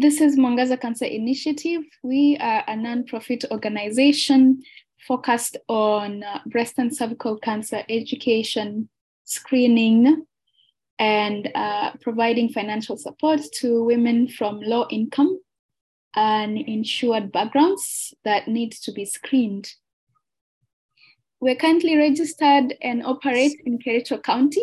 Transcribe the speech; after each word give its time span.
This 0.00 0.22
is 0.22 0.38
Mwangaza 0.38 0.80
Cancer 0.80 1.04
Initiative. 1.04 1.82
We 2.02 2.38
are 2.40 2.64
a 2.66 2.72
nonprofit 2.72 3.44
organization 3.50 4.62
focused 5.06 5.58
on 5.68 6.22
uh, 6.22 6.40
breast 6.46 6.78
and 6.78 6.96
cervical 6.96 7.38
cancer 7.38 7.84
education, 7.86 8.88
screening, 9.24 10.26
and 11.00 11.50
uh, 11.54 11.92
providing 12.02 12.50
financial 12.50 12.96
support 12.96 13.40
to 13.54 13.82
women 13.82 14.28
from 14.28 14.60
low 14.60 14.86
income 14.90 15.40
and 16.14 16.58
insured 16.58 17.32
backgrounds 17.32 18.12
that 18.24 18.46
need 18.46 18.70
to 18.72 18.92
be 18.92 19.06
screened. 19.06 19.72
We're 21.40 21.56
currently 21.56 21.96
registered 21.96 22.74
and 22.82 23.02
operate 23.04 23.58
in 23.64 23.78
Kericho 23.78 24.22
County. 24.22 24.62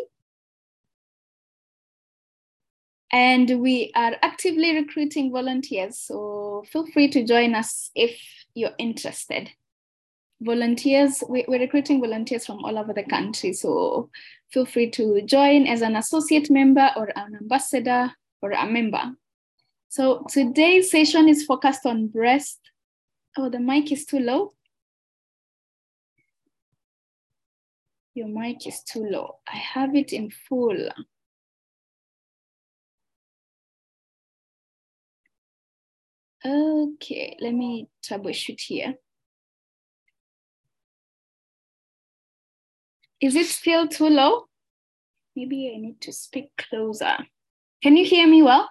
And 3.12 3.60
we 3.60 3.92
are 3.96 4.16
actively 4.22 4.76
recruiting 4.76 5.32
volunteers, 5.32 5.98
so 5.98 6.66
feel 6.72 6.86
free 6.88 7.08
to 7.08 7.24
join 7.24 7.56
us 7.56 7.90
if 7.96 8.20
you're 8.54 8.76
interested. 8.78 9.50
Volunteers, 10.40 11.24
we, 11.28 11.46
we're 11.48 11.60
recruiting 11.60 12.00
volunteers 12.00 12.46
from 12.46 12.64
all 12.64 12.78
over 12.78 12.94
the 12.94 13.04
country, 13.04 13.54
so 13.54 14.10
feel 14.52 14.66
free 14.66 14.90
to 14.92 15.22
join 15.24 15.66
as 15.66 15.82
an 15.82 15.96
associate 15.96 16.52
member 16.52 16.90
or 16.96 17.10
an 17.16 17.36
ambassador 17.36 18.12
or 18.42 18.52
a 18.52 18.66
member. 18.68 19.14
So 19.90 20.26
today's 20.30 20.92
session 20.92 21.28
is 21.28 21.46
focused 21.46 21.86
on 21.86 22.08
breast. 22.08 22.60
Oh, 23.36 23.50
the 23.50 23.60
mic 23.60 23.92
is 23.92 24.06
too 24.06 24.20
low. 24.20 24.54
Your 28.14 28.28
mic 28.28 28.68
is 28.68 28.84
too 28.84 29.06
low. 29.06 29.38
I 29.48 29.58
have 29.58 29.96
it 29.96 30.14
in 30.14 30.30
full. 30.30 30.90
Okay, 36.46 37.38
let 37.40 37.54
me 37.54 37.90
troubleshoot 38.04 38.60
here. 38.60 38.96
Is 43.20 43.36
it 43.36 43.48
still 43.48 43.88
too 43.88 44.10
low? 44.10 44.46
Maybe 45.36 45.74
I 45.76 45.80
need 45.80 46.02
to 46.02 46.14
speak 46.14 46.52
closer. 46.58 47.18
Can 47.82 47.98
you 47.98 48.06
hear 48.06 48.28
me 48.28 48.44
well? 48.44 48.70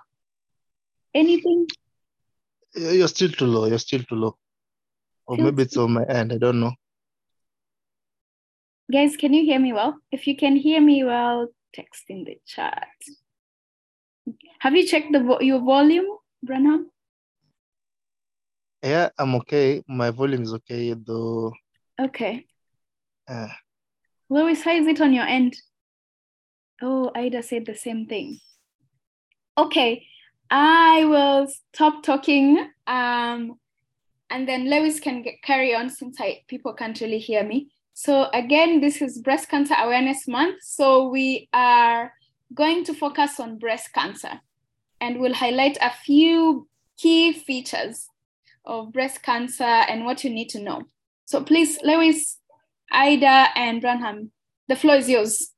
Anything? 1.14 1.66
You're 2.75 3.08
still 3.08 3.30
too 3.30 3.47
low. 3.47 3.66
You're 3.66 3.78
still 3.78 4.03
too 4.03 4.16
low. 4.16 4.36
Or 5.27 5.36
maybe 5.36 5.62
it's 5.62 5.77
on 5.77 5.92
my 5.92 6.05
end. 6.05 6.33
I 6.33 6.38
don't 6.38 6.61
know. 6.61 6.72
Guys, 8.92 9.16
can 9.16 9.33
you 9.33 9.44
hear 9.44 9.58
me 9.58 9.72
well? 9.72 9.97
If 10.12 10.27
you 10.28 10.36
can 10.36 10.55
hear 10.55 10.81
me 10.81 11.03
well, 11.03 11.48
text 11.72 12.05
in 12.08 12.25
the 12.25 12.38
chat. 12.47 12.86
Have 14.60 14.77
you 14.77 14.86
checked 14.86 15.12
the 15.12 15.20
vo 15.20 15.41
your 15.41 15.60
volume, 15.60 16.06
Branham? 16.42 16.91
Yeah, 18.83 19.08
I'm 19.19 19.34
okay. 19.36 19.83
My 19.88 20.10
volume 20.10 20.42
is 20.42 20.55
okay, 20.55 20.94
though. 20.94 21.53
Okay. 22.00 22.47
Uh, 23.27 23.48
Lois, 24.28 24.62
how 24.62 24.72
is 24.72 24.86
it 24.86 25.00
on 25.00 25.12
your 25.12 25.27
end? 25.27 25.56
Oh, 26.82 27.10
Ida 27.14 27.42
said 27.42 27.66
the 27.66 27.74
same 27.74 28.06
thing. 28.06 28.41
Okay, 29.56 30.06
I 30.50 31.05
will 31.05 31.46
stop 31.72 32.02
talking 32.02 32.58
um, 32.86 33.58
and 34.30 34.48
then 34.48 34.69
Lewis 34.69 35.00
can 35.00 35.22
get, 35.22 35.42
carry 35.42 35.74
on 35.74 35.88
since 35.88 36.20
I, 36.20 36.42
people 36.48 36.74
can't 36.74 37.00
really 37.00 37.19
hear 37.19 37.44
me. 37.44 37.70
So 37.94 38.28
again, 38.34 38.81
this 38.81 39.00
is 39.00 39.19
Breast 39.19 39.48
Cancer 39.48 39.75
Awareness 39.78 40.28
Month. 40.28 40.62
So 40.62 41.08
we 41.08 41.48
are 41.53 42.12
going 42.53 42.84
to 42.84 42.94
focus 42.94 43.41
on 43.41 43.58
breast 43.58 43.93
cancer 43.94 44.41
and 45.00 45.20
we'll 45.20 45.34
highlight 45.34 45.78
a 45.81 45.91
few 46.04 46.69
key 46.98 47.32
features 47.32 48.08
of 48.64 48.93
breast 48.93 49.22
cancer 49.22 49.64
and 49.64 50.04
what 50.04 50.25
you 50.25 50.31
need 50.31 50.48
to 50.50 50.60
know. 50.60 50.82
So 51.25 51.43
please, 51.43 51.78
Lewis, 51.82 52.38
Ida, 52.91 53.48
and 53.56 53.80
Branham, 53.80 54.32
the 54.69 54.76
floor 54.76 54.97
is 54.97 55.08
yours. 55.08 55.52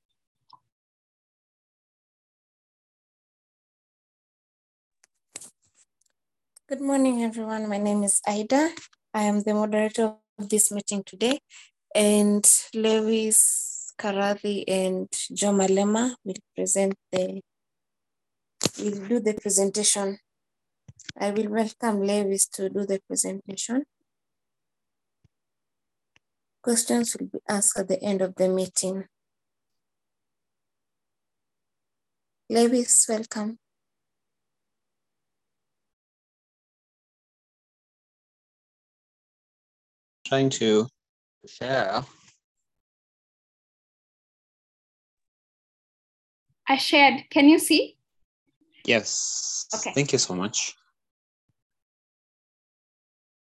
Good 6.68 6.80
morning, 6.80 7.22
everyone. 7.22 7.68
My 7.68 7.78
name 7.78 8.02
is 8.02 8.20
Ida. 8.26 8.70
I 9.14 9.22
am 9.24 9.42
the 9.42 9.54
moderator 9.54 10.14
of 10.38 10.48
this 10.48 10.72
meeting 10.72 11.02
today, 11.04 11.40
and 11.94 12.44
Lewis 12.74 13.92
Karathi 13.98 14.64
and 14.66 15.08
Joe 15.32 15.52
Malema 15.52 16.14
will 16.24 16.42
present 16.56 16.94
the 17.12 17.40
will 18.78 19.08
do 19.08 19.20
the 19.20 19.34
presentation. 19.34 20.18
I 21.18 21.30
will 21.30 21.48
welcome 21.48 22.02
Lewis 22.02 22.48
to 22.48 22.68
do 22.68 22.86
the 22.86 23.00
presentation. 23.06 23.84
Questions 26.68 27.16
will 27.18 27.28
be 27.28 27.38
asked 27.48 27.78
at 27.78 27.88
the 27.88 27.98
end 28.02 28.20
of 28.20 28.34
the 28.34 28.46
meeting. 28.46 29.06
Lewis, 32.50 33.06
welcome. 33.08 33.58
trying 40.26 40.50
to 40.50 40.86
share. 41.46 42.04
I 46.68 46.76
shared. 46.76 47.30
Can 47.30 47.48
you 47.48 47.58
see? 47.58 47.96
Yes. 48.84 49.64
Okay. 49.74 49.94
Thank 49.94 50.12
you 50.12 50.18
so 50.18 50.34
much. 50.34 50.74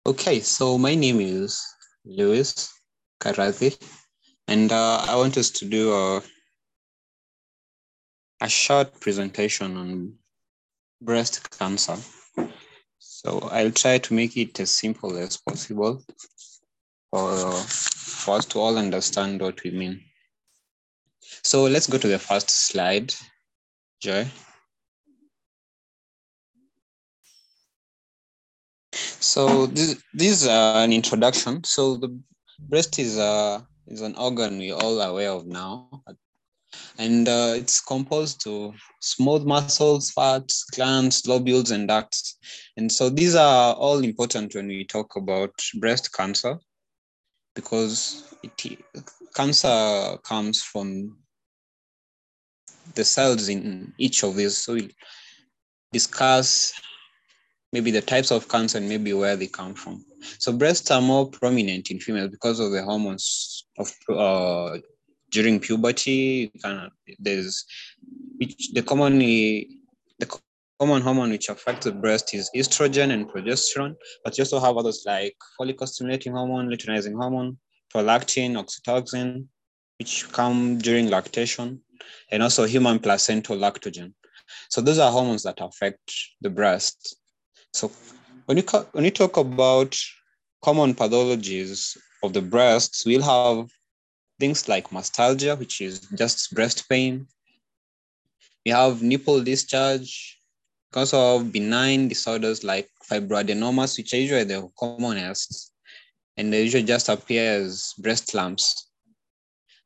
Okay, 0.04 0.40
so 0.40 0.76
my 0.76 0.96
name 0.96 1.20
is 1.20 1.64
Lewis 2.04 2.74
Karathi, 3.20 3.76
and 4.48 4.72
uh, 4.72 5.04
I 5.08 5.16
want 5.16 5.36
us 5.36 5.50
to 5.50 5.64
do 5.64 5.92
a, 5.92 6.22
a 8.40 8.48
short 8.48 9.00
presentation 9.00 9.76
on 9.76 10.14
breast 11.00 11.58
cancer. 11.58 11.96
So 12.98 13.48
I'll 13.52 13.70
try 13.70 13.98
to 13.98 14.14
make 14.14 14.36
it 14.36 14.60
as 14.60 14.70
simple 14.70 15.16
as 15.16 15.38
possible 15.38 16.02
for, 17.10 17.52
for 17.52 18.36
us 18.36 18.44
to 18.46 18.58
all 18.58 18.76
understand 18.76 19.40
what 19.40 19.62
we 19.62 19.70
mean. 19.70 20.02
So 21.42 21.64
let's 21.64 21.86
go 21.86 21.98
to 21.98 22.08
the 22.08 22.18
first 22.18 22.50
slide, 22.50 23.14
Joy. 24.00 24.26
So 28.92 29.66
this, 29.66 30.02
this 30.12 30.42
is 30.42 30.46
an 30.48 30.92
introduction. 30.92 31.64
So 31.64 31.96
the 31.96 32.20
breast 32.58 32.98
is, 32.98 33.18
a 33.18 33.66
is 33.86 34.00
an 34.00 34.14
organ 34.16 34.58
we're 34.58 34.74
all 34.74 35.00
aware 35.00 35.30
of 35.30 35.46
now. 35.46 36.02
And 36.98 37.28
uh, 37.28 37.52
it's 37.56 37.80
composed 37.80 38.46
of 38.46 38.74
smooth 39.00 39.44
muscles, 39.44 40.10
fats, 40.10 40.64
glands, 40.74 41.22
lobules, 41.22 41.70
and 41.70 41.88
ducts. 41.88 42.38
And 42.76 42.90
so 42.90 43.10
these 43.10 43.34
are 43.34 43.74
all 43.74 43.98
important 43.98 44.54
when 44.54 44.68
we 44.68 44.84
talk 44.84 45.16
about 45.16 45.52
breast 45.80 46.12
cancer 46.12 46.58
because 47.54 48.34
it, 48.42 48.80
cancer 49.34 50.16
comes 50.24 50.62
from 50.62 51.16
the 52.94 53.04
cells 53.04 53.48
in 53.48 53.92
each 53.98 54.22
of 54.22 54.36
these. 54.36 54.56
So 54.56 54.74
we'll 54.74 54.88
discuss 55.92 56.72
maybe 57.74 57.90
the 57.90 58.00
types 58.00 58.30
of 58.30 58.48
cancer 58.48 58.78
and 58.78 58.88
maybe 58.88 59.12
where 59.12 59.36
they 59.36 59.48
come 59.48 59.74
from. 59.74 60.04
So 60.38 60.52
breasts 60.52 60.92
are 60.92 61.02
more 61.02 61.28
prominent 61.28 61.90
in 61.90 61.98
females 61.98 62.30
because 62.30 62.60
of 62.60 62.70
the 62.70 62.84
hormones 62.84 63.66
of 63.76 63.92
uh, 64.08 64.78
during 65.32 65.58
puberty. 65.58 66.52
Kind 66.62 66.78
of, 66.86 66.92
there's 67.18 67.64
which 68.38 68.70
the 68.72 68.82
commonly 68.82 69.78
the 70.20 70.28
common 70.78 71.02
hormone 71.02 71.30
which 71.30 71.48
affects 71.48 71.84
the 71.84 71.92
breast 71.92 72.32
is 72.32 72.48
estrogen 72.54 73.10
and 73.10 73.28
progesterone, 73.28 73.96
but 74.22 74.38
you 74.38 74.42
also 74.42 74.60
have 74.60 74.76
others 74.76 75.02
like 75.04 75.36
follicle 75.58 75.88
stimulating 75.88 76.32
hormone, 76.32 76.68
luteinizing 76.68 77.14
hormone, 77.20 77.58
prolactin, 77.92 78.52
oxytocin, 78.62 79.46
which 79.98 80.30
come 80.30 80.78
during 80.78 81.10
lactation, 81.10 81.80
and 82.30 82.40
also 82.40 82.64
human 82.64 83.00
placental 83.00 83.56
lactogen. 83.56 84.12
So 84.68 84.80
those 84.80 84.98
are 84.98 85.10
hormones 85.10 85.42
that 85.42 85.58
affect 85.60 86.12
the 86.40 86.50
breast. 86.50 87.16
So 87.74 87.90
when 88.46 88.56
you 88.56 88.62
when 88.92 89.04
you 89.04 89.10
talk 89.10 89.36
about 89.36 89.98
common 90.62 90.94
pathologies 90.94 91.96
of 92.22 92.32
the 92.32 92.40
breasts, 92.40 93.04
we'll 93.04 93.22
have 93.22 93.68
things 94.38 94.68
like 94.68 94.90
mastalgia, 94.90 95.58
which 95.58 95.80
is 95.80 95.98
just 96.16 96.54
breast 96.54 96.88
pain. 96.88 97.26
We 98.64 98.70
have 98.70 99.02
nipple 99.02 99.42
discharge, 99.42 100.38
also 100.94 101.38
have 101.38 101.52
benign 101.52 102.06
disorders 102.06 102.62
like 102.62 102.88
fibroadenomas, 103.10 103.98
which 103.98 104.14
are 104.14 104.18
usually 104.18 104.44
the 104.44 104.70
commonest, 104.78 105.72
and 106.36 106.52
they 106.52 106.62
usually 106.62 106.84
just 106.84 107.08
appear 107.08 107.60
as 107.60 107.92
breast 107.98 108.34
lumps. 108.34 108.88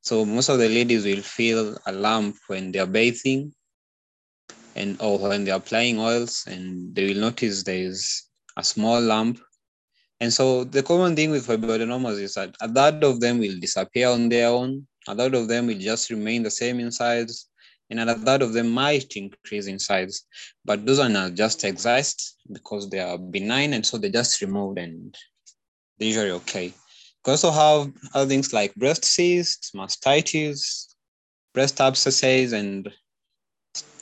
So 0.03 0.27
most 0.27 0.51
of 0.51 0.59
the 0.59 0.69
ladies 0.69 1.05
will 1.07 1.23
feel 1.23 1.79
a 1.87 1.93
lump 1.93 2.37
when 2.49 2.71
they're 2.71 2.87
bathing 2.87 3.55
and 4.79 5.01
or 5.01 5.19
when 5.19 5.45
they're 5.45 5.57
applying 5.57 5.99
oils 5.99 6.45
and 6.47 6.95
they 6.95 7.07
will 7.07 7.21
notice 7.21 7.63
there's 7.63 8.29
a 8.57 8.65
small 8.65 9.01
lump. 9.01 9.41
And 10.21 10.33
so 10.33 10.65
the 10.65 10.83
common 10.83 11.15
thing 11.15 11.31
with 11.31 11.47
fibroadenomas 11.47 12.21
is 12.21 12.35
that 12.35 12.55
a 12.61 12.73
third 12.73 13.05
of 13.05 13.21
them 13.21 13.39
will 13.39 13.59
disappear 13.59 14.09
on 14.09 14.29
their 14.29 14.49
own, 14.49 14.87
a 15.07 15.15
third 15.15 15.35
of 15.35 15.49
them 15.49 15.67
will 15.67 15.79
just 15.79 16.11
remain 16.11 16.43
the 16.43 16.51
same 16.51 16.81
in 16.81 16.91
size, 16.91 17.47
and 17.91 18.01
a 18.01 18.15
third 18.15 18.43
of 18.43 18.53
them 18.53 18.71
might 18.71 19.17
increase 19.17 19.67
in 19.67 19.79
size. 19.79 20.25
But 20.65 20.85
those 20.85 20.99
are 20.99 21.31
just 21.31 21.65
exist 21.65 22.37
because 22.53 22.89
they 22.89 23.01
are 23.01 23.19
benign 23.19 23.73
and 23.73 23.85
so 23.85 23.97
they 23.99 24.11
just 24.11 24.41
removed 24.41 24.79
and 24.79 25.17
they're 25.99 26.09
usually 26.09 26.31
okay. 26.31 26.67
You 26.67 27.23
can 27.25 27.33
also 27.33 27.51
have 27.51 27.93
other 28.15 28.29
things 28.29 28.53
like 28.53 28.75
breast 28.75 29.05
cysts, 29.05 29.73
mastitis, 29.73 30.95
breast 31.55 31.81
abscesses, 31.81 32.53
and 32.53 32.93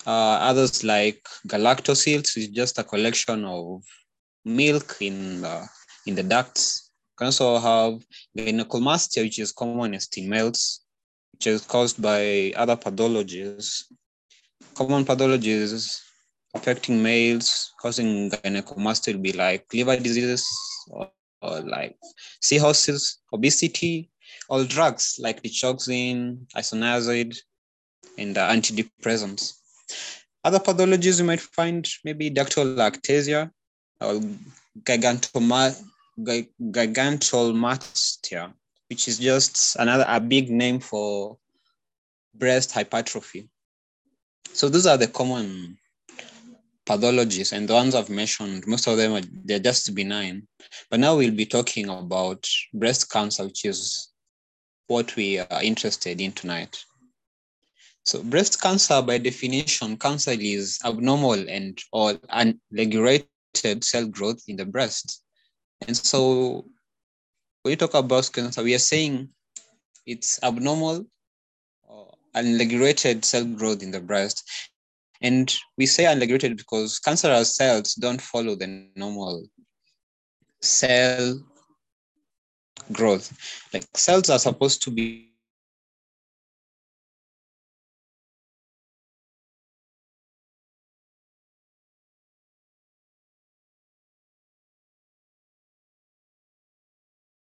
uh, 0.07 0.39
others 0.41 0.85
like 0.85 1.21
galactoceles, 1.49 2.37
is 2.37 2.49
just 2.49 2.79
a 2.79 2.85
collection 2.85 3.45
of 3.45 3.83
milk 4.45 4.97
in 5.01 5.43
the, 5.43 5.67
in 6.07 6.15
the 6.15 6.23
ducts. 6.23 6.91
You 7.13 7.19
can 7.19 7.27
also 7.27 7.59
have 7.59 8.05
gynecomastia, 8.37 9.23
which 9.23 9.39
is 9.39 9.53
commonest 9.53 10.17
in 10.19 10.29
males, 10.29 10.81
which 11.33 11.47
is 11.49 11.63
caused 11.63 12.01
by 12.01 12.53
other 12.57 12.77
pathologies. 12.77 13.85
Common 14.75 15.05
pathologies 15.05 16.01
affecting 16.55 17.03
males 17.03 17.73
causing 17.81 18.31
gynecomastia 18.31 19.13
will 19.13 19.21
be 19.21 19.33
like 19.33 19.67
liver 19.75 19.97
diseases 19.97 20.47
or, 20.89 21.11
or 21.43 21.61
like 21.61 21.97
cirrhosis, 22.41 23.19
obesity, 23.33 24.11
all 24.49 24.65
drugs 24.65 25.19
like 25.21 25.43
digoxin, 25.43 26.39
isoniazid, 26.57 27.37
and 28.19 28.39
uh, 28.39 28.49
antidepressants. 28.51 29.55
Other 30.45 30.61
pathologies 30.61 31.19
you 31.19 31.25
might 31.25 31.41
find 31.41 31.89
maybe 32.05 32.31
ductal 32.31 32.77
ectasia 32.77 33.51
or 34.01 34.21
gigantoma, 34.83 35.75
gigantomastia, 36.19 38.53
which 38.89 39.09
is 39.09 39.19
just 39.19 39.77
another 39.77 40.05
a 40.09 40.21
big 40.21 40.51
name 40.51 40.81
for 40.81 41.37
breast 42.35 42.73
hypertrophy. 42.73 43.49
So 44.53 44.69
those 44.69 44.87
are 44.87 44.97
the 44.97 45.09
common 45.09 45.77
pathologies 46.87 47.53
and 47.53 47.69
the 47.69 47.75
ones 47.75 47.95
I've 47.95 48.09
mentioned, 48.09 48.67
most 48.67 48.87
of 48.87 48.97
them 48.97 49.15
are 49.15 49.23
they're 49.45 49.59
just 49.59 49.95
benign. 49.95 50.47
But 50.91 51.01
now 51.01 51.17
we'll 51.17 51.33
be 51.33 51.47
talking 51.47 51.89
about 51.89 52.49
breast 52.73 53.11
cancer, 53.11 53.45
which 53.45 53.65
is 53.65 54.11
what 54.87 55.17
we 55.17 55.41
are 55.41 55.63
interested 55.63 56.21
in 56.21 56.33
tonight. 56.33 56.85
So 58.07 58.23
breast 58.23 58.63
cancer, 58.63 59.03
by 59.03 59.19
definition, 59.19 59.97
cancer 59.97 60.31
is 60.39 60.79
abnormal 60.85 61.49
and 61.49 61.77
or 61.93 62.15
unregulated 62.29 63.27
cell 63.83 64.07
growth 64.07 64.43
in 64.47 64.55
the 64.55 64.65
breast. 64.65 65.25
And 65.87 65.97
so 65.97 66.67
when 67.63 67.73
you 67.73 67.77
talk 67.77 67.95
about 67.95 68.31
cancer, 68.33 68.63
we 68.63 68.77
are 68.77 68.79
saying 68.79 69.29
it's 70.07 70.41
abnormal 70.45 71.05
or 71.83 72.15
unregulated 72.35 73.25
cell 73.25 73.45
growth 73.45 73.83
in 73.83 73.91
the 73.91 74.01
breast. 74.01 74.49
And 75.21 75.53
we 75.77 75.87
say 75.87 76.07
unregulated 76.07 76.57
because 76.57 77.01
cancerous 77.01 77.57
cells 77.57 77.95
don't 77.95 78.21
follow 78.21 78.55
the 78.55 78.87
normal 78.95 79.49
cell 80.63 81.41
growth. 82.93 83.37
Like 83.75 83.85
cells 83.95 84.31
are 84.31 84.39
supposed 84.39 84.83
to 84.83 84.93
be 84.93 85.33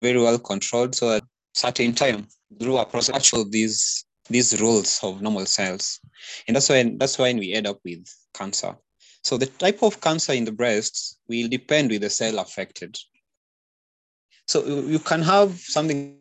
very 0.01 0.19
well 0.19 0.39
controlled. 0.39 0.95
So 0.95 1.15
at 1.15 1.23
certain 1.53 1.93
time 1.93 2.27
through 2.59 2.77
a 2.77 2.85
process 2.85 3.15
actual 3.15 3.45
these 3.49 4.05
these 4.29 4.59
rules 4.61 4.99
of 5.03 5.21
normal 5.21 5.45
cells. 5.45 5.99
And 6.47 6.55
that's 6.55 6.69
why 6.69 6.83
that's 6.97 7.17
why 7.17 7.33
we 7.33 7.53
end 7.53 7.67
up 7.67 7.79
with 7.83 8.05
cancer. 8.33 8.75
So 9.23 9.37
the 9.37 9.45
type 9.45 9.83
of 9.83 10.01
cancer 10.01 10.33
in 10.33 10.45
the 10.45 10.51
breast 10.51 11.19
will 11.27 11.47
depend 11.47 11.91
with 11.91 12.01
the 12.01 12.09
cell 12.09 12.39
affected. 12.39 12.97
So 14.47 14.65
you 14.65 14.99
can 14.99 15.21
have 15.21 15.51
something 15.59 16.17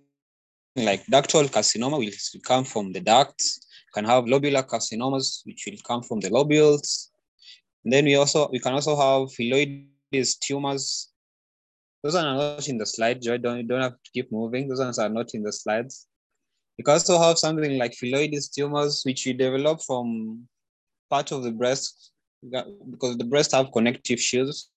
like 0.76 1.04
ductal 1.06 1.48
carcinoma 1.48 1.98
which 1.98 2.30
will 2.34 2.42
come 2.42 2.64
from 2.64 2.92
the 2.92 3.00
ducts. 3.00 3.66
You 3.88 4.02
can 4.02 4.04
have 4.04 4.24
lobular 4.24 4.66
carcinomas 4.66 5.44
which 5.44 5.66
will 5.66 5.78
come 5.86 6.02
from 6.02 6.20
the 6.20 6.30
lobules. 6.30 7.08
And 7.84 7.92
then 7.92 8.04
we 8.04 8.16
also 8.16 8.48
we 8.52 8.58
can 8.58 8.74
also 8.74 8.96
have 8.96 9.30
phylloides 9.34 10.38
tumors 10.40 11.09
those 12.02 12.14
are 12.14 12.22
not 12.22 12.68
in 12.68 12.78
the 12.78 12.86
slide, 12.86 13.20
Joy. 13.20 13.38
Don't, 13.38 13.58
you 13.58 13.62
don't 13.64 13.82
have 13.82 13.92
to 13.92 14.10
keep 14.12 14.32
moving. 14.32 14.68
Those 14.68 14.80
ones 14.80 14.98
are 14.98 15.08
not 15.08 15.34
in 15.34 15.42
the 15.42 15.52
slides. 15.52 16.06
You 16.78 16.84
can 16.84 16.92
also 16.92 17.18
have 17.18 17.38
something 17.38 17.76
like 17.78 17.92
phylloides 17.92 18.50
tumors, 18.52 19.02
which 19.04 19.26
you 19.26 19.34
develop 19.34 19.82
from 19.82 20.48
part 21.10 21.30
of 21.32 21.42
the 21.42 21.52
breast 21.52 22.12
because 22.42 23.18
the 23.18 23.24
breast 23.24 23.52
have 23.52 23.72
connective 23.72 24.18
tissues. 24.18 24.70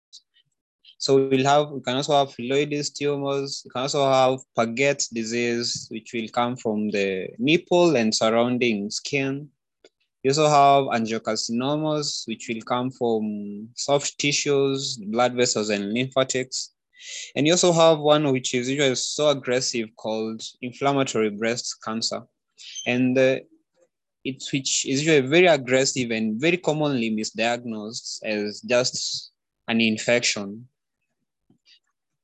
So 0.97 1.27
we'll 1.27 1.45
have, 1.45 1.69
we 1.71 1.81
can 1.81 1.95
also 1.95 2.13
have 2.17 2.29
phylloides 2.29 2.93
tumors. 2.93 3.61
You 3.63 3.71
can 3.71 3.83
also 3.83 4.09
have 4.09 4.39
Paget 4.57 5.05
disease, 5.13 5.87
which 5.89 6.11
will 6.13 6.27
come 6.29 6.57
from 6.57 6.89
the 6.91 7.29
nipple 7.39 7.95
and 7.95 8.13
surrounding 8.13 8.89
skin. 8.89 9.49
You 10.23 10.31
also 10.31 10.47
have 10.47 11.01
angiocarcinomas, 11.01 12.27
which 12.27 12.47
will 12.47 12.61
come 12.61 12.91
from 12.91 13.69
soft 13.75 14.17
tissues, 14.17 14.97
blood 14.97 15.33
vessels, 15.33 15.69
and 15.69 15.93
lymphatics. 15.93 16.72
And 17.35 17.45
you 17.45 17.53
also 17.53 17.71
have 17.71 17.99
one 17.99 18.31
which 18.31 18.53
is 18.53 18.69
usually 18.69 18.95
so 18.95 19.29
aggressive 19.29 19.89
called 19.95 20.41
inflammatory 20.61 21.29
breast 21.29 21.77
cancer. 21.83 22.23
And 22.85 23.17
uh, 23.17 23.39
it, 24.23 24.43
which 24.53 24.85
is 24.85 25.03
usually 25.03 25.27
very 25.27 25.47
aggressive 25.47 26.11
and 26.11 26.39
very 26.39 26.57
commonly 26.57 27.11
misdiagnosed 27.11 28.23
as 28.23 28.61
just 28.61 29.31
an 29.67 29.81
infection. 29.81 30.67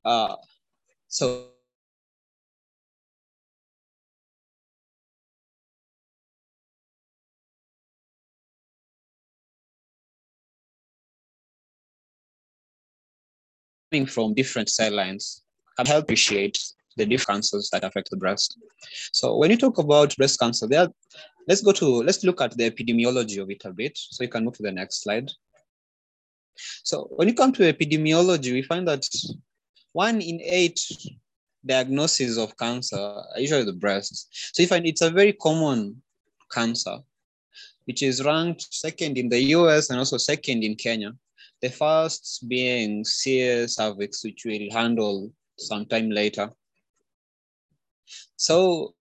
Uh, 0.05 0.35
so 1.07 1.49
coming 13.91 14.05
from 14.05 14.33
different 14.33 14.69
cell 14.69 14.93
lines 14.93 15.43
can 15.77 15.85
help 15.85 16.03
appreciate 16.03 16.57
the 16.97 17.05
different 17.05 17.37
cancers 17.37 17.69
that 17.71 17.83
affect 17.83 18.09
the 18.09 18.17
breast. 18.17 18.57
So 19.11 19.37
when 19.37 19.51
you 19.51 19.57
talk 19.57 19.77
about 19.77 20.15
breast 20.17 20.39
cancer, 20.39 20.67
there, 20.67 20.87
let's 21.47 21.61
go 21.61 21.71
to 21.71 22.03
let's 22.03 22.23
look 22.23 22.41
at 22.41 22.57
the 22.57 22.69
epidemiology 22.69 23.41
of 23.41 23.49
it 23.49 23.63
a 23.65 23.71
bit. 23.71 23.97
So 23.97 24.23
you 24.23 24.29
can 24.29 24.45
move 24.45 24.55
to 24.55 24.63
the 24.63 24.71
next 24.71 25.03
slide. 25.03 25.31
So 26.83 27.07
when 27.11 27.27
you 27.27 27.33
come 27.33 27.53
to 27.53 27.73
epidemiology, 27.73 28.51
we 28.51 28.61
find 28.61 28.87
that 28.87 29.07
one 29.93 30.21
in 30.21 30.41
eight 30.41 30.79
diagnoses 31.65 32.37
of 32.37 32.57
cancer 32.57 32.97
are 32.97 33.39
usually 33.39 33.63
the 33.63 33.73
breast. 33.73 34.27
So 34.53 34.61
you 34.61 34.67
find 34.67 34.85
it's 34.85 35.01
a 35.01 35.09
very 35.09 35.33
common 35.33 36.01
cancer, 36.51 36.97
which 37.85 38.03
is 38.03 38.23
ranked 38.23 38.73
second 38.73 39.17
in 39.17 39.29
the 39.29 39.41
US 39.55 39.89
and 39.89 39.99
also 39.99 40.17
second 40.17 40.63
in 40.63 40.75
Kenya. 40.75 41.13
The 41.61 41.69
first 41.69 42.45
being 42.47 43.03
CS 43.03 43.75
cervix, 43.75 44.23
which 44.23 44.43
we'll 44.45 44.71
handle 44.71 45.31
sometime 45.57 46.09
later. 46.09 46.49
So 48.37 48.95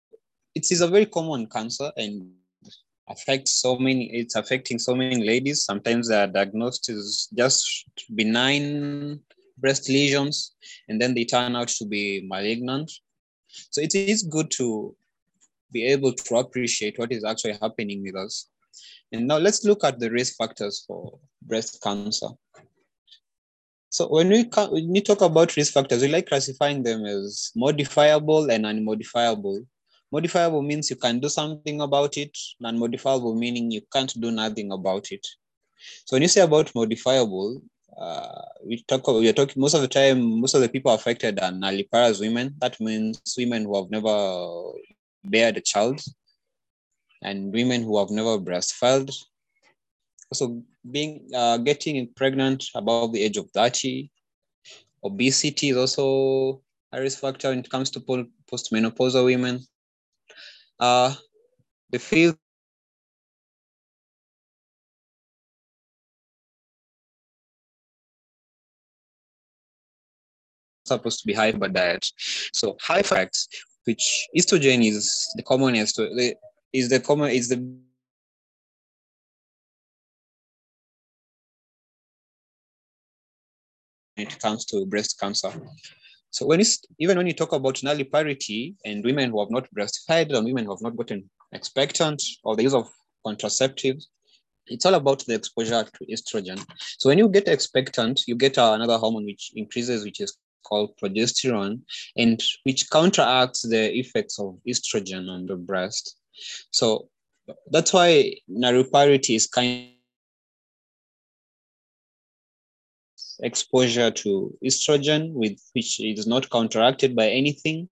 it 0.55 0.71
is 0.71 0.81
a 0.81 0.87
very 0.87 1.05
common 1.05 1.47
cancer 1.47 1.91
and 1.97 2.31
affects 3.09 3.61
so 3.61 3.77
many, 3.77 4.09
it's 4.13 4.35
affecting 4.35 4.79
so 4.79 4.95
many 4.95 5.25
ladies. 5.25 5.63
Sometimes 5.63 6.09
they 6.09 6.19
are 6.19 6.27
diagnosed 6.27 6.89
as 6.89 7.27
just 7.35 7.85
benign 8.15 9.19
breast 9.57 9.89
lesions, 9.89 10.55
and 10.87 11.01
then 11.01 11.13
they 11.13 11.25
turn 11.25 11.55
out 11.55 11.67
to 11.67 11.85
be 11.85 12.25
malignant. 12.27 12.91
So 13.71 13.81
it 13.81 13.95
is 13.95 14.23
good 14.23 14.51
to 14.51 14.95
be 15.71 15.85
able 15.85 16.13
to 16.13 16.35
appreciate 16.37 16.97
what 16.99 17.11
is 17.11 17.23
actually 17.23 17.57
happening 17.61 18.03
with 18.03 18.15
us. 18.15 18.49
And 19.11 19.27
now 19.27 19.37
let's 19.37 19.63
look 19.63 19.83
at 19.83 19.99
the 19.99 20.11
risk 20.11 20.35
factors 20.37 20.83
for 20.85 21.19
breast 21.41 21.81
cancer. 21.81 22.27
So 23.89 24.07
when 24.07 24.29
we, 24.29 24.43
when 24.43 24.89
we 24.89 25.01
talk 25.01 25.21
about 25.21 25.55
risk 25.55 25.73
factors, 25.73 26.01
we 26.01 26.09
like 26.09 26.27
classifying 26.27 26.83
them 26.83 27.05
as 27.05 27.51
modifiable 27.55 28.51
and 28.51 28.65
unmodifiable. 28.65 29.65
Modifiable 30.11 30.61
means 30.61 30.89
you 30.89 30.95
can 30.95 31.19
do 31.19 31.29
something 31.29 31.81
about 31.81 32.17
it, 32.17 32.37
non-modifiable 32.59 33.35
meaning 33.35 33.71
you 33.71 33.81
can't 33.91 34.13
do 34.19 34.31
nothing 34.31 34.71
about 34.71 35.11
it. 35.11 35.25
So 36.05 36.15
when 36.15 36.21
you 36.21 36.27
say 36.27 36.41
about 36.41 36.73
modifiable, 36.75 37.61
uh, 37.97 38.41
we 38.65 38.83
talk 38.83 39.07
we 39.07 39.27
are 39.29 39.33
talking 39.33 39.59
most 39.61 39.73
of 39.73 39.81
the 39.81 39.87
time, 39.87 40.41
most 40.41 40.53
of 40.53 40.61
the 40.61 40.69
people 40.69 40.93
affected 40.93 41.39
are 41.39 41.51
nulliparous 41.51 42.19
women. 42.19 42.55
That 42.59 42.79
means 42.79 43.21
women 43.37 43.63
who 43.63 43.75
have 43.75 43.89
never 43.89 44.71
bared 45.23 45.57
a 45.57 45.61
child 45.61 46.01
and 47.21 47.51
women 47.51 47.83
who 47.83 47.97
have 47.97 48.11
never 48.11 48.37
breastfed. 48.37 49.13
Also 50.31 50.61
being 50.91 51.27
uh, 51.35 51.57
getting 51.57 52.07
pregnant 52.15 52.63
above 52.75 53.13
the 53.13 53.23
age 53.23 53.37
of 53.37 53.49
30. 53.51 54.09
Obesity 55.03 55.69
is 55.69 55.77
also 55.77 56.61
a 56.91 57.01
risk 57.01 57.19
factor 57.19 57.49
when 57.49 57.59
it 57.59 57.69
comes 57.69 57.89
to 57.91 57.99
postmenopausal 57.99 59.25
women. 59.25 59.59
Uh, 60.79 61.13
the 61.89 61.99
fifth 61.99 62.37
supposed 70.87 71.19
to 71.19 71.27
be 71.27 71.33
high 71.33 71.51
fiber 71.51 71.67
diet. 71.67 72.05
So 72.53 72.77
high 72.81 73.03
fats, 73.03 73.47
which 73.85 74.27
estrogen 74.37 74.87
is 74.87 75.27
the 75.35 75.43
commonest, 75.43 75.99
is 76.73 76.89
the 76.89 76.99
common 76.99 77.31
is 77.31 77.49
the 77.49 77.57
it 84.17 84.39
comes 84.39 84.65
to 84.65 84.85
breast 84.85 85.19
cancer. 85.19 85.51
So 86.29 86.45
when 86.45 86.59
it's 86.59 86.81
even 86.99 87.17
when 87.17 87.27
you 87.27 87.33
talk 87.33 87.53
about 87.53 87.75
nulliparity 87.83 88.75
and 88.85 89.03
women 89.03 89.31
who 89.31 89.39
have 89.39 89.51
not 89.51 89.67
breastfed 89.73 90.35
and 90.35 90.45
women 90.45 90.65
who 90.65 90.71
have 90.71 90.81
not 90.81 90.97
gotten 90.97 91.29
expectant 91.53 92.21
or 92.43 92.55
the 92.55 92.63
use 92.63 92.73
of 92.73 92.89
contraceptives, 93.25 94.05
it's 94.67 94.85
all 94.85 94.95
about 94.95 95.25
the 95.25 95.33
exposure 95.33 95.83
to 95.83 96.05
estrogen. 96.05 96.63
So 96.97 97.09
when 97.09 97.17
you 97.17 97.29
get 97.29 97.47
expectant, 97.47 98.23
you 98.27 98.35
get 98.35 98.57
another 98.57 98.97
hormone 98.97 99.25
which 99.25 99.51
increases, 99.55 100.03
which 100.03 100.19
is 100.19 100.37
called 100.63 100.97
progesterone, 101.01 101.81
and 102.17 102.43
which 102.63 102.89
counteracts 102.89 103.61
the 103.61 103.97
effects 103.97 104.39
of 104.39 104.57
estrogen 104.67 105.29
on 105.29 105.45
the 105.45 105.55
breast. 105.55 106.17
So 106.71 107.09
that's 107.71 107.93
why 107.93 108.35
nulliparity 108.49 109.35
is 109.35 109.47
kind 109.47 109.91
exposure 113.41 114.11
to 114.11 114.57
estrogen 114.63 115.33
with 115.33 115.59
which 115.73 115.99
is 115.99 116.27
not 116.27 116.49
counteracted 116.49 117.15
by 117.15 117.29
anything. 117.29 117.89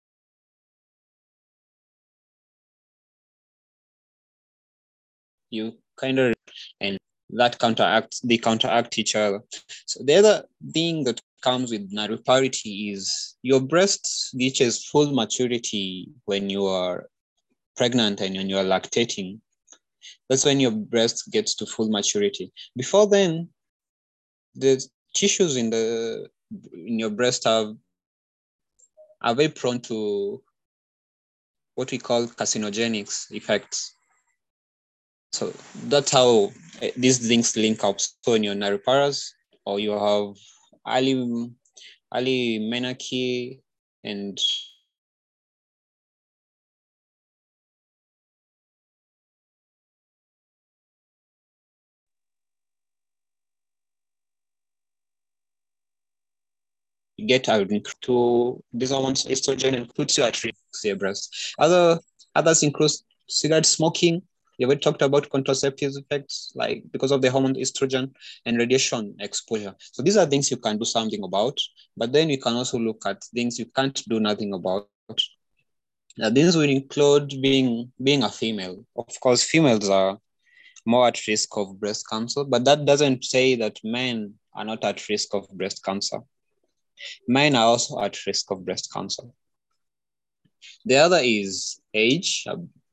You 5.50 5.74
kind 5.98 6.20
of 6.20 6.34
and 6.80 6.98
that 7.32 7.60
counteracts 7.60 8.20
they 8.22 8.38
counteract 8.38 8.98
each 8.98 9.16
other. 9.16 9.42
So 9.86 10.04
the 10.04 10.16
other 10.16 10.46
thing 10.74 11.04
that 11.06 11.20
comes 11.42 11.72
with 11.72 11.92
nulliparity 11.92 12.94
is 12.94 13.36
your 13.42 13.60
breast 13.60 14.30
reaches 14.34 14.86
full 14.86 15.12
maturity 15.14 16.10
when 16.26 16.50
you 16.50 16.66
are 16.66 17.08
pregnant 17.76 18.22
and 18.22 18.36
when 18.36 18.50
you 18.50 18.58
are 18.58 18.64
lactating. 18.64 19.40
That's 20.30 20.46
when 20.46 20.60
your 20.60 20.72
breast 20.72 21.32
gets 21.32 21.56
to 21.56 21.66
full 21.66 21.90
maturity. 21.90 22.52
Before 22.76 23.08
then 23.08 23.50
the 24.56 24.86
tissues 25.14 25.56
in 25.58 25.70
the 25.70 26.30
in 26.74 27.00
your 27.00 27.10
breast 27.10 27.48
are 27.48 27.74
are 29.22 29.36
very 29.36 29.50
prone 29.50 29.80
to 29.80 30.42
what 31.76 31.92
we 31.92 31.98
call 31.98 32.28
carcinogenics 32.28 33.32
effects. 33.32 33.96
So 35.32 35.54
that's 35.86 36.12
how 36.12 36.52
eh, 36.82 36.92
these 36.98 37.26
things 37.26 37.56
link 37.56 37.84
up. 37.84 38.00
So 38.00 38.34
in 38.34 38.44
your 38.44 38.56
nulliparas, 38.56 39.32
or 39.66 39.80
you 39.80 39.92
have 39.92 40.36
early, 40.88 41.52
early 42.14 42.60
menarche 42.60 43.60
and 44.04 44.40
get 57.22 57.48
a 57.48 57.66
to 58.02 58.64
ones 58.74 59.26
estrogen 59.26 59.76
and 59.76 59.96
puts 59.96 60.18
you 60.18 60.24
at 60.24 60.44
risk 60.44 60.98
breast. 60.98 61.56
Other 61.60 62.00
others 62.36 62.64
include 62.64 62.92
cigarette 63.28 63.66
smoking. 63.66 64.22
Already 64.62 64.82
talked 64.82 65.02
about 65.02 65.28
contraceptive 65.32 65.94
effects, 65.96 66.52
like 66.54 66.84
because 66.92 67.12
of 67.12 67.24
the 67.24 67.32
hormone 67.32 67.56
estrogen 67.56 68.12
and 68.46 68.60
radiation 68.60 69.16
exposure. 69.20 69.74
So 69.80 70.04
these 70.04 70.18
are 70.18 70.28
things 70.28 70.52
you 70.52 70.58
can 70.58 70.78
do 70.78 70.86
something 70.86 71.24
about, 71.24 71.60
but 71.98 72.12
then 72.12 72.30
you 72.30 72.38
can 72.38 72.54
also 72.54 72.78
look 72.78 73.02
at 73.08 73.24
things 73.24 73.58
you 73.58 73.66
can't 73.66 74.00
do 74.08 74.20
nothing 74.20 74.54
about. 74.54 74.88
Now, 76.16 76.30
these 76.30 76.56
will 76.56 76.70
include 76.70 77.30
being 77.42 77.92
being 78.04 78.22
a 78.22 78.30
female. 78.30 78.86
Of 78.96 79.20
course, 79.20 79.42
females 79.44 79.90
are 79.90 80.20
more 80.86 81.08
at 81.08 81.26
risk 81.28 81.58
of 81.58 81.80
breast 81.80 82.08
cancer, 82.08 82.44
but 82.44 82.64
that 82.66 82.86
doesn't 82.86 83.24
say 83.24 83.56
that 83.56 83.80
men 83.84 84.36
are 84.54 84.66
not 84.66 84.84
at 84.84 85.08
risk 85.10 85.34
of 85.34 85.50
breast 85.50 85.84
cancer. 85.84 86.20
Men 87.28 87.56
are 87.56 87.66
also 87.66 88.00
at 88.02 88.26
risk 88.26 88.52
of 88.52 88.66
breast 88.66 88.92
cancer. 88.94 89.24
The 90.86 90.98
other 90.98 91.20
is 91.22 91.80
age, 91.94 92.46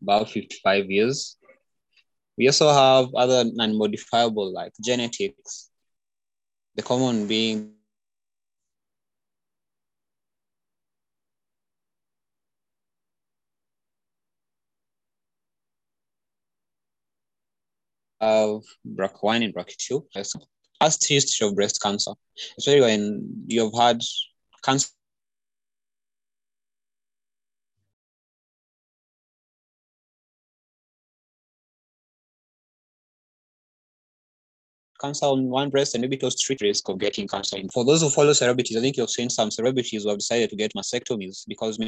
about 0.03 0.31
55 0.31 0.91
years. 0.91 1.37
We 2.37 2.47
also 2.47 2.73
have 2.73 3.15
other 3.15 3.45
non-modifiable 3.45 4.53
like 4.53 4.73
genetics, 4.85 5.71
the 6.75 6.83
common 6.83 7.27
being 7.27 7.75
of 18.21 18.65
BRCA1 18.87 19.45
and 19.45 19.55
BRCA2 19.55 20.05
past 20.81 21.07
history 21.09 21.47
of 21.47 21.55
breast 21.55 21.81
cancer, 21.83 22.13
especially 22.57 22.81
when 22.81 23.45
you've 23.47 23.75
had 23.75 24.03
cancer. 24.63 24.89
Cancer 35.01 35.27
on 35.27 35.49
one 35.49 35.71
breast, 35.71 35.95
and 35.95 36.03
maybe 36.03 36.19
was 36.21 36.43
three 36.43 36.57
risk 36.61 36.89
of 36.89 36.99
getting 36.99 37.29
cancer. 37.29 37.57
For 37.73 37.85
those 37.85 38.03
who 38.03 38.11
follow 38.11 38.33
celebrities, 38.33 38.77
I 38.77 38.81
think 38.81 38.97
you've 38.97 39.09
seen 39.09 39.31
some 39.31 39.49
celebrities 39.53 40.03
who 40.03 40.09
have 40.09 40.19
decided 40.19 40.51
to 40.51 40.57
get 40.57 40.75
mastectomies 40.75 41.45
because 41.47 41.79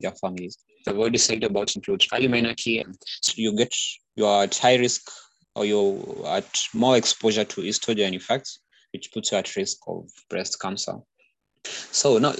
their 0.00 0.12
families. 0.12 0.58
The 0.84 0.94
word 0.94 1.14
is 1.14 1.24
said 1.24 1.44
about 1.44 1.74
includes 1.74 2.08
early 2.12 2.28
menarche. 2.28 2.84
So 3.22 3.32
you 3.36 3.56
get 3.56 3.74
you 4.14 4.26
are 4.26 4.44
at 4.44 4.56
high 4.56 4.76
risk 4.76 5.10
or 5.54 5.64
you're 5.64 6.26
at 6.26 6.60
more 6.74 6.96
exposure 6.96 7.44
to 7.44 7.60
estrogen 7.62 8.14
effects, 8.14 8.60
which 8.92 9.12
puts 9.12 9.32
you 9.32 9.38
at 9.38 9.56
risk 9.56 9.78
of 9.86 10.08
breast 10.28 10.60
cancer. 10.60 10.98
So 11.64 12.18
now 12.18 12.34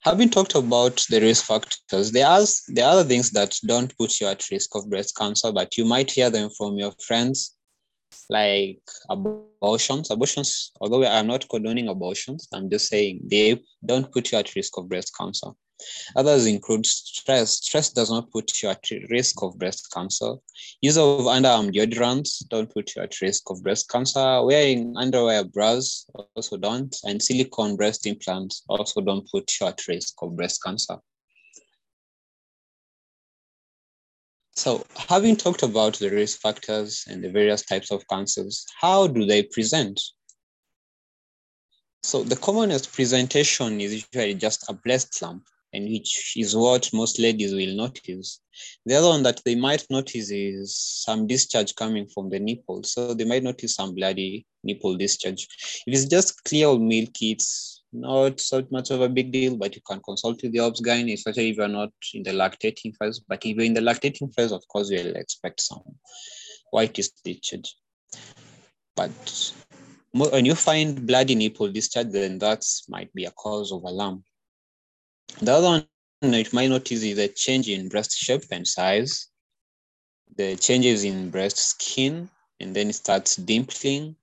having 0.00 0.30
talked 0.30 0.54
about 0.54 1.04
the 1.10 1.20
risk 1.20 1.44
factors, 1.44 2.12
there 2.12 2.26
are 2.26 2.44
there 2.68 2.86
are 2.86 2.92
other 2.92 3.04
things 3.04 3.30
that 3.32 3.56
don't 3.66 3.96
put 3.98 4.20
you 4.20 4.26
at 4.26 4.50
risk 4.50 4.74
of 4.74 4.88
breast 4.88 5.16
cancer, 5.16 5.52
but 5.52 5.76
you 5.76 5.84
might 5.84 6.10
hear 6.10 6.30
them 6.30 6.50
from 6.56 6.78
your 6.78 6.92
friends, 7.06 7.56
like 8.30 8.80
abortions. 9.10 10.10
Abortions, 10.10 10.72
although 10.80 11.04
I'm 11.04 11.26
not 11.26 11.48
condoning 11.48 11.88
abortions, 11.88 12.48
I'm 12.52 12.70
just 12.70 12.88
saying 12.88 13.20
they 13.24 13.60
don't 13.84 14.10
put 14.12 14.32
you 14.32 14.38
at 14.38 14.54
risk 14.54 14.78
of 14.78 14.88
breast 14.88 15.12
cancer. 15.18 15.48
Others 16.16 16.46
include 16.46 16.86
stress. 16.86 17.52
Stress 17.52 17.90
does 17.90 18.10
not 18.10 18.30
put 18.30 18.62
you 18.62 18.68
at 18.68 18.84
risk 19.10 19.42
of 19.42 19.58
breast 19.58 19.88
cancer. 19.92 20.34
Use 20.80 20.96
of 20.96 21.20
underarm 21.20 21.72
deodorants 21.72 22.46
don't 22.48 22.72
put 22.72 22.94
you 22.96 23.02
at 23.02 23.20
risk 23.20 23.50
of 23.50 23.62
breast 23.62 23.88
cancer. 23.88 24.42
Wearing 24.42 24.94
underwear 24.96 25.44
bras 25.44 26.06
also 26.34 26.56
don't. 26.56 26.94
And 27.04 27.22
silicone 27.22 27.76
breast 27.76 28.06
implants 28.06 28.62
also 28.68 29.00
don't 29.00 29.28
put 29.30 29.50
you 29.60 29.66
at 29.66 29.86
risk 29.86 30.14
of 30.22 30.36
breast 30.36 30.62
cancer. 30.62 30.96
So 34.56 34.84
having 34.96 35.36
talked 35.36 35.62
about 35.62 35.94
the 35.98 36.10
risk 36.10 36.40
factors 36.40 37.04
and 37.08 37.22
the 37.22 37.30
various 37.30 37.62
types 37.62 37.92
of 37.92 38.08
cancers, 38.08 38.66
how 38.80 39.06
do 39.06 39.24
they 39.24 39.44
present? 39.44 40.00
So 42.02 42.24
the 42.24 42.36
commonest 42.36 42.92
presentation 42.92 43.80
is 43.80 43.92
usually 43.94 44.34
just 44.34 44.68
a 44.68 44.72
breast 44.72 45.22
lump 45.22 45.44
and 45.72 45.88
which 45.88 46.34
is 46.36 46.56
what 46.56 46.88
most 46.92 47.18
ladies 47.18 47.52
will 47.52 47.74
notice. 47.76 48.40
The 48.86 48.94
other 48.94 49.08
one 49.08 49.22
that 49.24 49.42
they 49.44 49.54
might 49.54 49.86
notice 49.90 50.30
is 50.30 50.76
some 50.76 51.26
discharge 51.26 51.74
coming 51.74 52.06
from 52.08 52.30
the 52.30 52.38
nipple. 52.38 52.82
So 52.84 53.14
they 53.14 53.24
might 53.24 53.42
notice 53.42 53.74
some 53.74 53.94
bloody 53.94 54.46
nipple 54.64 54.96
discharge. 54.96 55.46
If 55.86 55.94
it's 55.94 56.06
just 56.06 56.42
clear 56.44 56.68
or 56.68 56.78
milky, 56.78 57.32
it's 57.32 57.82
not 57.92 58.40
so 58.40 58.66
much 58.70 58.90
of 58.90 59.00
a 59.00 59.08
big 59.08 59.32
deal, 59.32 59.56
but 59.56 59.74
you 59.74 59.82
can 59.86 60.00
consult 60.00 60.42
with 60.42 60.52
the 60.52 60.60
obs-gyne, 60.60 61.12
especially 61.12 61.50
if 61.50 61.56
you're 61.56 61.68
not 61.68 61.90
in 62.14 62.22
the 62.22 62.32
lactating 62.32 62.94
phase. 62.96 63.20
But 63.20 63.44
if 63.44 63.56
you're 63.56 63.64
in 63.64 63.74
the 63.74 63.80
lactating 63.80 64.34
phase, 64.34 64.52
of 64.52 64.66
course, 64.68 64.90
you'll 64.90 65.16
expect 65.16 65.60
some 65.60 65.82
white 66.70 66.94
discharge. 66.94 67.76
But 68.96 69.52
when 70.12 70.44
you 70.44 70.54
find 70.54 71.06
bloody 71.06 71.34
nipple 71.34 71.68
discharge, 71.68 72.10
then 72.10 72.38
that 72.40 72.64
might 72.88 73.12
be 73.14 73.24
a 73.24 73.30
cause 73.30 73.72
of 73.72 73.82
alarm. 73.84 74.24
The 75.40 75.52
other 75.52 75.66
one 75.66 75.86
it 76.22 76.52
might 76.52 76.70
notice 76.70 77.02
is 77.02 77.18
a 77.18 77.28
change 77.28 77.68
in 77.68 77.88
breast 77.88 78.12
shape 78.16 78.42
and 78.50 78.66
size, 78.66 79.28
the 80.36 80.56
changes 80.56 81.04
in 81.04 81.30
breast 81.30 81.58
skin, 81.58 82.28
and 82.60 82.74
then 82.74 82.90
it 82.90 82.94
starts 82.94 83.36
dimpling. 83.36 84.16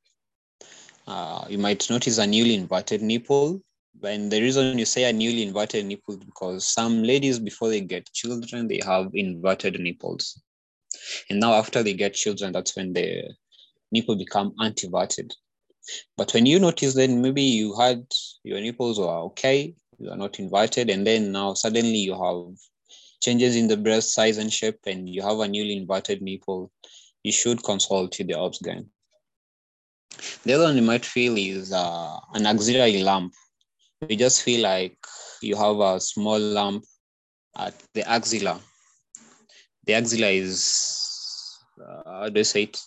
Uh, 1.08 1.46
you 1.50 1.58
might 1.58 1.90
notice 1.90 2.18
a 2.18 2.28
newly 2.28 2.56
inverted 2.56 3.02
nipple. 3.02 3.62
And 4.04 4.30
the 4.30 4.42
reason 4.42 4.78
you 4.78 4.86
say 4.86 5.06
a 5.06 5.14
newly 5.14 5.44
inverted 5.44 5.86
nipple 5.86 6.18
because 6.18 6.68
some 6.68 7.04
ladies, 7.04 7.40
before 7.40 7.70
they 7.70 7.82
get 7.82 8.12
children, 8.12 8.68
they 8.68 8.82
have 8.86 9.10
inverted 9.14 9.80
nipples. 9.80 10.42
And 11.30 11.40
now 11.40 11.54
after 11.54 11.82
they 11.82 11.94
get 11.94 12.14
children, 12.14 12.52
that's 12.52 12.76
when 12.76 12.92
the 12.92 13.24
nipple 13.92 14.18
become 14.18 14.54
antiverted. 14.60 15.34
But 16.18 16.34
when 16.34 16.46
you 16.46 16.60
notice 16.60 16.96
then 16.96 17.22
maybe 17.22 17.44
you 17.44 17.76
had 17.80 18.06
your 18.44 18.60
nipples 18.60 19.00
were 19.00 19.20
okay, 19.30 19.76
you 19.98 20.10
are 20.10 20.18
not 20.18 20.40
inverted, 20.40 20.90
and 20.90 21.06
then 21.06 21.32
now 21.32 21.54
suddenly 21.54 21.98
you 21.98 22.14
have 22.14 22.58
changes 23.22 23.56
in 23.56 23.68
the 23.68 23.78
breast 23.78 24.14
size 24.14 24.38
and 24.38 24.52
shape, 24.52 24.80
and 24.86 25.10
you 25.10 25.22
have 25.22 25.40
a 25.40 25.48
newly 25.48 25.78
inverted 25.78 26.22
nipple, 26.22 26.72
you 27.24 27.32
should 27.32 27.64
consult 27.64 28.18
with 28.18 28.28
the 28.28 28.36
obs-gyne. 28.36 28.88
The 30.44 30.54
other 30.54 30.66
one 30.66 30.76
you 30.76 30.82
might 30.82 31.06
feel 31.06 31.36
is 31.38 31.74
uh, 31.74 32.20
an 32.34 32.46
axillary 32.46 33.02
lump. 33.02 33.34
You 34.08 34.16
just 34.16 34.44
feel 34.44 34.62
like 34.62 34.98
you 35.42 35.56
have 35.56 35.80
a 35.80 36.00
small 36.00 36.40
lump 36.40 36.84
at 37.58 37.74
the 37.94 38.08
axilla. 38.10 38.60
The 39.86 39.94
axilla 39.94 40.28
is, 40.28 41.58
uh, 41.82 42.04
how 42.06 42.30
do 42.30 42.40
you 42.40 42.44
say 42.44 42.64
it? 42.64 42.80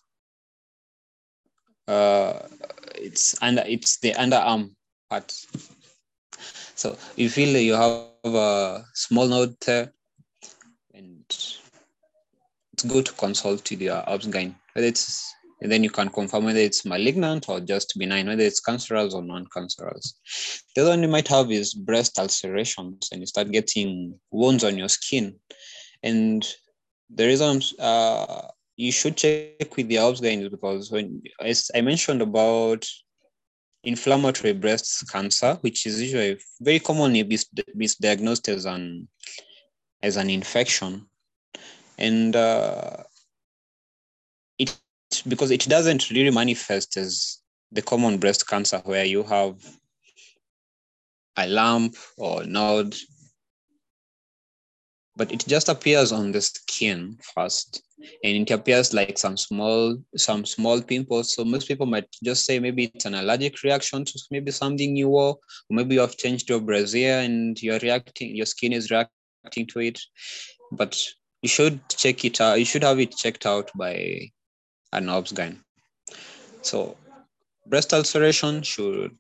Uh, 1.87 2.47
it's 2.95 3.41
under 3.43 3.65
it's 3.67 3.99
the 4.01 4.13
underarm 4.13 4.75
part. 5.09 5.35
So 6.79 6.97
you 7.17 7.29
feel 7.29 7.57
you 7.59 7.75
have 7.75 8.07
a 8.25 8.85
small 8.95 9.27
node 9.27 9.57
there, 9.67 9.93
and 10.95 11.25
it's 11.29 12.85
good 12.87 13.07
to 13.07 13.13
consult 13.15 13.69
with 13.69 13.83
your 13.83 14.09
obs-gyne. 14.09 14.55
Whether 14.75 14.87
it's 14.87 15.35
and 15.61 15.73
then 15.73 15.83
you 15.83 15.91
can 15.91 16.09
confirm 16.09 16.45
whether 16.45 16.61
it's 16.61 16.85
malignant 16.85 17.49
or 17.49 17.59
just 17.59 17.99
benign, 17.99 18.29
whether 18.29 18.45
it's 18.45 18.61
cancerous 18.61 19.13
or 19.13 19.25
non-cancerous. 19.25 20.15
The 20.77 20.83
other 20.83 20.91
one 20.91 21.03
you 21.03 21.09
might 21.09 21.27
have 21.27 21.51
is 21.51 21.75
breast 21.75 22.17
ulcerations, 22.17 23.09
and 23.11 23.23
you 23.23 23.27
start 23.27 23.51
getting 23.51 24.15
wounds 24.31 24.63
on 24.63 24.79
your 24.79 24.89
skin. 24.89 25.35
And 26.05 26.47
the 27.13 27.27
reason 27.27 27.61
uh, 27.81 28.43
you 28.77 28.93
should 28.93 29.17
check 29.17 29.77
with 29.77 29.89
the 29.89 29.99
obs-gyne 29.99 30.49
because 30.49 30.93
when 30.93 31.23
as 31.41 31.73
I 31.75 31.81
mentioned 31.81 32.23
about 32.23 32.87
inflammatory 33.89 34.53
breast 34.53 35.11
cancer, 35.11 35.59
which 35.63 35.87
is 35.87 36.01
usually 36.01 36.39
very 36.61 36.79
commonly 36.79 37.25
misdiagnosed 37.25 38.49
as 38.49 38.67
an 38.67 39.09
as 40.03 40.17
an 40.17 40.31
infection, 40.31 41.07
and 41.97 42.37
uh, 42.37 43.03
it 44.59 44.77
because 45.27 45.51
it 45.51 45.65
doesn't 45.67 46.11
really 46.11 46.31
manifest 46.31 46.97
as 46.97 47.39
the 47.73 47.83
common 47.83 48.19
breast 48.19 48.47
cancer 48.47 48.79
where 48.85 49.05
you 49.05 49.23
have 49.23 49.57
a 51.37 51.47
lump 51.49 51.97
or 52.17 52.45
node, 52.45 52.95
but 55.19 55.31
it 55.33 55.45
just 55.47 55.69
appears 55.69 56.13
on 56.13 56.33
the 56.33 56.41
skin 56.41 57.19
first 57.35 57.83
and 58.25 58.49
it 58.49 58.51
appears 58.51 58.95
like 58.95 59.19
some 59.19 59.37
small 59.37 59.97
some 60.17 60.47
small 60.47 60.81
pimples. 60.81 61.35
So 61.35 61.45
most 61.45 61.69
people 61.69 61.87
might 61.87 62.09
just 62.23 62.47
say 62.47 62.59
maybe 62.61 62.85
it's 62.95 63.05
an 63.05 63.15
allergic 63.15 63.63
reaction 63.63 64.05
to 64.05 64.19
maybe 64.31 64.53
something 64.53 64.97
you 64.97 65.09
wore 65.09 65.35
or 65.35 65.73
maybe 65.79 65.97
you 65.97 66.01
have 66.01 66.17
changed 66.17 66.49
your 66.49 66.61
brassiere 66.61 67.19
and 67.25 67.61
you're 67.61 67.81
reacting 67.81 68.37
your 68.37 68.47
skin 68.47 68.73
is 68.73 68.91
reacting 68.91 69.67
to 69.73 69.81
it. 69.81 70.01
But 70.71 70.97
you 71.43 71.49
should 71.49 71.81
check 71.89 72.25
it 72.25 72.41
out 72.41 72.59
you 72.59 72.65
should 72.65 72.83
have 72.83 72.99
it 72.99 73.17
checked 73.17 73.47
out 73.47 73.71
by 73.75 74.31
an 74.93 75.09
obs-gyne 75.09 75.59
so 76.63 76.97
breast 77.67 77.93
ulceration 77.93 78.63
should 78.63 79.17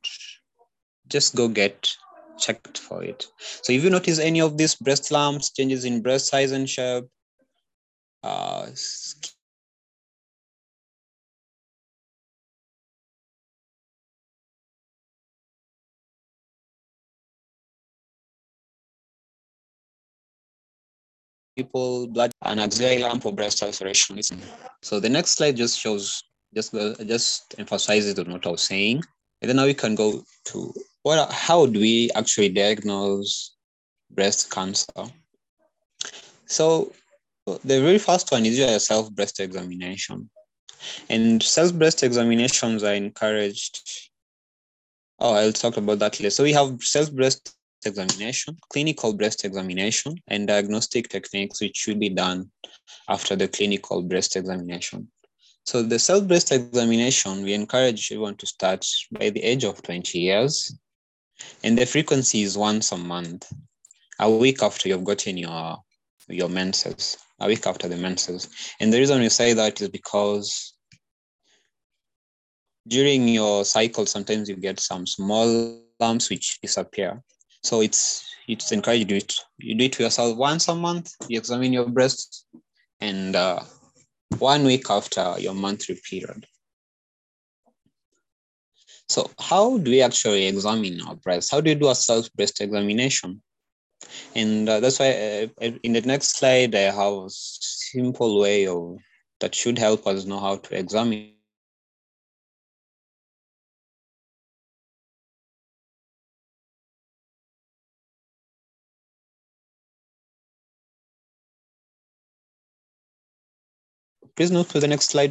just 1.08 1.34
go 1.34 1.48
get 1.48 1.96
checked 2.38 2.79
for 2.79 3.03
it 3.05 3.27
so 3.62 3.72
if 3.72 3.83
you 3.85 3.90
notice 3.90 4.18
any 4.18 4.40
of 4.40 4.57
these 4.57 4.74
breast 4.74 5.11
lumps 5.11 5.51
changes 5.51 5.85
in 5.85 6.03
breast 6.03 6.29
size 6.29 6.53
and 6.53 6.68
shape 6.68 7.05
uh, 8.22 8.66
people 21.59 22.07
blood 22.07 22.31
and 22.42 22.61
axillary 22.61 22.98
lump 23.03 23.22
for 23.22 23.33
breast 23.33 23.62
ulceration. 23.62 24.20
So 24.83 25.01
the 25.01 25.09
next 25.09 25.33
slide 25.33 25.57
just 25.57 25.79
shows, 25.79 26.22
just 26.55 26.72
just 27.05 27.55
emphasizes 27.59 28.18
on 28.18 28.31
what 28.31 28.46
I 28.46 28.51
was 28.51 28.62
saying. 28.62 29.03
And 29.42 29.48
then 29.48 29.57
now 29.57 29.66
we 29.66 29.74
can 29.74 29.96
go 29.96 30.22
to 30.51 30.72
what, 31.02 31.32
how 31.32 31.66
do 31.66 31.80
we 31.80 32.11
actually 32.14 32.50
diagnose 32.50 33.54
breast 34.11 34.50
cancer? 34.50 35.04
So 36.46 36.92
the 37.46 37.80
very 37.80 37.98
first 37.98 38.30
one 38.32 38.46
is 38.46 38.58
your 38.58 38.78
self 38.78 39.11
breast 39.12 39.40
examination. 39.40 40.30
And 41.08 41.42
self 41.42 41.74
breast 41.74 42.02
examinations 42.02 42.82
are 42.82 42.94
encouraged. 42.94 43.80
Oh, 45.18 45.34
I'll 45.34 45.52
talk 45.52 45.76
about 45.76 45.98
that 45.98 46.20
later. 46.20 46.30
So 46.30 46.44
we 46.44 46.52
have 46.52 46.82
self 46.82 47.12
breast 47.12 47.54
examination, 47.84 48.56
clinical 48.70 49.12
breast 49.12 49.44
examination, 49.44 50.16
and 50.28 50.46
diagnostic 50.46 51.08
techniques 51.08 51.61
which 51.61 51.76
should 51.76 52.00
be 52.00 52.08
done 52.08 52.50
after 53.08 53.37
the 53.37 53.48
clinical 53.48 54.02
breast 54.02 54.37
examination. 54.37 55.08
So 55.64 55.82
the 55.82 55.98
self 55.98 56.26
breast 56.26 56.52
examination, 56.52 57.42
we 57.42 57.54
encourage 57.54 58.11
everyone 58.11 58.37
to 58.37 58.46
start 58.46 58.87
by 59.12 59.30
the 59.30 59.42
age 59.42 59.64
of 59.64 59.82
20 59.82 60.18
years. 60.18 60.74
And 61.62 61.79
the 61.79 61.87
frequency 61.87 62.42
is 62.42 62.59
once 62.59 62.92
a 62.92 62.96
month, 62.96 63.51
a 64.18 64.31
week 64.31 64.62
after 64.62 64.88
you've 64.88 65.05
gotten 65.05 65.37
your, 65.37 65.79
your 66.29 66.48
menses 66.48 67.18
a 67.40 67.46
week 67.46 67.66
after 67.66 67.88
the 67.88 67.96
menses. 67.96 68.48
And 68.81 68.92
the 68.92 68.98
reason 68.98 69.20
we 69.20 69.29
say 69.29 69.53
that 69.53 69.81
is 69.81 69.88
because 69.88 70.74
during 72.87 73.29
your 73.29 73.64
cycle, 73.64 74.07
sometimes 74.07 74.48
you 74.48 74.57
get 74.57 74.81
some 74.81 75.07
small 75.07 75.81
lumps 76.01 76.31
which 76.31 76.61
disappear. 76.61 77.22
So 77.62 77.81
it's 77.81 78.24
it's 78.46 78.72
encouraged 78.72 79.01
you 79.01 79.05
do 79.05 79.16
it. 79.16 79.35
You 79.59 79.74
do 79.74 79.85
it 79.85 79.92
to 79.94 80.05
yourself 80.05 80.37
once 80.37 80.68
a 80.68 80.74
month. 80.74 81.12
You 81.29 81.38
examine 81.38 81.72
your 81.72 81.87
breasts, 81.87 82.46
and 83.01 83.37
uh, 83.37 83.61
one 84.38 84.64
week 84.64 84.87
after 84.90 85.35
your 85.38 85.55
monthly 85.55 86.01
period. 86.09 86.46
So 89.09 89.31
how 89.38 89.79
do 89.79 89.90
we 89.90 90.03
actually 90.03 90.47
examine 90.47 91.01
our 91.01 91.14
breasts? 91.16 91.51
How 91.51 91.61
do 91.61 91.71
you 91.71 91.77
do 91.77 91.88
a 91.88 91.94
self 91.94 92.33
breast 92.35 92.61
examination? 92.61 93.40
And 94.35 94.68
uh, 94.68 94.81
that's 94.81 94.99
why 94.99 95.49
uh, 95.62 95.71
in 95.83 95.92
the 95.92 96.03
next 96.03 96.38
slide, 96.38 96.75
I 96.75 96.92
have 96.92 97.12
a 97.12 97.31
simple 97.31 98.40
way 98.40 98.66
of 98.66 98.99
that 99.40 99.55
should 99.55 99.79
help 99.79 100.07
us 100.07 100.25
know 100.25 100.40
how 100.40 100.57
to 100.57 100.79
examine 100.79 101.33
Please 114.37 114.53
move 114.53 114.68
to 114.68 114.79
the 114.79 114.87
next 114.87 115.09
slide. 115.11 115.31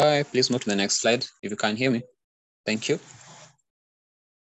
Hi, 0.00 0.22
please 0.22 0.48
move 0.50 0.62
to 0.62 0.70
the 0.70 0.76
next 0.76 1.02
slide 1.02 1.26
if 1.42 1.50
you 1.50 1.56
can't 1.58 1.76
hear 1.76 1.90
me. 1.90 2.02
Thank 2.70 2.88
you. 2.88 3.00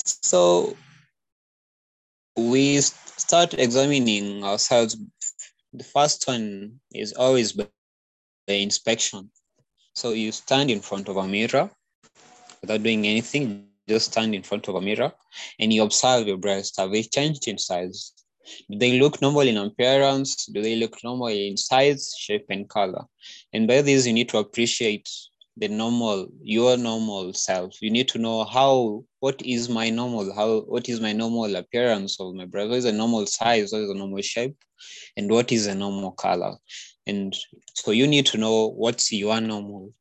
So 0.04 0.76
we 2.36 2.82
start 2.82 3.54
examining 3.54 4.44
ourselves, 4.44 4.98
the 5.72 5.84
first 5.84 6.28
one 6.28 6.80
is 6.92 7.14
always 7.14 7.54
the 7.54 7.68
inspection. 8.48 9.30
So 9.94 10.14
you 10.14 10.32
stand 10.32 10.72
in 10.72 10.82
front 10.82 11.08
of 11.08 11.18
a 11.18 11.28
mirror 11.28 11.70
without 12.62 12.82
doing 12.82 13.06
anything, 13.06 13.68
just 13.88 14.12
stand 14.12 14.34
in 14.34 14.42
front 14.42 14.68
of 14.70 14.74
a 14.74 14.82
mirror 14.82 15.12
and 15.60 15.72
you 15.72 15.84
observe 15.84 16.26
your 16.26 16.38
breast. 16.38 16.78
Have 16.80 16.94
they 16.94 17.04
changed 17.04 17.48
in 17.48 17.60
size? 17.60 18.12
Do 18.72 18.80
they 18.80 19.00
look 19.00 19.22
normal 19.22 19.42
in 19.42 19.58
appearance? 19.58 20.48
Do 20.48 20.64
they 20.64 20.78
look 20.78 20.98
normal 21.04 21.28
in 21.28 21.58
size, 21.58 22.16
shape, 22.18 22.48
and 22.50 22.68
color? 22.68 23.06
And 23.54 23.68
by 23.68 23.84
this, 23.84 24.08
you 24.08 24.14
need 24.14 24.30
to 24.30 24.40
appreciate 24.40 25.08
the 25.58 25.68
normal, 25.68 26.28
your 26.42 26.78
normal 26.78 27.34
self. 27.34 27.82
You 27.82 27.90
need 27.90 28.08
to 28.10 28.18
know 28.18 28.44
how, 28.44 29.04
what 29.20 29.42
is 29.42 29.70
my 29.70 29.90
normal, 29.90 30.34
how, 30.34 30.62
what 30.62 30.90
is 30.90 31.00
my 31.00 31.14
normal 31.14 31.56
appearance 31.56 32.20
of 32.20 32.36
my? 32.36 32.46
What 32.46 32.72
is 32.72 32.86
a 32.86 32.92
normal 32.92 33.26
size? 33.26 33.72
What 33.72 33.82
is 33.82 33.90
a 33.90 33.96
normal 33.96 34.22
shape? 34.22 34.58
And 35.16 35.32
what 35.32 35.52
is 35.52 35.68
a 35.68 35.76
normal 35.76 36.12
color? 36.12 36.58
And 37.08 37.36
so 37.74 37.92
you 37.92 38.08
need 38.08 38.26
to 38.28 38.38
know 38.38 38.68
what's 38.70 39.12
your 39.12 39.40
normal. 39.40 39.94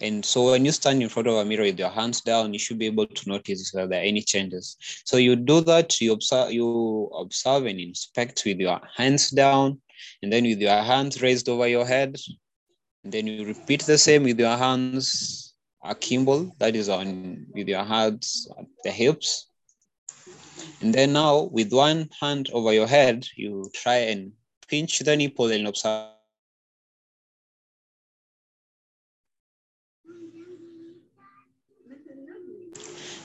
And 0.00 0.24
so 0.24 0.50
when 0.50 0.64
you 0.64 0.72
stand 0.72 1.02
in 1.02 1.08
front 1.08 1.28
of 1.28 1.34
a 1.34 1.44
mirror 1.44 1.64
with 1.64 1.78
your 1.78 1.90
hands 1.90 2.20
down, 2.20 2.52
you 2.52 2.58
should 2.58 2.78
be 2.78 2.86
able 2.86 3.06
to 3.06 3.28
notice 3.28 3.74
if 3.74 3.88
there 3.88 4.00
are 4.00 4.02
any 4.02 4.22
changes. 4.22 4.76
So 5.04 5.16
you 5.18 5.36
do 5.36 5.60
that, 5.62 6.00
you 6.00 6.12
observe, 6.12 6.52
you 6.52 7.10
observe 7.18 7.66
and 7.66 7.78
inspect 7.78 8.42
with 8.46 8.58
your 8.58 8.80
hands 8.96 9.30
down, 9.30 9.80
and 10.22 10.32
then 10.32 10.44
with 10.44 10.60
your 10.60 10.82
hands 10.82 11.20
raised 11.20 11.48
over 11.48 11.66
your 11.68 11.86
head. 11.86 12.16
And 13.04 13.12
then 13.12 13.26
you 13.26 13.44
repeat 13.44 13.82
the 13.82 13.98
same 13.98 14.24
with 14.24 14.40
your 14.40 14.56
hands 14.56 15.54
akimbo, 15.84 16.50
that 16.58 16.74
is 16.74 16.88
on 16.88 17.46
with 17.54 17.68
your 17.68 17.84
hands 17.84 18.48
at 18.58 18.64
the 18.82 18.90
hips. 18.90 19.46
And 20.80 20.94
then 20.94 21.12
now 21.12 21.42
with 21.52 21.72
one 21.72 22.08
hand 22.18 22.48
over 22.52 22.72
your 22.72 22.86
head, 22.86 23.26
you 23.36 23.70
try 23.74 23.96
and 23.96 24.32
pinch 24.68 25.00
the 25.00 25.16
nipple 25.16 25.50
and 25.50 25.68
observe 25.68 26.10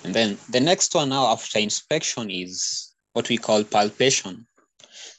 And 0.03 0.15
then 0.15 0.37
the 0.49 0.59
next 0.59 0.95
one 0.95 1.09
now 1.09 1.27
after 1.27 1.59
inspection 1.59 2.31
is 2.31 2.93
what 3.13 3.29
we 3.29 3.37
call 3.37 3.63
palpation. 3.63 4.47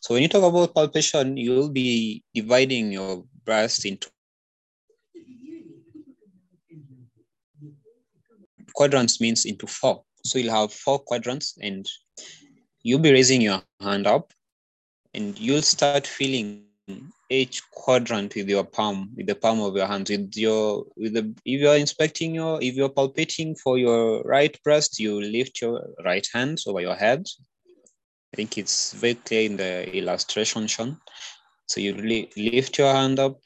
So 0.00 0.14
when 0.14 0.22
you 0.22 0.28
talk 0.28 0.42
about 0.42 0.74
palpation, 0.74 1.36
you'll 1.36 1.68
be 1.68 2.24
dividing 2.34 2.90
your 2.90 3.24
breast 3.44 3.84
into 3.84 4.10
quadrants 8.80 9.20
means 9.20 9.44
into 9.44 9.66
four. 9.66 10.02
So 10.24 10.38
you'll 10.38 10.54
have 10.60 10.72
four 10.72 10.98
quadrants 11.00 11.58
and 11.60 11.86
you'll 12.82 13.06
be 13.08 13.12
raising 13.12 13.42
your 13.42 13.62
hand 13.80 14.06
up 14.06 14.32
and 15.12 15.38
you'll 15.38 15.62
start 15.62 16.06
feeling 16.06 16.64
each 17.28 17.60
quadrant 17.72 18.34
with 18.34 18.48
your 18.48 18.64
palm, 18.64 19.10
with 19.16 19.26
the 19.26 19.34
palm 19.34 19.60
of 19.60 19.76
your 19.76 19.86
hand, 19.86 20.08
with 20.08 20.34
your 20.34 20.86
with 20.96 21.12
the 21.12 21.24
if 21.44 21.60
you're 21.60 21.76
inspecting 21.76 22.34
your 22.34 22.62
if 22.62 22.74
you're 22.74 22.88
palpating 22.88 23.58
for 23.58 23.76
your 23.76 24.22
right 24.22 24.56
breast, 24.64 24.98
you 24.98 25.20
lift 25.20 25.60
your 25.60 25.86
right 26.02 26.26
hand 26.32 26.58
over 26.66 26.80
your 26.80 26.96
head. 26.96 27.26
I 28.32 28.36
think 28.36 28.56
it's 28.56 28.94
very 28.94 29.14
clear 29.14 29.42
in 29.42 29.56
the 29.58 29.94
illustration 29.94 30.66
shown. 30.66 30.96
So 31.66 31.80
you 31.80 31.94
li- 31.94 32.30
lift 32.36 32.78
your 32.78 32.92
hand 32.92 33.18
up, 33.18 33.40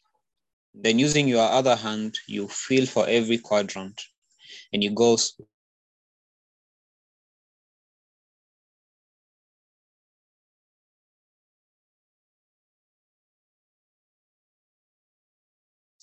then 0.74 1.00
using 1.00 1.26
your 1.26 1.48
other 1.48 1.74
hand, 1.74 2.18
you 2.28 2.46
feel 2.46 2.86
for 2.86 3.06
every 3.08 3.38
quadrant, 3.38 4.00
and 4.74 4.82
you 4.82 4.90
go 4.90 5.16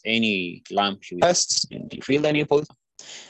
any 0.06 0.64
lump 0.72 1.12
you 1.12 1.20
test 1.20 1.68
and 1.72 1.94
you 1.94 2.02
feel 2.02 2.26
any 2.26 2.46
pulse. 2.46 2.68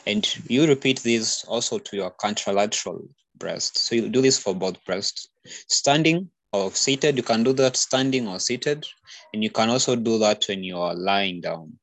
And 0.06 0.25
you 0.47 0.67
repeat 0.67 0.99
this 0.99 1.43
also 1.45 1.80
to 1.80 1.95
your 1.95 2.12
contralateral 2.12 3.10
breast. 3.38 3.77
So 3.77 3.95
you 3.95 4.10
do 4.10 4.21
this 4.21 4.38
for 4.39 4.54
both 4.54 4.84
breasts. 4.86 5.30
Standing 5.67 6.30
or 6.54 6.71
seated, 6.71 7.17
you 7.17 7.23
can 7.23 7.43
do 7.43 7.54
that 7.54 7.75
standing 7.75 8.27
or 8.27 8.39
seated. 8.39 8.86
And 9.34 9.43
you 9.43 9.49
can 9.49 9.69
also 9.69 9.95
do 9.95 10.19
that 10.19 10.45
when 10.47 10.63
you 10.63 10.77
are 10.77 10.93
lying 10.93 11.41
down. 11.41 11.80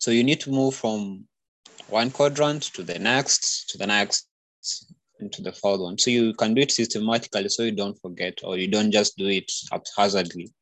So 0.00 0.10
you 0.10 0.24
need 0.24 0.40
to 0.40 0.50
move 0.50 0.74
from 0.74 1.26
one 1.88 2.10
quadrant 2.10 2.62
to 2.74 2.82
the 2.82 2.98
next, 2.98 3.70
to 3.70 3.78
the 3.78 3.86
next, 3.86 4.26
to 5.32 5.42
the 5.42 5.52
fourth 5.52 5.80
one. 5.80 5.98
So 5.98 6.10
you 6.10 6.34
can 6.34 6.54
do 6.54 6.62
it 6.62 6.72
systematically 6.72 7.48
so 7.48 7.62
you 7.62 7.72
don't 7.72 8.00
forget 8.00 8.38
or 8.42 8.56
you 8.58 8.68
don't 8.68 8.90
just 8.90 9.16
do 9.16 9.26
it 9.26 9.50
haphazardly. 9.70 10.52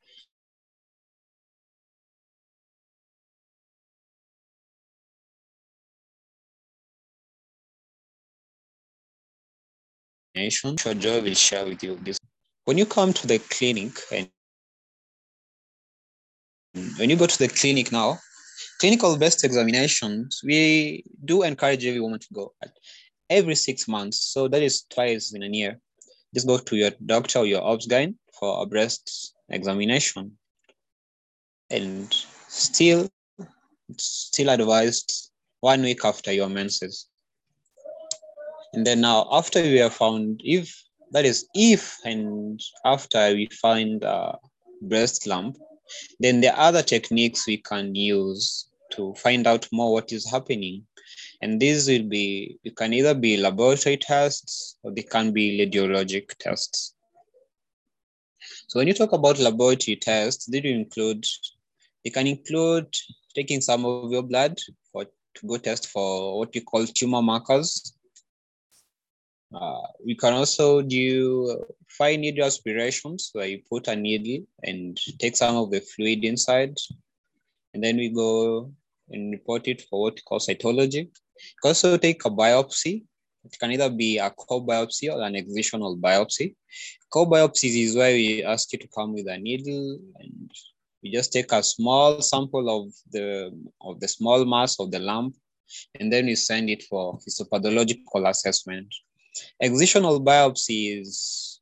nation. 10.34 10.76
Sure, 10.76 10.94
will 10.94 11.34
share 11.34 11.64
with 11.66 11.82
you 11.82 11.98
this. 12.02 12.18
When 12.64 12.78
you 12.78 12.86
come 12.86 13.12
to 13.12 13.26
the 13.26 13.38
clinic 13.38 13.92
and 14.12 14.28
when 16.96 17.10
you 17.10 17.16
go 17.16 17.26
to 17.26 17.38
the 17.38 17.48
clinic 17.48 17.92
now, 17.92 18.18
clinical 18.82 19.16
breast 19.16 19.44
examinations, 19.44 20.42
we 20.44 21.04
do 21.24 21.44
encourage 21.44 21.86
every 21.86 22.00
woman 22.00 22.18
to 22.18 22.26
go 22.32 22.52
every 23.30 23.54
six 23.54 23.86
months. 23.86 24.18
So 24.20 24.48
that 24.48 24.60
is 24.60 24.82
twice 24.90 25.32
in 25.32 25.44
a 25.44 25.46
year. 25.46 25.78
Just 26.34 26.48
go 26.48 26.58
to 26.58 26.76
your 26.76 26.90
doctor 27.06 27.38
or 27.38 27.46
your 27.46 27.62
obs-gyn 27.62 28.18
for 28.36 28.60
a 28.60 28.66
breast 28.66 29.34
examination. 29.50 30.36
And 31.70 32.12
still, 32.48 33.08
still 33.98 34.50
advised 34.50 35.30
one 35.60 35.82
week 35.82 36.04
after 36.04 36.32
your 36.32 36.48
menses. 36.48 37.06
And 38.72 38.84
then 38.84 39.00
now 39.00 39.28
after 39.30 39.62
we 39.62 39.76
have 39.76 39.94
found 39.94 40.40
if 40.42 40.82
that 41.12 41.24
is 41.24 41.46
if 41.54 41.98
and 42.04 42.60
after 42.84 43.32
we 43.32 43.46
find 43.60 44.02
a 44.02 44.38
breast 44.80 45.28
lump, 45.28 45.56
then 46.18 46.40
the 46.40 46.58
other 46.58 46.82
techniques 46.82 47.46
we 47.46 47.58
can 47.58 47.94
use 47.94 48.66
to 48.92 49.14
find 49.14 49.46
out 49.46 49.66
more 49.72 49.92
what 49.92 50.12
is 50.12 50.30
happening. 50.30 50.86
And 51.40 51.60
these 51.60 51.88
will 51.88 52.08
be, 52.08 52.58
it 52.64 52.76
can 52.76 52.92
either 52.92 53.14
be 53.14 53.36
laboratory 53.36 53.96
tests 53.96 54.78
or 54.82 54.92
they 54.92 55.02
can 55.02 55.32
be 55.32 55.58
radiologic 55.58 56.36
tests. 56.38 56.94
So 58.68 58.78
when 58.78 58.88
you 58.88 58.94
talk 58.94 59.12
about 59.12 59.38
laboratory 59.38 59.96
tests, 59.96 60.46
they 60.46 60.60
do 60.60 60.70
include, 60.70 61.26
they 62.04 62.10
can 62.10 62.26
include 62.26 62.94
taking 63.34 63.60
some 63.60 63.84
of 63.84 64.10
your 64.10 64.22
blood 64.22 64.58
for 64.92 65.04
to 65.34 65.46
go 65.46 65.56
test 65.56 65.88
for 65.88 66.38
what 66.38 66.54
we 66.54 66.60
call 66.60 66.86
tumor 66.86 67.22
markers. 67.22 67.94
Uh, 69.54 69.82
we 70.04 70.14
can 70.14 70.32
also 70.32 70.80
do 70.80 71.64
fine 71.88 72.22
needle 72.22 72.46
aspirations 72.46 73.30
where 73.32 73.46
you 73.46 73.60
put 73.70 73.88
a 73.88 73.96
needle 73.96 74.46
and 74.62 74.98
take 75.18 75.36
some 75.36 75.56
of 75.56 75.70
the 75.70 75.80
fluid 75.80 76.24
inside. 76.24 76.76
And 77.74 77.82
then 77.82 77.96
we 77.96 78.08
go 78.08 78.72
and 79.12 79.32
report 79.32 79.68
it 79.68 79.82
for 79.88 80.02
what 80.02 80.14
we 80.14 80.22
call 80.22 80.38
cytology. 80.38 81.04
You 81.04 81.60
can 81.62 81.68
also 81.70 81.96
take 81.96 82.24
a 82.24 82.30
biopsy. 82.30 83.04
It 83.44 83.56
can 83.58 83.72
either 83.72 83.90
be 83.90 84.18
a 84.18 84.30
core 84.30 84.64
biopsy 84.64 85.12
or 85.12 85.22
an 85.22 85.34
excisional 85.34 86.00
biopsy. 86.00 86.54
Core 87.10 87.28
biopsies 87.28 87.84
is 87.84 87.96
where 87.96 88.12
we 88.12 88.44
ask 88.44 88.72
you 88.72 88.78
to 88.78 88.88
come 88.94 89.14
with 89.14 89.26
a 89.28 89.38
needle 89.38 89.98
and 90.18 90.50
we 91.02 91.10
just 91.10 91.32
take 91.32 91.50
a 91.52 91.62
small 91.62 92.22
sample 92.22 92.68
of 92.70 92.92
the 93.10 93.50
of 93.80 93.98
the 93.98 94.08
small 94.08 94.44
mass 94.44 94.78
of 94.78 94.90
the 94.92 95.00
lump 95.00 95.34
and 95.98 96.12
then 96.12 96.26
we 96.26 96.34
send 96.34 96.70
it 96.70 96.84
for 96.84 97.18
histopathological 97.18 98.28
assessment. 98.28 98.94
Excisional 99.62 100.24
biopsy 100.24 101.00
is 101.00 101.60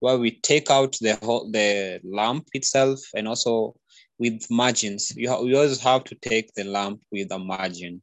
where 0.00 0.18
we 0.18 0.30
take 0.30 0.70
out 0.70 0.96
the 1.00 1.18
whole, 1.22 1.50
the 1.50 2.00
lump 2.04 2.48
itself 2.52 3.00
and 3.14 3.26
also 3.28 3.74
with 4.18 4.50
margins. 4.50 5.14
You, 5.16 5.28
ha- 5.30 5.42
you 5.42 5.56
always 5.56 5.80
have 5.80 6.04
to 6.04 6.14
take 6.14 6.54
the 6.54 6.64
lump 6.64 7.00
with 7.12 7.30
a 7.32 7.38
margin 7.38 8.02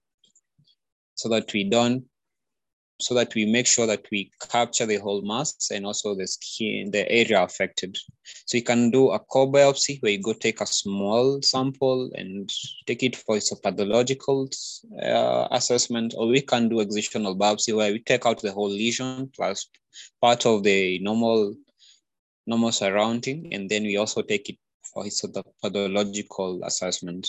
so 1.15 1.29
that 1.29 1.53
we 1.53 1.69
don't 1.69 2.05
so 3.01 3.13
that 3.15 3.33
we 3.35 3.45
make 3.45 3.67
sure 3.67 3.87
that 3.87 4.05
we 4.11 4.31
capture 4.49 4.85
the 4.85 4.97
whole 4.97 5.21
mass 5.23 5.69
and 5.71 5.85
also 5.85 6.15
the 6.15 6.27
skin, 6.27 6.91
the 6.91 7.11
area 7.11 7.43
affected. 7.43 7.97
So 8.45 8.55
you 8.57 8.63
can 8.63 8.91
do 8.91 9.11
a 9.11 9.19
core 9.19 9.51
biopsy 9.51 10.01
where 10.01 10.11
you 10.11 10.21
go 10.21 10.33
take 10.33 10.61
a 10.61 10.65
small 10.65 11.41
sample 11.41 12.11
and 12.13 12.49
take 12.85 13.03
it 13.03 13.15
for 13.15 13.35
histopathological 13.35 14.47
uh, 15.03 15.47
assessment, 15.51 16.13
or 16.15 16.27
we 16.27 16.41
can 16.41 16.69
do 16.69 16.77
excisional 16.77 17.37
biopsy 17.37 17.75
where 17.75 17.91
we 17.91 17.99
take 17.99 18.25
out 18.25 18.41
the 18.41 18.51
whole 18.51 18.69
lesion 18.69 19.29
plus 19.35 19.67
part 20.21 20.45
of 20.45 20.63
the 20.63 20.99
normal 20.99 21.55
normal 22.45 22.71
surrounding, 22.71 23.53
and 23.53 23.69
then 23.69 23.83
we 23.83 23.97
also 23.97 24.21
take 24.21 24.49
it 24.49 24.57
for 24.93 25.05
its 25.05 25.23
pathological 25.61 26.61
assessment. 26.63 27.27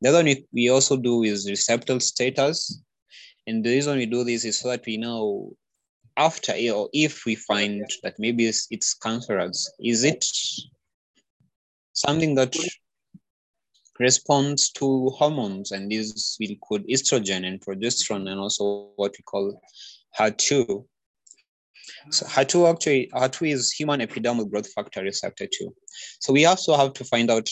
The 0.00 0.08
other 0.10 0.24
one 0.24 0.36
we 0.52 0.68
also 0.68 0.96
do 0.96 1.22
is 1.22 1.48
receptor 1.48 1.98
status. 2.00 2.82
And 3.46 3.64
the 3.64 3.70
reason 3.70 3.98
we 3.98 4.06
do 4.06 4.24
this 4.24 4.44
is 4.44 4.60
so 4.60 4.68
that 4.68 4.84
we 4.86 4.96
know 4.96 5.52
after 6.16 6.52
or 6.72 6.88
if 6.92 7.24
we 7.24 7.34
find 7.34 7.84
that 8.02 8.14
maybe 8.18 8.46
it's, 8.46 8.66
it's 8.70 8.94
cancerous, 8.94 9.70
is 9.80 10.04
it 10.04 10.24
something 11.92 12.34
that 12.34 12.54
responds 13.98 14.70
to 14.72 15.10
hormones? 15.10 15.72
And 15.72 15.90
this 15.90 16.36
will 16.38 16.50
include 16.50 16.86
estrogen 16.88 17.46
and 17.46 17.60
progesterone 17.60 18.30
and 18.30 18.38
also 18.40 18.90
what 18.96 19.12
we 19.12 19.22
call 19.22 19.60
HER2. 20.18 20.84
So 22.10 22.26
HER2 22.26 22.70
actually, 22.70 23.10
HER2 23.14 23.52
is 23.52 23.72
human 23.72 24.00
epidermal 24.00 24.50
growth 24.50 24.72
factor 24.72 25.02
receptor 25.02 25.46
2. 25.46 25.74
So 26.20 26.32
we 26.32 26.46
also 26.46 26.76
have 26.76 26.92
to 26.94 27.04
find 27.04 27.30
out 27.30 27.48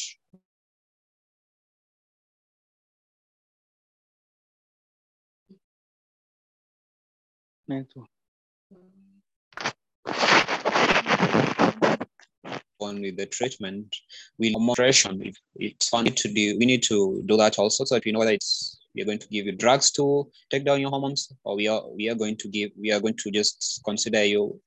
on 12.80 13.00
with 13.02 13.16
the 13.16 13.26
treatment 13.26 13.94
with 14.38 14.54
moderation. 14.58 15.20
If 15.22 15.36
it's 15.56 15.88
fun 15.88 16.06
to 16.06 16.28
do, 16.28 16.56
we 16.58 16.66
need 16.66 16.82
to 16.84 17.22
do 17.26 17.36
that 17.36 17.58
also 17.58 17.84
so 17.84 17.96
that 17.96 18.04
we 18.04 18.12
know 18.12 18.24
that 18.24 18.34
it's 18.34 18.77
we 18.98 19.02
are 19.02 19.06
going 19.06 19.20
to 19.20 19.28
give 19.28 19.46
you 19.46 19.52
drugs 19.52 19.92
to 19.92 20.28
take 20.50 20.64
down 20.64 20.80
your 20.80 20.90
hormones, 20.90 21.32
or 21.44 21.54
we 21.54 21.68
are 21.68 21.82
we 21.94 22.08
are 22.10 22.16
going 22.16 22.36
to 22.36 22.48
give 22.48 22.72
we 22.76 22.90
are 22.90 22.98
going 22.98 23.16
to 23.16 23.30
just 23.30 23.80
consider 23.84 24.24
you 24.24 24.60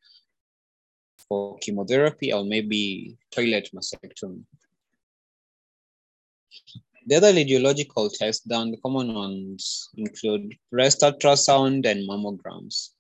for 1.28 1.58
chemotherapy 1.58 2.32
or 2.32 2.46
maybe 2.46 3.17
total 3.30 3.62
mastectomy. 3.76 4.44
The 7.08 7.15
other 7.15 7.34
radiological 7.34 8.10
tests 8.17 8.46
done, 8.46 8.72
the 8.72 8.78
common 8.78 9.13
ones 9.13 9.89
include 9.98 10.56
breast 10.72 11.02
ultrasound 11.02 11.86
and 11.86 12.08
mammograms. 12.08 12.91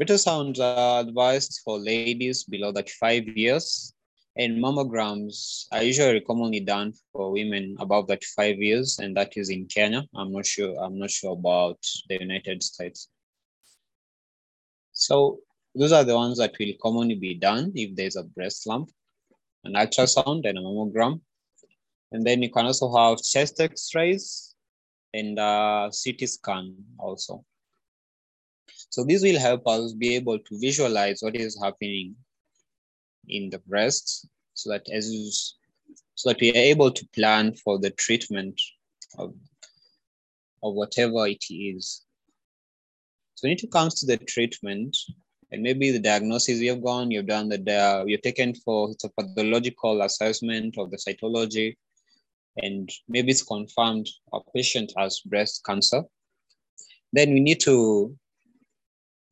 Ultrasounds 0.00 0.58
are 0.58 1.00
advised 1.02 1.60
for 1.64 1.78
ladies 1.78 2.42
below 2.42 2.72
35 2.72 3.28
years 3.28 3.93
and 4.36 4.62
mammograms 4.62 5.66
are 5.70 5.82
usually 5.82 6.20
commonly 6.20 6.60
done 6.60 6.92
for 7.12 7.30
women 7.30 7.76
above 7.78 8.08
35 8.08 8.58
years, 8.58 8.98
and 8.98 9.16
that 9.16 9.36
is 9.36 9.48
in 9.48 9.66
Kenya. 9.66 10.02
I'm 10.14 10.32
not 10.32 10.46
sure. 10.46 10.76
I'm 10.82 10.98
not 10.98 11.10
sure 11.10 11.32
about 11.32 11.78
the 12.08 12.18
United 12.20 12.62
States. 12.62 13.08
So 14.92 15.38
those 15.74 15.92
are 15.92 16.04
the 16.04 16.16
ones 16.16 16.38
that 16.38 16.54
will 16.58 16.72
commonly 16.82 17.14
be 17.14 17.34
done 17.34 17.72
if 17.74 17.94
there's 17.94 18.16
a 18.16 18.24
breast 18.24 18.66
lump, 18.66 18.90
an 19.64 19.74
ultrasound, 19.74 20.48
and 20.48 20.58
a 20.58 20.60
mammogram. 20.60 21.20
And 22.10 22.24
then 22.26 22.42
you 22.42 22.50
can 22.50 22.66
also 22.66 22.94
have 22.94 23.22
chest 23.22 23.60
X-rays 23.60 24.54
and 25.12 25.38
a 25.38 25.90
CT 25.92 26.28
scan 26.28 26.76
also. 26.98 27.44
So 28.90 29.04
this 29.04 29.22
will 29.22 29.38
help 29.38 29.66
us 29.66 29.92
be 29.92 30.14
able 30.16 30.38
to 30.38 30.58
visualize 30.60 31.22
what 31.22 31.36
is 31.36 31.58
happening 31.60 32.14
in 33.28 33.50
the 33.50 33.58
breast 33.60 34.26
so 34.54 34.70
that 34.70 34.88
as 34.92 35.12
you, 35.12 35.30
so 36.14 36.30
that 36.30 36.40
we 36.40 36.50
are 36.52 36.56
able 36.56 36.90
to 36.90 37.08
plan 37.08 37.54
for 37.54 37.78
the 37.78 37.90
treatment 37.90 38.60
of, 39.18 39.34
of 40.62 40.74
whatever 40.74 41.26
it 41.26 41.44
is. 41.50 42.02
So 43.34 43.48
when 43.48 43.56
it 43.56 43.72
comes 43.72 44.00
to 44.00 44.06
the 44.06 44.16
treatment, 44.16 44.96
and 45.50 45.62
maybe 45.62 45.90
the 45.90 46.00
diagnosis 46.00 46.58
you've 46.60 46.82
gone, 46.82 47.10
you've 47.10 47.26
done 47.26 47.48
the 47.48 48.04
you've 48.06 48.22
taken 48.22 48.54
for 48.54 48.90
it's 48.90 49.04
a 49.04 49.10
pathological 49.10 50.02
assessment 50.02 50.76
of 50.78 50.90
the 50.90 50.96
cytology, 50.96 51.76
and 52.56 52.90
maybe 53.08 53.30
it's 53.30 53.42
confirmed 53.42 54.08
a 54.32 54.38
patient 54.54 54.92
has 54.96 55.20
breast 55.20 55.62
cancer. 55.64 56.02
Then 57.12 57.34
we 57.34 57.40
need 57.40 57.60
to 57.60 58.16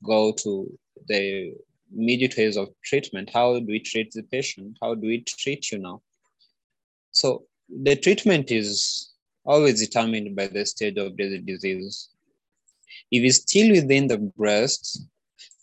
go 0.05 0.33
to 0.33 0.78
the 1.09 1.55
immediate 1.96 2.37
ways 2.37 2.57
of 2.57 2.68
treatment. 2.83 3.31
How 3.33 3.59
do 3.59 3.66
we 3.66 3.81
treat 3.81 4.12
the 4.12 4.22
patient? 4.22 4.78
How 4.81 4.94
do 4.94 5.07
we 5.07 5.20
treat 5.22 5.70
you 5.70 5.78
now? 5.78 6.02
So 7.11 7.44
the 7.68 7.96
treatment 7.96 8.50
is 8.50 9.12
always 9.44 9.81
determined 9.81 10.37
by 10.37 10.46
the 10.46 10.64
stage 10.64 10.96
of 10.96 11.16
the 11.16 11.38
disease. 11.38 12.09
If 13.11 13.24
it's 13.24 13.38
still 13.38 13.70
within 13.70 14.07
the 14.07 14.18
breast, 14.18 15.02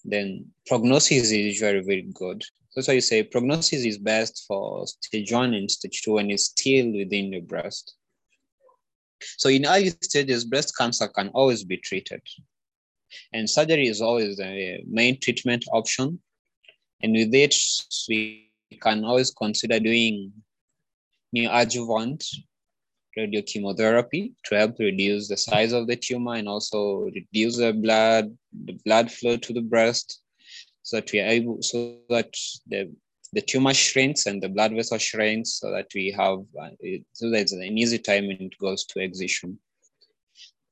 then 0.06 0.46
prognosis 0.68 1.32
is 1.32 1.32
usually 1.32 1.82
very 1.82 2.08
good. 2.13 2.44
That's 2.76 2.88
why 2.88 2.96
you 2.96 3.02
say 3.02 3.24
prognosis 3.24 3.86
is 3.86 3.98
best 3.98 4.46
for 4.48 4.86
stage 4.88 5.32
one 5.32 5.54
and 5.54 5.70
stage 5.70 6.02
two 6.02 6.13
when 6.13 6.30
it's 6.30 6.46
still 6.46 6.92
within 6.92 7.32
the 7.32 7.42
breast. 7.42 7.96
So 9.38 9.50
in 9.50 9.65
early 9.65 9.89
stages, 10.02 10.46
breast 10.46 10.78
cancer 10.78 11.08
can 11.08 11.30
always 11.30 11.63
be 11.63 11.78
treated. 11.78 12.22
And 13.34 13.50
surgery 13.50 13.88
is 13.88 14.02
always 14.02 14.38
the 14.38 14.80
main 14.88 15.19
treatment 15.19 15.65
option. 15.72 16.19
And 17.02 17.13
with 17.13 17.34
it, 17.34 17.56
we 18.08 18.52
can 18.82 19.04
always 19.04 19.32
consider 19.32 19.80
doing 19.80 20.32
new 21.32 21.48
neoadjuvant 21.48 22.24
radiochemotherapy 23.17 24.34
to 24.45 24.56
help 24.56 24.80
reduce 24.80 25.28
the 25.28 25.38
size 25.38 25.74
of 25.74 25.88
the 25.88 25.95
tumor 25.95 26.36
and 26.36 26.48
also 26.48 27.10
reduce 27.15 27.58
the 27.58 27.74
blood, 27.74 28.36
the 28.65 28.74
blood 28.86 29.12
flow 29.12 29.38
to 29.38 29.54
the 29.54 29.62
breast 29.62 30.22
so 30.84 30.98
that 30.98 31.12
we 31.12 31.19
are 31.19 31.28
able, 31.28 31.62
so 31.62 31.98
that 32.10 32.34
the, 32.67 32.91
the 33.34 33.41
tumor 33.41 33.74
shrinks 33.74 34.26
and 34.26 34.41
the 34.41 34.50
blood 34.50 34.74
vessel 34.74 34.98
shrinks 34.98 35.60
so 35.60 35.72
that 35.72 35.88
we 35.93 36.12
have, 36.12 36.39
uh, 36.62 36.69
so 37.13 37.30
there's 37.30 37.52
an 37.52 37.78
easy 37.78 38.00
time 38.00 38.28
when 38.28 38.41
it 38.41 38.58
goes 38.60 38.86
to 38.86 39.00
excision. 39.00 39.60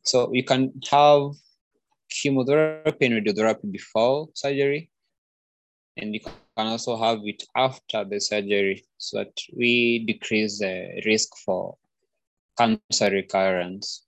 So 0.03 0.31
you 0.33 0.43
can 0.43 0.73
have 0.89 1.31
chemotherapy 2.09 3.05
and 3.05 3.15
radiotherapy 3.15 3.71
before 3.71 4.29
surgery. 4.33 4.89
And 5.97 6.13
you 6.13 6.19
can 6.21 6.67
also 6.67 6.95
have 6.97 7.19
it 7.23 7.43
after 7.55 8.03
the 8.03 8.19
surgery 8.19 8.85
so 8.97 9.17
that 9.17 9.39
we 9.55 9.99
decrease 10.05 10.59
the 10.59 11.01
risk 11.05 11.29
for 11.43 11.77
cancer 12.57 13.09
recurrence. 13.11 14.03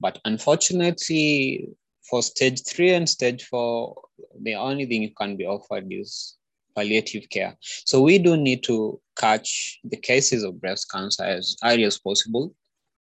But 0.00 0.18
unfortunately, 0.24 1.68
for 2.02 2.22
stage 2.22 2.64
three 2.64 2.94
and 2.94 3.08
stage 3.08 3.44
four, 3.44 4.02
the 4.42 4.54
only 4.54 4.86
thing 4.86 5.02
you 5.02 5.14
can 5.14 5.36
be 5.36 5.46
offered 5.46 5.86
is 5.90 6.36
palliative 6.74 7.28
care. 7.30 7.56
So 7.60 8.00
we 8.00 8.18
do 8.18 8.36
need 8.36 8.62
to 8.64 9.00
catch 9.16 9.78
the 9.84 9.96
cases 9.96 10.42
of 10.42 10.60
breast 10.60 10.90
cancer 10.90 11.24
as 11.24 11.56
early 11.62 11.84
as 11.84 11.98
possible. 11.98 12.54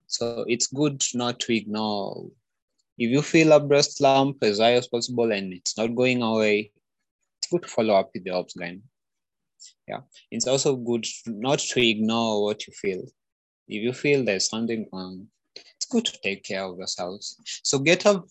So 0.07 0.45
it's 0.49 0.69
good 0.69 1.03
not 1.15 1.41
to 1.41 1.55
ignore 1.55 2.27
if 2.99 3.11
you 3.11 3.23
feel 3.23 3.53
a 3.53 3.61
breast 3.61 4.01
lump 4.01 4.43
as 4.43 4.59
high 4.59 4.75
as 4.75 4.89
possible 4.89 5.31
and 5.33 5.53
it's 5.53 5.77
not 5.77 5.95
going 5.95 6.23
away, 6.23 6.73
it's 7.39 7.51
good 7.51 7.63
to 7.63 7.69
follow 7.69 7.95
up 7.95 8.11
with 8.15 8.25
the 8.25 8.31
ops 8.31 8.57
OBGYN. 8.57 8.81
Yeah, 9.87 10.01
it's 10.31 10.47
also 10.47 10.77
good 10.77 11.07
not 11.27 11.59
to 11.59 11.81
ignore 11.81 12.43
what 12.43 12.67
you 12.67 12.73
feel. 12.73 13.03
If 13.69 13.83
you 13.83 13.93
feel 13.93 14.25
there's 14.25 14.49
something 14.49 14.89
wrong, 14.93 15.27
it's 15.55 15.87
good 15.91 16.05
to 16.07 16.19
take 16.23 16.45
care 16.45 16.65
of 16.65 16.79
yourselves. 16.79 17.37
So 17.63 17.79
get 17.79 18.07
up, 18.07 18.27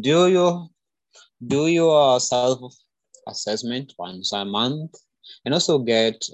do 0.00 0.28
your 0.28 0.68
do 1.46 1.66
your 1.66 2.20
self 2.20 2.74
assessment 3.28 3.92
once 3.98 4.32
a 4.32 4.44
month, 4.44 4.94
and 5.44 5.54
also 5.54 5.78
get 5.78 6.24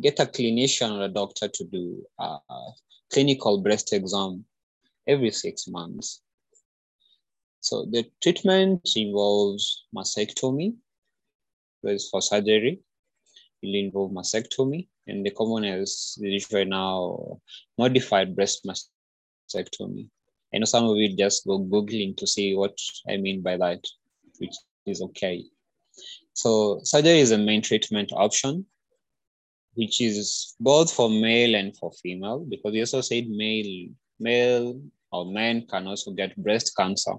get 0.00 0.20
a 0.20 0.26
clinician 0.26 0.98
or 0.98 1.04
a 1.04 1.08
doctor 1.08 1.48
to 1.48 1.64
do 1.64 2.02
a 2.18 2.38
clinical 3.12 3.60
breast 3.60 3.92
exam 3.92 4.44
every 5.06 5.30
six 5.30 5.68
months. 5.68 6.22
So 7.60 7.84
the 7.84 8.10
treatment 8.22 8.88
involves 8.96 9.84
mastectomy, 9.94 10.74
whereas 11.82 12.08
for 12.10 12.22
surgery, 12.22 12.80
it 13.62 13.66
will 13.66 13.74
involve 13.74 14.12
mastectomy, 14.12 14.88
and 15.06 15.24
the 15.24 15.30
common 15.30 15.64
is 15.64 16.18
usually 16.20 16.64
now 16.64 17.40
modified 17.76 18.34
breast 18.34 18.66
mastectomy. 18.66 20.08
I 20.54 20.58
know 20.58 20.64
some 20.64 20.86
of 20.86 20.96
you 20.96 21.16
just 21.16 21.46
go 21.46 21.60
googling 21.60 22.16
to 22.16 22.26
see 22.26 22.56
what 22.56 22.76
I 23.08 23.18
mean 23.18 23.42
by 23.42 23.56
that, 23.58 23.84
which 24.38 24.54
is 24.86 25.02
okay. 25.02 25.44
So 26.32 26.80
surgery 26.82 27.20
is 27.20 27.30
a 27.30 27.38
main 27.38 27.62
treatment 27.62 28.10
option, 28.12 28.66
which 29.74 30.00
is 30.00 30.54
both 30.58 30.92
for 30.92 31.10
male 31.10 31.54
and 31.54 31.76
for 31.76 31.92
female, 32.02 32.40
because 32.40 32.72
we 32.72 32.80
also 32.80 33.02
said 33.02 33.28
male, 33.28 33.88
male 34.18 34.80
or 35.12 35.26
men 35.26 35.66
can 35.66 35.86
also 35.86 36.12
get 36.12 36.36
breast 36.36 36.74
cancer. 36.76 37.12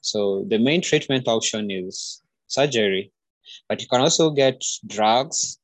So 0.00 0.44
the 0.48 0.58
main 0.58 0.82
treatment 0.82 1.28
option 1.28 1.70
is 1.70 2.22
surgery, 2.46 3.12
but 3.68 3.80
you 3.80 3.88
can 3.88 4.00
also 4.00 4.30
get 4.30 4.62
drugs. 4.86 5.58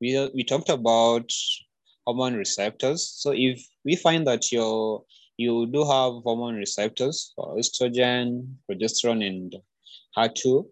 We, 0.00 0.30
we 0.34 0.44
talked 0.44 0.68
about 0.68 1.30
hormone 2.06 2.34
receptors. 2.34 3.06
So 3.06 3.32
if 3.34 3.66
we 3.84 3.96
find 3.96 4.26
that 4.26 4.50
you 4.52 5.04
you 5.36 5.66
do 5.66 5.80
have 5.84 6.14
hormone 6.24 6.56
receptors 6.56 7.32
for 7.36 7.56
estrogen, 7.56 8.54
progesterone, 8.68 9.24
and 9.24 9.54
HER2, 10.16 10.66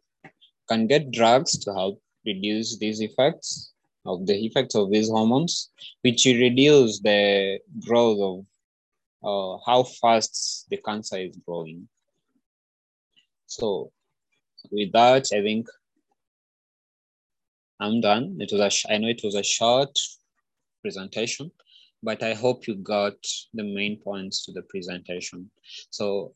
can 0.68 0.88
get 0.88 1.12
drugs 1.12 1.56
to 1.58 1.72
help 1.72 2.02
reduce 2.24 2.76
these 2.78 3.00
effects 3.00 3.72
of 4.04 4.26
the 4.26 4.34
effects 4.44 4.74
of 4.74 4.90
these 4.90 5.08
hormones, 5.08 5.70
which 6.02 6.24
reduce 6.26 7.00
the 7.00 7.60
growth 7.86 8.18
of 8.20 8.44
uh, 9.22 9.58
how 9.64 9.84
fast 9.84 10.66
the 10.68 10.78
cancer 10.78 11.18
is 11.18 11.36
growing. 11.46 11.88
So 13.46 13.92
with 14.70 14.92
that, 14.92 15.26
I 15.32 15.42
think 15.42 15.68
I'm 17.80 18.00
done. 18.00 18.36
It 18.40 18.50
was 18.52 18.60
a 18.60 18.92
I 18.92 18.98
know 18.98 19.08
it 19.08 19.20
was 19.24 19.34
a 19.34 19.42
short 19.42 19.98
presentation, 20.82 21.50
but 22.02 22.22
I 22.22 22.34
hope 22.34 22.66
you 22.66 22.76
got 22.76 23.16
the 23.54 23.64
main 23.64 23.98
points 23.98 24.44
to 24.46 24.52
the 24.52 24.62
presentation. 24.62 25.50
So 25.90 26.32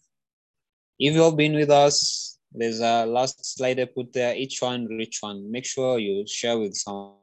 if 0.98 1.14
you've 1.14 1.36
been 1.36 1.54
with 1.54 1.70
us, 1.70 2.38
There's 2.52 2.80
a 2.80 3.06
last 3.06 3.44
slide 3.44 3.78
I 3.78 3.84
put 3.84 4.12
there, 4.12 4.34
each 4.34 4.60
one, 4.60 4.86
reach 4.86 5.18
one. 5.22 5.50
Make 5.50 5.64
sure 5.64 5.98
you 6.00 6.26
share 6.26 6.58
with 6.58 6.74
someone. 6.74 7.19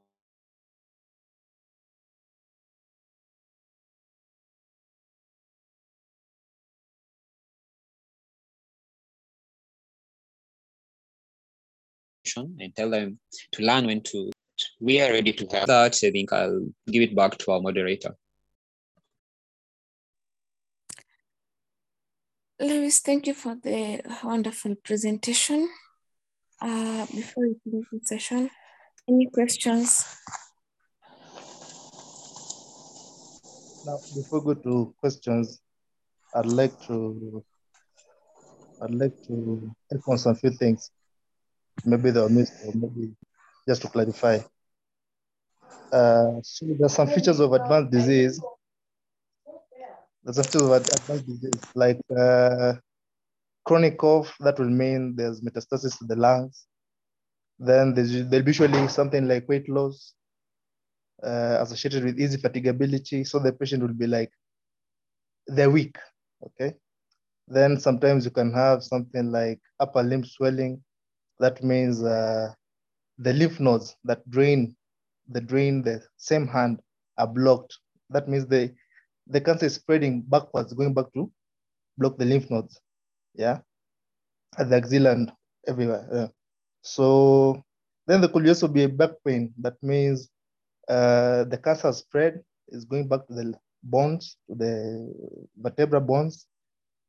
And 12.37 12.75
tell 12.75 12.89
them 12.89 13.19
to 13.51 13.63
learn 13.63 13.85
when 13.85 14.01
to 14.01 14.31
we 14.79 14.99
are 15.01 15.11
ready 15.11 15.31
to 15.31 15.45
have 15.51 15.67
that 15.67 15.95
i 16.03 16.11
think 16.11 16.33
i'll 16.33 16.67
give 16.87 17.03
it 17.03 17.15
back 17.15 17.37
to 17.37 17.51
our 17.51 17.61
moderator 17.61 18.15
Lewis, 22.59 23.01
thank 23.01 23.27
you 23.27 23.35
for 23.35 23.53
the 23.53 24.01
wonderful 24.23 24.73
presentation. 24.83 25.69
Uh, 26.59 27.05
before 27.05 27.43
we 27.49 27.55
close 27.63 27.85
the 27.91 27.99
session, 28.03 28.49
any 29.07 29.27
questions? 29.27 30.03
Now, 33.85 33.99
before 34.15 34.39
we 34.39 34.55
go 34.55 34.61
to 34.61 34.95
questions, 34.99 35.61
I'd 36.33 36.47
like 36.47 36.73
to 36.87 37.43
I'd 38.81 38.95
like 38.95 39.15
to 39.27 39.71
help 39.91 40.07
on 40.09 40.17
some 40.17 40.35
few 40.35 40.49
things. 40.49 40.89
Maybe 41.85 42.11
they 42.11 42.21
were 42.21 42.29
missed, 42.29 42.53
or 42.65 42.73
maybe 42.73 43.13
just 43.67 43.81
to 43.83 43.87
clarify. 43.87 44.39
Uh, 45.91 46.33
so 46.43 46.65
there's 46.77 46.93
some 46.93 47.07
features 47.07 47.39
of 47.39 47.53
advanced 47.53 47.91
disease 47.91 48.41
there's 50.27 50.39
a 50.39 50.43
few 50.43 50.73
advanced 50.73 51.25
disease 51.25 51.61
like 51.73 52.01
uh, 52.17 52.73
chronic 53.63 53.97
cough, 53.97 54.35
that 54.41 54.59
will 54.59 54.69
mean 54.69 55.15
there's 55.15 55.39
metastasis 55.39 55.97
to 55.99 56.05
the 56.05 56.17
lungs. 56.17 56.65
Then 57.59 57.93
there's, 57.93 58.11
there'll 58.27 58.45
be 58.45 58.49
usually 58.49 58.89
something 58.89 59.25
like 59.25 59.47
weight 59.47 59.69
loss 59.69 60.13
uh, 61.23 61.59
associated 61.61 62.03
with 62.03 62.19
easy 62.19 62.37
fatigability. 62.37 63.25
So 63.25 63.39
the 63.39 63.53
patient 63.53 63.83
will 63.83 63.93
be 63.93 64.07
like, 64.07 64.29
they're 65.47 65.69
weak, 65.71 65.97
okay? 66.45 66.75
Then 67.47 67.79
sometimes 67.79 68.25
you 68.25 68.31
can 68.31 68.51
have 68.53 68.83
something 68.83 69.31
like 69.31 69.61
upper 69.79 70.03
limb 70.03 70.25
swelling. 70.25 70.83
That 71.39 71.63
means 71.63 72.03
uh, 72.03 72.53
the 73.17 73.33
lymph 73.33 73.59
nodes 73.59 73.95
that 74.03 74.27
drain, 74.29 74.75
the 75.29 75.41
drain 75.41 75.81
the 75.81 76.01
same 76.17 76.47
hand 76.47 76.79
are 77.17 77.27
blocked. 77.27 77.77
That 78.09 78.27
means 78.27 78.45
they 78.45 78.73
the 79.27 79.41
cancer 79.41 79.65
is 79.65 79.75
spreading 79.75 80.21
backwards, 80.21 80.73
going 80.73 80.93
back 80.93 81.11
to 81.13 81.31
block 81.97 82.17
the 82.17 82.25
lymph 82.25 82.49
nodes, 82.49 82.79
yeah, 83.35 83.59
at 84.57 84.69
the 84.69 84.77
axilla 84.77 85.11
and 85.11 85.31
everywhere. 85.67 86.07
Yeah. 86.11 86.27
So 86.81 87.63
then 88.07 88.21
there 88.21 88.29
could 88.29 88.47
also 88.47 88.67
be 88.67 88.83
a 88.83 88.89
back 88.89 89.11
pain. 89.25 89.53
That 89.57 89.75
means 89.83 90.29
uh, 90.87 91.43
the 91.43 91.57
cancer 91.57 91.91
spread 91.91 92.41
is 92.69 92.85
going 92.85 93.07
back 93.07 93.27
to 93.27 93.33
the 93.33 93.53
bones, 93.83 94.37
to 94.49 94.55
the 94.55 95.13
vertebra 95.57 95.99
bones. 95.99 96.47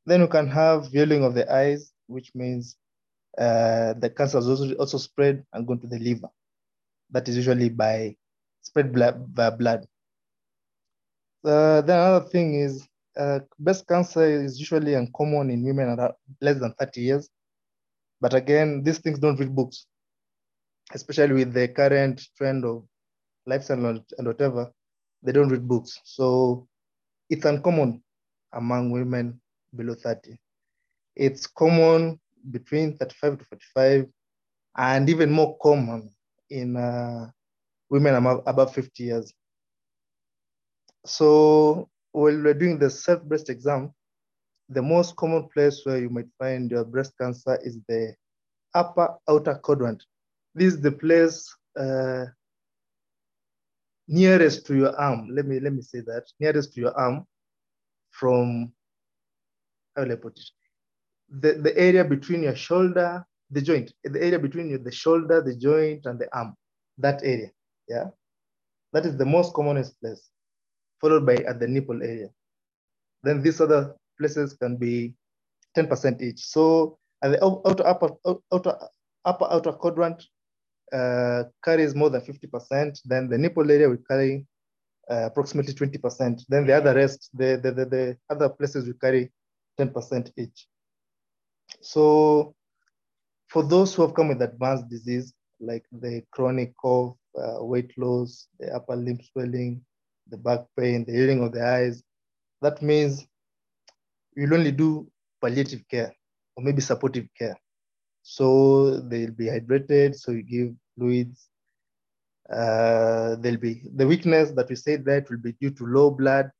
Then 0.06 0.20
you 0.20 0.28
can 0.28 0.48
have 0.48 0.88
yellowing 0.92 1.24
of 1.24 1.34
the 1.34 1.50
eyes, 1.52 1.92
which 2.06 2.34
means 2.34 2.76
uh, 3.38 3.94
the 3.94 4.10
cancer 4.10 4.38
is 4.38 4.48
also, 4.74 4.98
spread 4.98 5.44
and 5.52 5.66
going 5.66 5.80
to 5.80 5.86
the 5.86 5.98
liver. 5.98 6.28
That 7.10 7.28
is 7.28 7.36
usually 7.36 7.68
by 7.68 8.16
spread 8.62 8.92
blood, 8.92 9.34
by 9.34 9.50
blood. 9.50 9.86
Uh, 11.44 11.80
the 11.82 11.94
other 11.94 12.28
thing 12.28 12.54
is 12.54 12.86
uh, 13.16 13.40
breast 13.58 13.86
cancer 13.86 14.24
is 14.24 14.58
usually 14.58 14.94
uncommon 14.94 15.50
in 15.50 15.64
women 15.64 15.88
around 15.88 16.14
less 16.40 16.58
than 16.58 16.74
30 16.74 17.00
years. 17.00 17.30
But 18.20 18.34
again, 18.34 18.82
these 18.82 18.98
things 18.98 19.18
don't 19.18 19.38
read 19.38 19.54
books, 19.54 19.86
especially 20.92 21.34
with 21.34 21.52
the 21.52 21.68
current 21.68 22.20
trend 22.36 22.64
of 22.64 22.84
lifestyle 23.46 23.86
and 23.86 24.04
whatever, 24.26 24.70
they 25.22 25.32
don't 25.32 25.48
read 25.48 25.66
books. 25.66 26.00
So 26.04 26.66
it's 27.30 27.44
uncommon 27.44 28.02
among 28.52 28.90
women 28.90 29.40
below 29.74 29.94
30. 29.94 30.38
It's 31.16 31.46
common 31.46 32.20
between 32.50 32.96
35 32.96 33.38
to 33.38 33.44
45 33.44 34.06
and 34.76 35.08
even 35.08 35.30
more 35.30 35.56
common 35.58 36.10
in 36.50 36.76
uh, 36.76 37.30
women 37.90 38.14
above 38.46 38.74
50 38.74 39.02
years. 39.02 39.32
So 41.04 41.88
while 42.12 42.42
we're 42.42 42.54
doing 42.54 42.78
the 42.78 42.90
self-breast 42.90 43.50
exam, 43.50 43.92
the 44.68 44.82
most 44.82 45.16
common 45.16 45.48
place 45.48 45.80
where 45.84 45.98
you 45.98 46.10
might 46.10 46.28
find 46.38 46.70
your 46.70 46.84
breast 46.84 47.12
cancer 47.18 47.58
is 47.62 47.78
the 47.88 48.14
upper 48.74 49.16
outer 49.28 49.54
quadrant. 49.54 50.04
This 50.54 50.74
is 50.74 50.80
the 50.80 50.92
place 50.92 51.54
uh, 51.78 52.26
nearest 54.06 54.66
to 54.66 54.76
your 54.76 54.94
arm. 54.96 55.28
Let 55.34 55.46
me 55.46 55.60
let 55.60 55.72
me 55.72 55.82
say 55.82 56.00
that 56.00 56.24
nearest 56.40 56.74
to 56.74 56.80
your 56.80 56.98
arm, 56.98 57.26
from 58.10 58.72
how 59.96 60.02
will 60.02 60.12
I 60.12 60.16
put 60.16 60.38
it? 60.38 60.57
The 61.28 61.54
the 61.54 61.76
area 61.76 62.04
between 62.04 62.42
your 62.42 62.56
shoulder, 62.56 63.24
the 63.50 63.62
joint, 63.62 63.92
the 64.04 64.22
area 64.22 64.38
between 64.38 64.82
the 64.82 64.92
shoulder, 64.92 65.42
the 65.42 65.56
joint, 65.56 66.06
and 66.06 66.18
the 66.18 66.28
arm. 66.36 66.54
That 66.98 67.20
area, 67.22 67.50
yeah, 67.88 68.06
that 68.92 69.06
is 69.06 69.16
the 69.16 69.26
most 69.26 69.54
commonest 69.54 70.00
place 70.00 70.30
followed 71.00 71.26
by 71.26 71.36
at 71.36 71.60
the 71.60 71.68
nipple 71.68 72.02
area. 72.02 72.28
Then 73.22 73.42
these 73.42 73.60
other 73.60 73.94
places 74.18 74.54
can 74.54 74.76
be 74.76 75.14
10% 75.76 76.22
each. 76.22 76.40
So 76.40 76.98
at 77.22 77.32
the 77.32 77.44
outer 77.44 77.86
upper, 77.86 78.10
outer, 78.52 78.78
upper 79.24 79.46
outer 79.50 79.72
quadrant 79.72 80.24
uh, 80.92 81.44
carries 81.64 81.94
more 81.94 82.10
than 82.10 82.20
50%. 82.20 83.00
Then 83.04 83.28
the 83.28 83.38
nipple 83.38 83.70
area 83.70 83.88
will 83.88 84.04
carry 84.08 84.46
uh, 85.10 85.26
approximately 85.26 85.74
20%. 85.74 86.44
Then 86.48 86.66
the 86.66 86.74
other 86.74 86.94
rest, 86.94 87.30
the, 87.34 87.60
the, 87.62 87.72
the, 87.72 87.84
the 87.86 88.16
other 88.30 88.48
places 88.48 88.86
will 88.86 88.98
carry 89.00 89.30
10% 89.78 90.30
each. 90.36 90.66
So 91.80 92.54
for 93.48 93.62
those 93.62 93.94
who 93.94 94.02
have 94.02 94.14
come 94.14 94.28
with 94.28 94.42
advanced 94.42 94.88
disease, 94.88 95.32
like 95.60 95.84
the 95.92 96.22
chronic 96.30 96.74
cough, 96.76 97.16
uh, 97.36 97.64
weight 97.64 97.92
loss, 97.98 98.48
the 98.58 98.74
upper 98.74 98.96
limb 98.96 99.20
swelling, 99.32 99.84
the 100.28 100.36
back 100.36 100.60
pain, 100.76 101.04
the 101.04 101.12
healing 101.12 101.42
of 101.42 101.52
the 101.52 101.64
eyes. 101.64 102.02
That 102.62 102.82
means 102.82 103.26
you'll 104.36 104.54
only 104.54 104.72
do 104.72 105.10
palliative 105.40 105.86
care 105.88 106.14
or 106.56 106.64
maybe 106.64 106.80
supportive 106.80 107.28
care. 107.36 107.56
So 108.22 109.00
they'll 109.00 109.30
be 109.30 109.46
hydrated, 109.46 110.14
so 110.16 110.32
you 110.32 110.42
give 110.42 110.74
fluids. 110.96 111.48
Uh, 112.50 113.36
there'll 113.36 113.58
be 113.58 113.82
the 113.94 114.06
weakness 114.06 114.50
that 114.52 114.68
we 114.68 114.76
said 114.76 115.04
that 115.04 115.28
will 115.30 115.38
be 115.38 115.52
due 115.60 115.70
to 115.70 115.86
low 115.86 116.10
blood. 116.10 116.50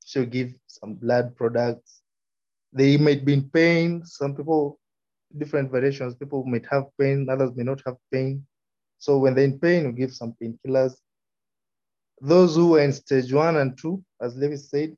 So 0.00 0.24
give 0.24 0.54
some 0.66 0.94
blood 0.94 1.34
products. 1.36 2.02
They 2.74 2.96
might 2.96 3.24
be 3.24 3.34
in 3.34 3.48
pain. 3.50 4.04
Some 4.04 4.34
people, 4.34 4.78
different 5.38 5.70
variations, 5.70 6.16
people 6.16 6.44
might 6.44 6.66
have 6.70 6.84
pain, 7.00 7.28
others 7.30 7.52
may 7.54 7.62
not 7.62 7.80
have 7.86 7.96
pain. 8.12 8.44
So 8.98 9.18
when 9.18 9.34
they're 9.34 9.44
in 9.44 9.58
pain, 9.58 9.84
you 9.84 9.92
give 9.92 10.12
some 10.12 10.34
painkillers. 10.42 10.94
Those 12.20 12.56
who 12.56 12.76
are 12.76 12.80
in 12.80 12.92
stage 12.92 13.32
one 13.32 13.56
and 13.56 13.76
two, 13.78 14.02
as 14.20 14.34
Lewis 14.36 14.70
said, 14.70 14.96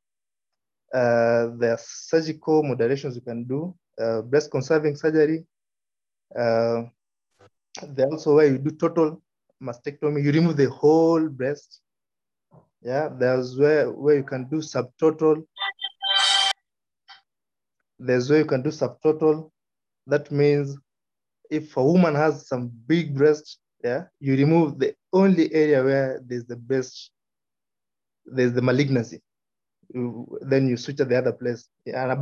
uh, 0.94 1.48
there 1.58 1.72
are 1.72 1.78
surgical 1.80 2.62
moderations 2.62 3.14
you 3.14 3.20
can 3.20 3.44
do, 3.44 3.74
uh, 4.00 4.22
breast 4.22 4.50
conserving 4.50 4.96
surgery. 4.96 5.44
Uh, 6.38 6.84
there 7.88 8.06
also 8.06 8.36
where 8.36 8.46
you 8.46 8.58
do 8.58 8.70
total 8.70 9.20
mastectomy, 9.62 10.22
you 10.22 10.32
remove 10.32 10.56
the 10.56 10.70
whole 10.70 11.28
breast. 11.28 11.80
Yeah, 12.82 13.08
there's 13.08 13.58
where, 13.58 13.90
where 13.90 14.16
you 14.16 14.22
can 14.24 14.48
do 14.48 14.58
subtotal. 14.58 15.44
There's 17.98 18.28
where 18.28 18.40
you 18.40 18.44
can 18.44 18.62
do 18.62 18.70
subtotal. 18.70 19.50
That 20.06 20.30
means 20.30 20.76
if 21.50 21.76
a 21.76 21.84
woman 21.84 22.14
has 22.14 22.48
some 22.48 22.70
big 22.86 23.16
breast, 23.16 23.58
yeah, 23.82 24.04
you 24.20 24.36
remove 24.36 24.78
the 24.78 24.94
only 25.12 25.52
area 25.54 25.82
where 25.82 26.20
there's 26.24 26.46
the 26.46 26.56
best, 26.56 27.10
there's 28.24 28.52
the 28.52 28.62
malignancy. 28.62 29.22
You, 29.94 30.38
then 30.42 30.68
you 30.68 30.76
switch 30.76 30.96
to 30.96 31.04
the 31.04 31.16
other 31.16 31.32
place. 31.32 31.68
Yeah. 31.84 32.16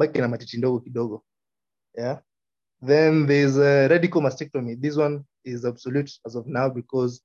Then 2.83 3.27
there's 3.27 3.57
a 3.57 3.89
radical 3.89 4.21
mastectomy. 4.21 4.81
This 4.81 4.97
one 4.97 5.25
is 5.45 5.65
absolute 5.65 6.11
as 6.27 6.35
of 6.35 6.47
now 6.47 6.69
because 6.69 7.23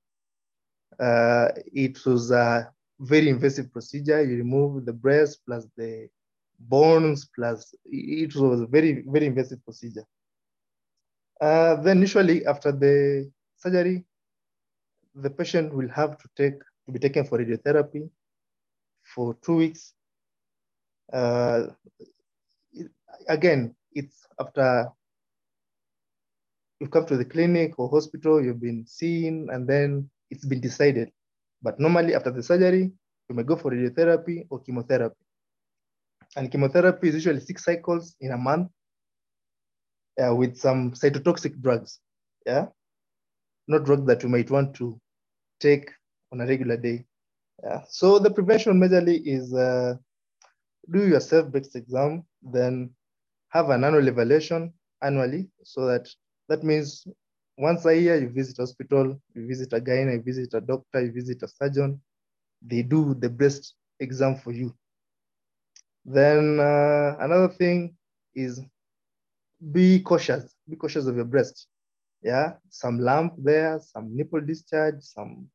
uh, 0.98 1.48
it 1.72 2.04
was 2.06 2.30
a 2.30 2.70
very 2.98 3.28
invasive 3.28 3.70
procedure. 3.72 4.22
You 4.22 4.36
remove 4.36 4.86
the 4.86 4.92
breast 4.92 5.40
plus 5.46 5.66
the 5.76 6.08
bones 6.60 7.28
plus 7.34 7.74
it 7.86 8.34
was 8.36 8.60
a 8.60 8.66
very, 8.66 9.02
very 9.06 9.26
invasive 9.26 9.64
procedure. 9.64 10.04
Uh, 11.40 11.76
then 11.76 12.00
usually 12.00 12.44
after 12.46 12.70
the 12.70 13.30
surgery, 13.56 14.04
the 15.14 15.30
patient 15.30 15.74
will 15.74 15.88
have 15.88 16.18
to 16.18 16.28
take 16.36 16.58
to 16.86 16.92
be 16.92 16.98
taken 16.98 17.24
for 17.24 17.38
radiotherapy 17.38 18.08
for 19.14 19.34
two 19.42 19.56
weeks. 19.56 19.94
Uh, 21.12 21.66
again, 23.28 23.74
it's 23.92 24.26
after 24.38 24.88
you've 26.78 26.90
come 26.90 27.06
to 27.06 27.16
the 27.16 27.24
clinic 27.24 27.78
or 27.78 27.88
hospital, 27.88 28.42
you've 28.42 28.60
been 28.60 28.86
seen, 28.86 29.48
and 29.50 29.66
then 29.68 30.08
it's 30.30 30.44
been 30.44 30.60
decided. 30.60 31.10
But 31.62 31.80
normally 31.80 32.14
after 32.14 32.30
the 32.30 32.42
surgery, 32.42 32.92
you 33.28 33.34
may 33.34 33.42
go 33.42 33.56
for 33.56 33.70
radiotherapy 33.70 34.46
or 34.50 34.60
chemotherapy. 34.60 35.16
And 36.36 36.50
chemotherapy 36.50 37.08
is 37.08 37.14
usually 37.14 37.40
six 37.40 37.64
cycles 37.64 38.14
in 38.20 38.32
a 38.32 38.38
month 38.38 38.68
uh, 40.22 40.34
with 40.34 40.56
some 40.56 40.92
cytotoxic 40.92 41.60
drugs. 41.60 42.00
Yeah, 42.46 42.66
not 43.68 43.84
drugs 43.84 44.06
that 44.06 44.22
you 44.22 44.28
might 44.28 44.50
want 44.50 44.74
to 44.76 44.98
take 45.60 45.90
on 46.32 46.40
a 46.40 46.46
regular 46.46 46.76
day. 46.76 47.04
Yeah. 47.62 47.82
So 47.88 48.18
the 48.18 48.30
prevention 48.30 48.80
majorly 48.80 49.20
is 49.24 49.52
uh, 49.52 49.96
do 50.90 51.06
your 51.06 51.20
self-breast 51.20 51.76
exam, 51.76 52.24
then 52.42 52.90
have 53.48 53.70
an 53.70 53.84
annual 53.84 54.08
evaluation 54.08 54.72
annually. 55.02 55.50
So 55.64 55.86
that 55.86 56.08
that 56.48 56.62
means 56.62 57.06
once 57.58 57.84
a 57.84 57.96
year 57.96 58.20
you 58.20 58.30
visit 58.30 58.56
hospital, 58.56 59.20
you 59.34 59.46
visit 59.46 59.72
a 59.72 59.80
gynae, 59.80 60.14
you 60.14 60.22
visit 60.22 60.54
a 60.54 60.60
doctor, 60.60 61.04
you 61.04 61.12
visit 61.12 61.42
a 61.42 61.48
surgeon. 61.48 62.00
They 62.62 62.82
do 62.82 63.14
the 63.14 63.28
breast 63.28 63.74
exam 64.00 64.36
for 64.36 64.52
you. 64.52 64.74
Then 66.12 66.58
uh, 66.58 67.16
another 67.20 67.48
thing 67.48 67.94
is 68.34 68.60
be 69.72 70.00
cautious. 70.00 70.56
Be 70.68 70.74
cautious 70.76 71.06
of 71.06 71.14
your 71.14 71.24
breast. 71.24 71.68
Yeah, 72.22 72.54
some 72.68 72.98
lump 72.98 73.34
there, 73.38 73.78
some 73.78 74.14
nipple 74.16 74.40
discharge, 74.40 75.02
some 75.02 75.48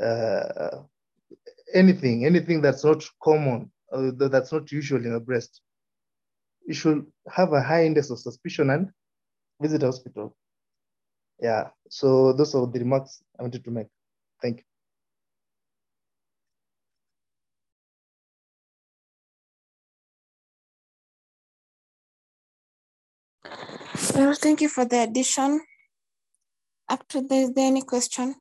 uh, 0.00 0.82
anything, 1.74 2.26
anything 2.26 2.60
that's 2.60 2.84
not 2.84 3.02
common, 3.22 3.70
uh, 3.92 4.10
that's 4.28 4.52
not 4.52 4.70
usual 4.70 5.04
in 5.04 5.14
a 5.14 5.20
breast. 5.20 5.62
You 6.66 6.74
should 6.74 7.06
have 7.28 7.52
a 7.52 7.62
high 7.62 7.84
index 7.86 8.10
of 8.10 8.18
suspicion 8.18 8.70
and 8.70 8.90
visit 9.60 9.82
hospital. 9.82 10.36
Yeah, 11.40 11.70
so 11.88 12.32
those 12.34 12.54
are 12.54 12.66
the 12.66 12.78
remarks 12.78 13.22
I 13.38 13.42
wanted 13.42 13.64
to 13.64 13.70
make. 13.70 13.88
Thank 14.40 14.58
you. 14.58 14.64
Well, 24.14 24.34
thank 24.34 24.60
you 24.60 24.68
for 24.68 24.84
the 24.84 25.04
addition. 25.04 25.60
After 26.88 27.22
this, 27.22 27.48
is 27.48 27.54
there 27.54 27.66
any 27.66 27.80
question? 27.80 28.34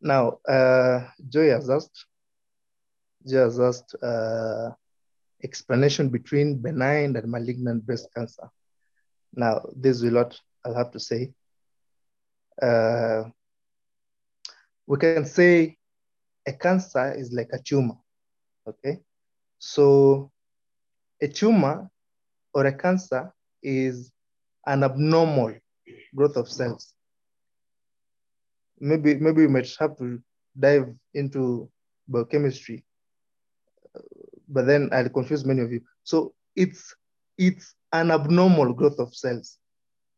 Now, 0.00 0.38
uh, 0.48 1.06
Joy 1.28 1.50
has 1.50 1.70
asked, 1.70 2.06
Joy 3.24 3.38
has 3.38 3.60
asked 3.60 3.94
uh, 4.02 4.70
explanation 5.44 6.08
between 6.08 6.58
benign 6.58 7.14
and 7.14 7.30
malignant 7.30 7.86
breast 7.86 8.08
cancer. 8.14 8.50
Now, 9.32 9.62
this 9.76 9.96
is 9.96 10.02
a 10.02 10.10
lot 10.10 10.40
I'll 10.64 10.74
have 10.74 10.90
to 10.92 11.00
say. 11.00 11.32
Uh, 12.60 13.24
we 14.86 14.98
can 14.98 15.24
say 15.24 15.76
a 16.46 16.52
cancer 16.52 17.12
is 17.12 17.32
like 17.32 17.50
a 17.52 17.58
tumor, 17.58 17.94
okay? 18.68 19.00
So 19.58 20.30
a 21.20 21.28
tumor 21.28 21.90
or 22.54 22.66
a 22.66 22.72
cancer 22.72 23.32
is 23.62 24.12
an 24.66 24.84
abnormal 24.84 25.54
growth 26.14 26.36
of 26.36 26.48
cells. 26.48 26.94
Maybe, 28.80 29.14
maybe 29.16 29.42
we 29.42 29.48
might 29.48 29.68
have 29.78 29.96
to 29.98 30.20
dive 30.58 30.94
into 31.14 31.68
biochemistry, 32.06 32.84
but 34.48 34.66
then 34.66 34.88
I'll 34.92 35.08
confuse 35.08 35.44
many 35.44 35.62
of 35.62 35.72
you. 35.72 35.80
So 36.04 36.34
it's 36.54 36.94
it's 37.36 37.74
an 37.92 38.10
abnormal 38.10 38.72
growth 38.74 38.98
of 38.98 39.14
cells. 39.14 39.58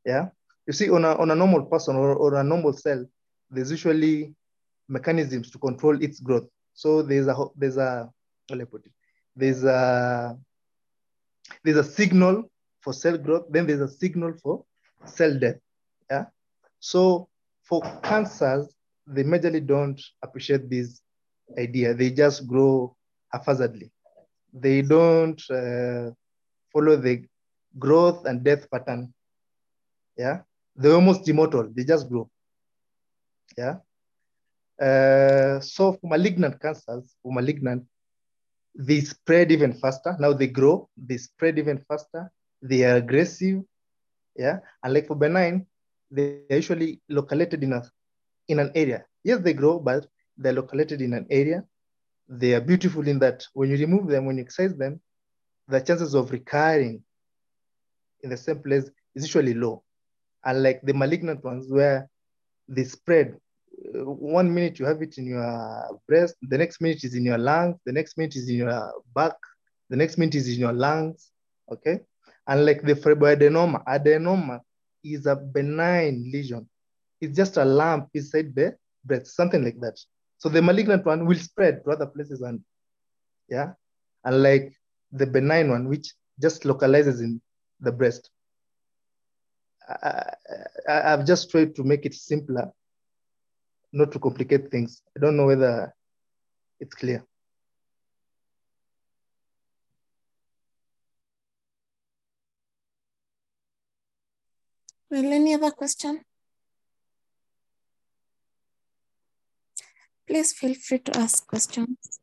Yeah. 0.04 0.28
You 0.66 0.72
see, 0.72 0.90
on 0.90 1.04
a, 1.04 1.14
on 1.16 1.30
a 1.30 1.34
normal 1.34 1.66
person 1.66 1.96
or, 1.96 2.14
or 2.14 2.34
a 2.34 2.44
normal 2.44 2.72
cell, 2.72 3.04
there's 3.50 3.70
usually 3.70 4.34
mechanisms 4.88 5.50
to 5.50 5.58
control 5.58 6.02
its 6.02 6.20
growth. 6.20 6.48
So 6.74 7.02
there's 7.02 7.26
a 7.26 7.34
there's 7.56 7.76
a 7.76 8.10
I 8.58 8.64
put 8.64 8.86
it, 8.86 8.92
there's 9.36 9.64
a 9.64 10.36
there's 11.64 11.76
a 11.76 11.84
signal 11.84 12.50
for 12.80 12.92
cell 12.92 13.18
growth, 13.18 13.46
then 13.50 13.66
there's 13.66 13.80
a 13.80 13.88
signal 13.88 14.32
for 14.42 14.64
cell 15.04 15.38
death. 15.38 15.56
Yeah. 16.10 16.26
So 16.80 17.28
for 17.62 17.82
cancers, 18.02 18.74
they 19.06 19.22
majorly 19.24 19.66
don't 19.66 20.00
appreciate 20.22 20.70
this 20.70 21.00
idea. 21.58 21.94
They 21.94 22.10
just 22.10 22.46
grow 22.46 22.96
haphazardly. 23.32 23.90
They 24.52 24.82
don't 24.82 25.40
uh, 25.50 26.10
follow 26.72 26.96
the 26.96 27.24
growth 27.78 28.24
and 28.26 28.42
death 28.42 28.70
pattern. 28.70 29.12
Yeah. 30.16 30.40
They're 30.76 30.94
almost 30.94 31.28
immortal. 31.28 31.68
They 31.74 31.84
just 31.84 32.08
grow. 32.08 32.30
Yeah. 33.58 33.76
Uh, 34.80 35.60
so 35.60 35.92
for 35.92 36.08
malignant 36.08 36.60
cancers, 36.60 37.14
for 37.22 37.32
malignant, 37.32 37.84
they 38.74 39.00
spread 39.00 39.50
even 39.52 39.72
faster. 39.74 40.16
Now 40.18 40.32
they 40.32 40.46
grow, 40.48 40.88
they 40.96 41.18
spread 41.18 41.58
even 41.58 41.78
faster. 41.88 42.30
They 42.62 42.84
are 42.84 42.96
aggressive. 42.96 43.62
Yeah. 44.36 44.58
And 44.82 44.94
like 44.94 45.06
for 45.06 45.16
benign, 45.16 45.66
they're 46.10 46.28
usually 46.28 46.68
located 46.76 47.30
in 47.30 47.44
a 47.44 47.50
in 48.22 48.32
an 48.32 48.44
area. 48.48 48.82
Yes, 49.00 49.18
they 49.24 49.34
grow, 49.34 49.64
but 49.64 50.06
they're 50.36 50.52
located 50.52 51.00
in 51.00 51.12
an 51.12 51.26
area. 51.30 51.62
They 52.28 52.54
are 52.54 52.60
beautiful 52.60 53.06
in 53.06 53.18
that 53.20 53.44
when 53.52 53.70
you 53.70 53.76
remove 53.76 54.08
them, 54.08 54.26
when 54.26 54.36
you 54.36 54.42
excise 54.42 54.74
them, 54.76 55.00
the 55.68 55.80
chances 55.80 56.14
of 56.14 56.30
recurring 56.30 57.02
in 58.22 58.30
the 58.30 58.36
same 58.36 58.60
place 58.62 58.90
is 59.14 59.24
usually 59.24 59.54
low. 59.54 59.82
Unlike 60.44 60.82
the 60.82 60.94
malignant 60.94 61.44
ones 61.44 61.66
where 61.70 62.08
they 62.68 62.84
spread 62.84 63.36
Uh, 63.80 64.04
one 64.04 64.52
minute 64.52 64.78
you 64.78 64.84
have 64.84 65.00
it 65.02 65.16
in 65.18 65.26
your 65.26 66.00
breast, 66.06 66.36
the 66.42 66.58
next 66.58 66.80
minute 66.80 67.02
is 67.04 67.14
in 67.14 67.24
your 67.24 67.38
lungs, 67.38 67.76
the 67.86 67.92
next 67.92 68.18
minute 68.18 68.36
is 68.36 68.48
in 68.48 68.56
your 68.56 68.92
back, 69.14 69.32
the 69.88 69.96
next 69.96 70.18
minute 70.18 70.34
is 70.34 70.48
in 70.48 70.60
your 70.60 70.72
lungs, 70.72 71.30
okay? 71.72 72.00
And 72.46 72.66
like 72.66 72.82
the 72.82 72.94
fibroadenoma, 72.94 73.84
adenoma 73.86 74.60
is 75.02 75.26
a 75.26 75.36
benign 75.36 76.30
lesion. 76.32 76.68
It's 77.20 77.36
just 77.36 77.56
a 77.56 77.64
lump 77.64 78.08
inside 78.14 78.54
the 78.54 78.76
breast, 79.04 79.34
something 79.34 79.64
like 79.64 79.80
that. 79.80 79.98
So 80.38 80.48
the 80.48 80.62
malignant 80.62 81.04
one 81.06 81.26
will 81.26 81.38
spread 81.38 81.84
to 81.84 81.90
other 81.90 82.06
places 82.06 82.40
and 82.42 82.60
yeah, 83.48 83.72
unlike 84.24 84.72
the 85.12 85.26
benign 85.26 85.70
one, 85.70 85.88
which 85.88 86.12
just 86.40 86.64
localizes 86.64 87.20
in 87.20 87.40
the 87.80 87.92
breast. 87.92 88.30
I, 89.88 90.34
I've 90.88 91.26
just 91.26 91.50
tried 91.50 91.74
to 91.76 91.82
make 91.82 92.06
it 92.06 92.14
simpler 92.14 92.70
not 93.92 94.12
to 94.12 94.18
complicate 94.18 94.70
things. 94.70 95.02
I 95.16 95.20
don't 95.20 95.36
know 95.36 95.46
whether 95.46 95.94
it's 96.78 96.94
clear. 96.94 97.24
Well, 105.10 105.32
any 105.32 105.54
other 105.54 105.72
question? 105.72 106.20
Please 110.26 110.52
feel 110.52 110.74
free 110.74 111.00
to 111.00 111.16
ask 111.18 111.44
questions. 111.44 112.20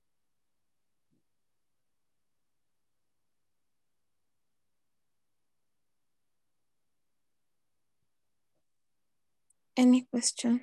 Any 9.75 10.07
question? 10.09 10.61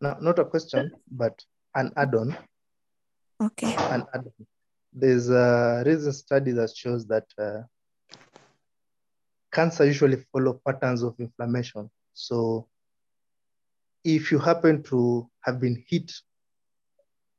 No, 0.00 0.16
not 0.20 0.38
a 0.38 0.44
question, 0.44 0.90
but 1.10 1.44
an 1.74 1.92
add-on. 1.96 2.36
Okay. 3.42 3.74
An 3.76 4.06
add-on. 4.14 4.46
There's 4.92 5.28
a 5.30 5.82
recent 5.86 6.14
study 6.14 6.52
that 6.52 6.74
shows 6.76 7.06
that 7.06 7.26
uh, 7.38 7.62
cancer 9.52 9.84
usually 9.84 10.24
follow 10.32 10.60
patterns 10.66 11.02
of 11.02 11.14
inflammation. 11.18 11.90
So 12.14 12.66
if 14.04 14.32
you 14.32 14.38
happen 14.38 14.82
to 14.84 15.28
have 15.42 15.60
been 15.60 15.84
hit 15.86 16.12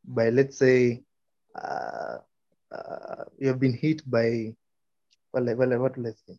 by, 0.06 0.30
let's 0.30 0.58
say, 0.58 1.04
uh, 1.56 2.18
uh, 2.72 3.24
you 3.38 3.48
have 3.48 3.60
been 3.60 3.74
hit 3.74 4.10
by, 4.10 4.54
well, 5.34 5.56
well, 5.56 5.80
what 5.80 5.98
I 5.98 6.12
say? 6.28 6.38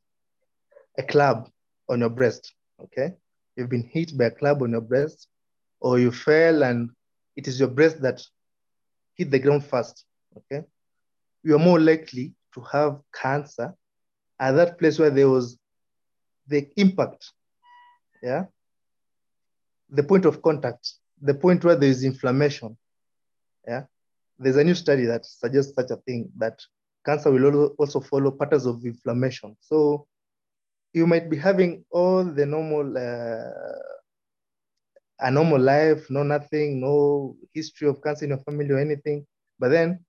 A 0.99 1.03
club 1.03 1.51
on 1.89 2.01
your 2.01 2.11
breast, 2.11 2.55
okay? 2.83 3.15
You've 3.57 3.69
been 3.69 3.89
hit 3.93 4.17
by 4.17 4.27
a 4.27 4.31
club 4.31 4.63
on 4.63 4.71
your 4.71 4.81
breast, 4.81 5.29
or 5.83 5.99
you 5.99 6.11
fell 6.11 6.63
and 6.63 6.91
it 7.37 7.49
is 7.49 7.59
your 7.59 7.69
breast 7.69 8.01
that 8.03 8.23
hit 9.15 9.31
the 9.31 9.39
ground 9.39 9.65
first, 9.65 10.05
okay? 10.37 10.65
You 11.43 11.57
are 11.57 11.59
more 11.59 11.81
likely 11.81 12.35
to 12.55 12.61
have 12.73 13.01
cancer 13.13 13.75
at 14.39 14.53
that 14.53 14.79
place 14.79 14.99
where 14.99 15.11
there 15.11 15.29
was 15.29 15.59
the 16.47 16.69
impact, 16.77 17.31
yeah? 18.23 18.45
the 19.93 20.03
point 20.03 20.25
of 20.25 20.41
contact, 20.43 20.95
the 21.21 21.35
point 21.35 21.65
where 21.65 21.77
there 21.77 21.91
is 21.91 22.03
inflammation. 22.03 22.77
Yeah, 23.67 23.85
there's 24.39 24.57
a 24.57 24.65
new 24.65 24.75
study 24.75 25.05
that 25.05 25.25
suggests 25.25 25.75
such 25.75 25.91
a 25.91 25.97
thing 25.97 26.31
that 26.39 26.61
cancer 27.05 27.31
will 27.31 27.67
also 27.79 28.01
follow 28.01 28.31
patterns 28.31 28.67
of 28.67 28.85
inflammation. 28.85 29.57
So 29.61 30.07
you 30.93 31.07
might 31.07 31.29
be 31.31 31.37
having 31.37 31.85
all 31.91 32.25
the 32.25 32.47
normal, 32.47 32.97
uh, 32.97 33.92
a 35.23 35.31
normal 35.31 35.61
life, 35.61 36.07
no 36.11 36.23
nothing, 36.23 36.81
no 36.81 37.37
history 37.55 37.89
of 37.89 38.03
cancer 38.03 38.25
in 38.25 38.31
your 38.31 38.39
family 38.41 38.71
or 38.71 38.79
anything, 38.79 39.27
but 39.59 39.69
then 39.69 40.05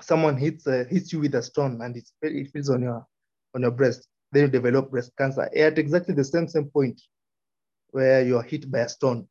someone 0.00 0.36
hits 0.36 0.66
uh, 0.66 0.84
hits 0.88 1.12
you 1.12 1.20
with 1.20 1.34
a 1.34 1.42
stone 1.42 1.80
and 1.82 1.96
it's, 1.96 2.12
it 2.22 2.50
feels 2.50 2.70
on 2.70 2.82
your 2.82 3.06
on 3.54 3.62
your 3.62 3.70
breast, 3.70 4.08
then 4.32 4.42
you 4.44 4.48
develop 4.48 4.90
breast 4.90 5.12
cancer 5.18 5.50
at 5.54 5.78
exactly 5.78 6.14
the 6.14 6.24
same 6.24 6.48
same 6.48 6.66
point 6.66 7.00
where 7.90 8.22
you 8.24 8.36
are 8.36 8.42
hit 8.42 8.70
by 8.70 8.80
a 8.80 8.88
stone. 8.88 9.28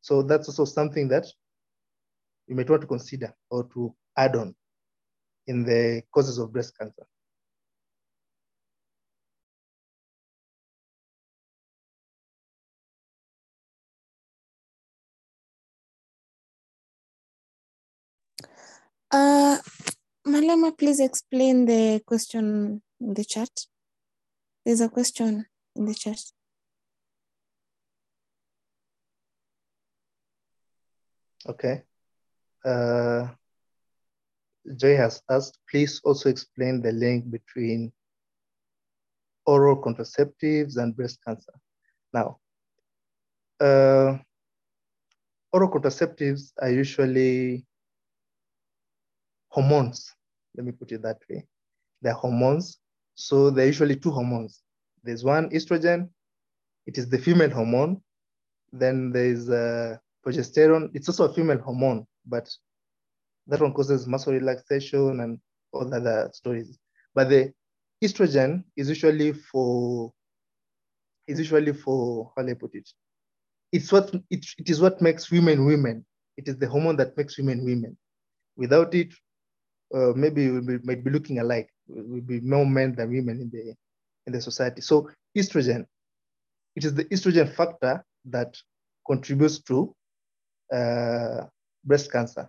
So 0.00 0.22
that's 0.22 0.48
also 0.48 0.64
something 0.64 1.08
that 1.08 1.26
you 2.46 2.54
might 2.54 2.70
want 2.70 2.82
to 2.82 2.88
consider 2.88 3.34
or 3.50 3.64
to 3.74 3.94
add 4.16 4.36
on 4.36 4.54
in 5.46 5.64
the 5.64 6.02
causes 6.14 6.38
of 6.38 6.52
breast 6.52 6.76
cancer. 6.78 7.06
Uh, 19.10 19.56
Malema, 20.26 20.76
please 20.76 21.00
explain 21.00 21.64
the 21.64 22.02
question 22.04 22.82
in 23.00 23.14
the 23.14 23.24
chat. 23.24 23.48
There's 24.64 24.82
a 24.82 24.88
question 24.90 25.46
in 25.76 25.86
the 25.86 25.94
chat. 25.94 26.20
Okay. 31.48 31.82
Uh, 32.62 33.28
Joy 34.76 34.96
has 34.96 35.22
asked, 35.30 35.58
please 35.70 36.02
also 36.04 36.28
explain 36.28 36.82
the 36.82 36.92
link 36.92 37.30
between 37.30 37.90
oral 39.46 39.80
contraceptives 39.80 40.76
and 40.76 40.94
breast 40.94 41.18
cancer. 41.26 41.54
Now, 42.12 42.38
uh, 43.58 44.18
oral 45.50 45.70
contraceptives 45.70 46.52
are 46.60 46.70
usually 46.70 47.64
hormones. 49.48 50.14
Let 50.56 50.66
me 50.66 50.72
put 50.72 50.92
it 50.92 51.02
that 51.02 51.18
way. 51.28 51.44
They're 52.02 52.12
hormones. 52.12 52.78
So 53.14 53.50
they're 53.50 53.66
usually 53.66 53.96
two 53.96 54.10
hormones. 54.10 54.62
There's 55.02 55.24
one 55.24 55.50
estrogen, 55.50 56.08
it 56.88 56.96
is 56.96 57.06
the 57.10 57.18
female 57.18 57.50
hormone. 57.50 58.00
Then 58.72 59.12
there's 59.12 59.50
uh, 59.50 59.98
progesterone. 60.26 60.88
It's 60.94 61.06
also 61.08 61.24
a 61.28 61.34
female 61.34 61.58
hormone, 61.58 62.06
but 62.26 62.48
that 63.46 63.60
one 63.60 63.74
causes 63.74 64.06
muscle 64.06 64.32
relaxation 64.32 65.20
and 65.20 65.38
all 65.72 65.92
other 65.94 66.30
stories. 66.32 66.78
But 67.14 67.28
the 67.28 67.52
estrogen 68.02 68.64
is 68.74 68.88
usually 68.88 69.34
for 69.34 70.12
is 71.26 71.38
usually 71.38 71.74
for 71.74 72.32
how 72.34 72.42
do 72.42 72.50
I 72.50 72.54
put 72.54 72.74
it? 72.74 72.88
It's 73.70 73.92
what 73.92 74.14
it, 74.30 74.46
it 74.56 74.70
is 74.70 74.80
what 74.80 75.02
makes 75.02 75.30
women 75.30 75.66
women. 75.66 76.06
It 76.38 76.48
is 76.48 76.56
the 76.56 76.68
hormone 76.68 76.96
that 76.96 77.18
makes 77.18 77.36
women 77.36 77.66
women. 77.66 77.98
Without 78.56 78.94
it, 78.94 79.12
uh, 79.94 80.12
maybe 80.14 80.50
we 80.50 80.78
might 80.84 81.04
be 81.04 81.10
looking 81.10 81.38
alike. 81.38 81.68
We'll 81.86 82.20
be 82.20 82.40
more 82.40 82.66
men 82.66 82.94
than 82.94 83.10
women 83.10 83.40
in 83.40 83.50
the 83.50 83.74
in 84.26 84.32
the 84.32 84.40
society. 84.40 84.82
So 84.82 85.08
estrogen, 85.36 85.86
it 86.76 86.84
is 86.84 86.94
the 86.94 87.04
estrogen 87.06 87.52
factor 87.54 88.04
that 88.26 88.56
contributes 89.06 89.60
to 89.62 89.94
uh, 90.72 91.46
breast 91.84 92.12
cancer. 92.12 92.48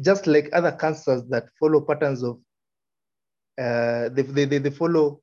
Just 0.00 0.28
like 0.28 0.48
other 0.52 0.72
cancers 0.72 1.24
that 1.28 1.48
follow 1.58 1.80
patterns 1.80 2.22
of, 2.22 2.38
uh, 3.60 4.08
they, 4.10 4.22
they, 4.22 4.58
they 4.58 4.70
follow, 4.70 5.20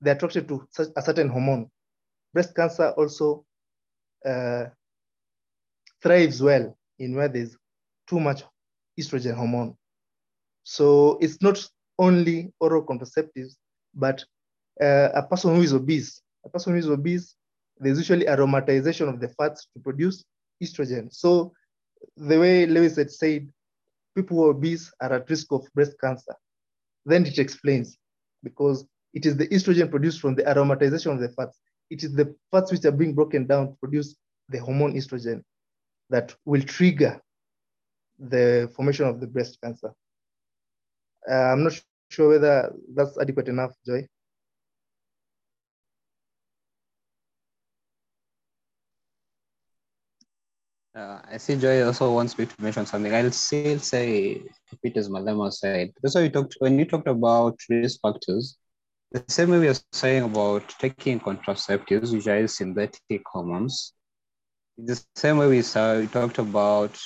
they're 0.00 0.14
attracted 0.14 0.48
to 0.48 0.66
a 0.96 1.02
certain 1.02 1.28
hormone. 1.28 1.70
Breast 2.32 2.54
cancer 2.56 2.88
also 2.96 3.44
uh, 4.26 4.64
thrives 6.02 6.42
well 6.42 6.74
in 6.98 7.14
where 7.14 7.28
there's 7.28 7.54
too 8.08 8.18
much 8.18 8.44
estrogen 8.98 9.34
hormone. 9.34 9.76
So 10.64 11.18
it's 11.20 11.40
not 11.42 11.64
only 11.98 12.52
oral 12.60 12.84
contraceptives, 12.84 13.56
but 13.94 14.24
uh, 14.80 15.10
a 15.14 15.22
person 15.22 15.54
who 15.54 15.62
is 15.62 15.72
obese, 15.72 16.22
a 16.44 16.48
person 16.48 16.72
who 16.72 16.78
is 16.78 16.88
obese, 16.88 17.34
there's 17.78 17.98
usually 17.98 18.26
aromatization 18.26 19.08
of 19.08 19.20
the 19.20 19.28
fats 19.28 19.66
to 19.74 19.82
produce 19.82 20.24
estrogen. 20.62 21.12
So 21.12 21.52
the 22.16 22.38
way 22.38 22.66
Lewis 22.66 22.96
had 22.96 23.10
said, 23.10 23.48
people 24.14 24.36
who 24.36 24.46
are 24.46 24.50
obese 24.50 24.92
are 25.00 25.12
at 25.14 25.28
risk 25.28 25.52
of 25.52 25.66
breast 25.74 25.94
cancer. 26.00 26.34
Then 27.04 27.26
it 27.26 27.38
explains 27.38 27.96
because 28.42 28.84
it 29.14 29.26
is 29.26 29.36
the 29.36 29.48
estrogen 29.48 29.90
produced 29.90 30.20
from 30.20 30.34
the 30.34 30.42
aromatization 30.42 31.12
of 31.12 31.20
the 31.20 31.28
fats. 31.30 31.58
It 31.90 32.02
is 32.04 32.14
the 32.14 32.34
fats 32.50 32.72
which 32.72 32.84
are 32.84 32.92
being 32.92 33.14
broken 33.14 33.46
down 33.46 33.68
to 33.68 33.74
produce 33.74 34.16
the 34.48 34.58
hormone 34.58 34.94
estrogen 34.94 35.42
that 36.10 36.34
will 36.44 36.62
trigger 36.62 37.20
the 38.18 38.70
formation 38.74 39.06
of 39.06 39.20
the 39.20 39.26
breast 39.26 39.58
cancer. 39.62 39.92
Uh, 41.30 41.52
I'm 41.52 41.64
not 41.64 41.72
sure 41.72 41.92
whether 41.94 42.40
that's 42.94 43.18
adequate 43.18 43.18
enough, 43.18 43.42
Joy. 43.52 43.78
Uh, 50.94 51.20
I 51.30 51.38
see 51.38 51.56
Joy 51.56 51.82
also 51.84 52.12
wants 52.12 52.36
me 52.38 52.46
to 52.46 52.62
mention 52.62 52.86
something. 52.86 53.14
I'll 53.14 53.30
still 53.32 53.78
say 53.78 54.42
repeat 54.70 54.96
as 54.98 55.08
Malema 55.08 55.52
said. 55.52 55.92
That's 56.02 56.14
why 56.14 56.22
you 56.22 56.30
talked 56.30 56.56
when 56.60 56.78
you 56.78 56.84
talked 56.86 57.08
about 57.08 57.58
risk 57.70 58.00
factors. 58.02 58.56
The 59.12 59.24
same 59.28 59.50
way 59.50 59.60
we 59.60 59.68
are 59.68 59.80
saying 59.92 60.24
about 60.24 60.68
taking 60.78 61.20
contraceptives, 61.20 62.12
which 62.12 62.26
are 62.28 62.46
synthetic 62.46 63.22
hormones. 63.26 63.94
The 64.78 65.00
same 65.16 65.38
way 65.38 65.48
we 65.48 65.62
saw 65.62 65.98
we 65.98 66.06
talked 66.06 66.38
about 66.38 66.98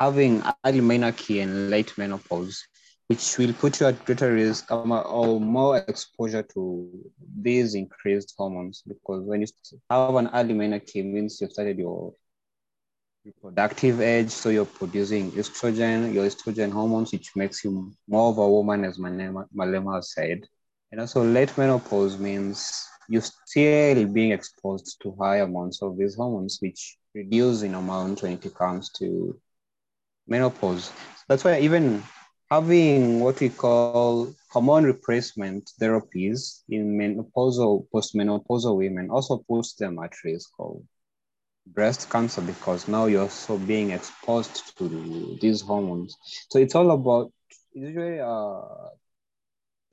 having 0.00 0.42
early 0.64 0.80
menarche 0.80 1.42
and 1.42 1.70
late 1.70 1.96
menopause, 1.98 2.64
which 3.08 3.38
will 3.38 3.52
put 3.52 3.80
you 3.80 3.86
at 3.86 4.04
greater 4.04 4.32
risk 4.32 4.70
or 4.70 5.40
more 5.40 5.76
exposure 5.76 6.42
to 6.42 6.88
these 7.40 7.74
increased 7.74 8.34
hormones. 8.36 8.82
Because 8.86 9.22
when 9.24 9.42
you 9.42 9.46
have 9.90 10.14
an 10.14 10.30
early 10.32 10.54
menarche, 10.54 11.04
means 11.04 11.40
you've 11.40 11.52
started 11.52 11.78
your 11.78 12.14
reproductive 13.24 14.00
age, 14.00 14.30
so 14.30 14.48
you're 14.48 14.64
producing 14.64 15.30
estrogen, 15.32 16.12
your 16.14 16.26
estrogen 16.26 16.72
hormones, 16.72 17.12
which 17.12 17.36
makes 17.36 17.64
you 17.64 17.92
more 18.08 18.30
of 18.30 18.38
a 18.38 18.48
woman, 18.48 18.84
as 18.84 18.98
Malema, 18.98 19.46
Malema 19.54 20.02
said. 20.02 20.46
And 20.90 21.00
also 21.00 21.24
late 21.24 21.56
menopause 21.58 22.18
means 22.18 22.86
you're 23.08 23.22
still 23.22 24.06
being 24.06 24.32
exposed 24.32 25.00
to 25.02 25.14
high 25.18 25.38
amounts 25.38 25.82
of 25.82 25.98
these 25.98 26.14
hormones, 26.14 26.58
which 26.60 26.96
reduce 27.14 27.62
in 27.62 27.74
amount 27.74 28.22
when 28.22 28.32
it 28.32 28.54
comes 28.54 28.90
to 28.92 29.38
menopause. 30.26 30.84
So 30.84 30.92
That's 31.28 31.44
why 31.44 31.60
even 31.60 32.02
having 32.50 33.20
what 33.20 33.40
we 33.40 33.48
call 33.50 34.12
hormone 34.34 34.66
replacement 34.66 35.52
therapies 35.64 36.44
in 36.56 36.84
menopausal, 36.86 37.86
postmenopausal 37.92 38.76
women 38.76 39.08
also 39.10 39.38
puts 39.48 39.74
them 39.74 39.98
at 39.98 40.12
risk 40.24 40.50
of 40.58 40.80
breast 41.66 42.08
cancer 42.10 42.40
because 42.42 42.88
now 42.88 43.06
you're 43.06 43.22
also 43.22 43.58
being 43.58 43.90
exposed 43.90 44.76
to 44.78 45.36
these 45.40 45.62
hormones. 45.62 46.16
So 46.50 46.58
it's 46.58 46.74
all 46.74 46.90
about 46.90 47.32
usually 47.74 48.20
uh, 48.20 48.88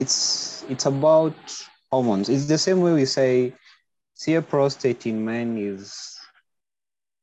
it's 0.00 0.64
it's 0.68 0.86
about 0.86 1.34
hormones. 1.90 2.28
It's 2.28 2.46
the 2.46 2.58
same 2.58 2.80
way 2.80 2.92
we 2.92 3.04
say 3.06 3.52
CA 4.14 4.40
prostate 4.40 5.06
in 5.06 5.24
men 5.24 5.56
is 5.58 6.11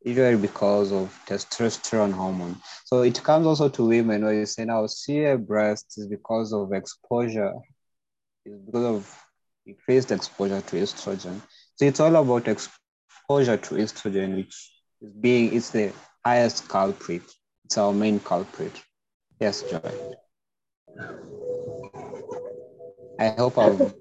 usually 0.03 0.37
because 0.37 0.91
of 0.91 1.13
testosterone 1.27 2.13
hormone. 2.13 2.55
So 2.85 3.01
it 3.01 3.21
comes 3.21 3.47
also 3.47 3.69
to 3.69 3.85
women 3.85 4.23
where 4.23 4.33
you 4.33 4.45
say 4.45 4.65
now 4.65 4.85
CA 4.87 5.35
breast 5.35 5.93
is 5.97 6.07
because 6.07 6.53
of 6.53 6.71
exposure, 6.73 7.53
is 8.45 8.59
because 8.59 8.85
of 8.85 9.25
increased 9.65 10.11
exposure 10.11 10.61
to 10.61 10.75
estrogen. 10.77 11.41
So 11.75 11.85
it's 11.85 11.99
all 11.99 12.15
about 12.15 12.47
exposure 12.47 13.57
to 13.57 13.75
estrogen, 13.75 14.35
which 14.35 14.71
is 15.01 15.11
being 15.13 15.53
it's 15.53 15.69
the 15.71 15.91
highest 16.25 16.67
culprit. 16.67 17.23
It's 17.65 17.77
our 17.77 17.93
main 17.93 18.19
culprit. 18.19 18.81
Yes, 19.39 19.63
Joy. 19.63 19.79
I 23.19 23.29
hope 23.29 23.57
I've 23.57 23.93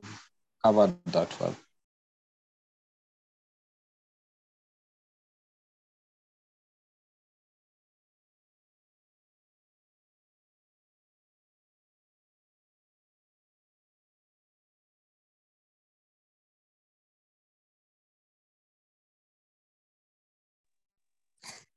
covered 0.64 0.94
that 1.06 1.40
well. 1.40 1.56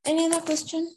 Any 0.04 0.26
other 0.26 0.40
question? 0.40 0.94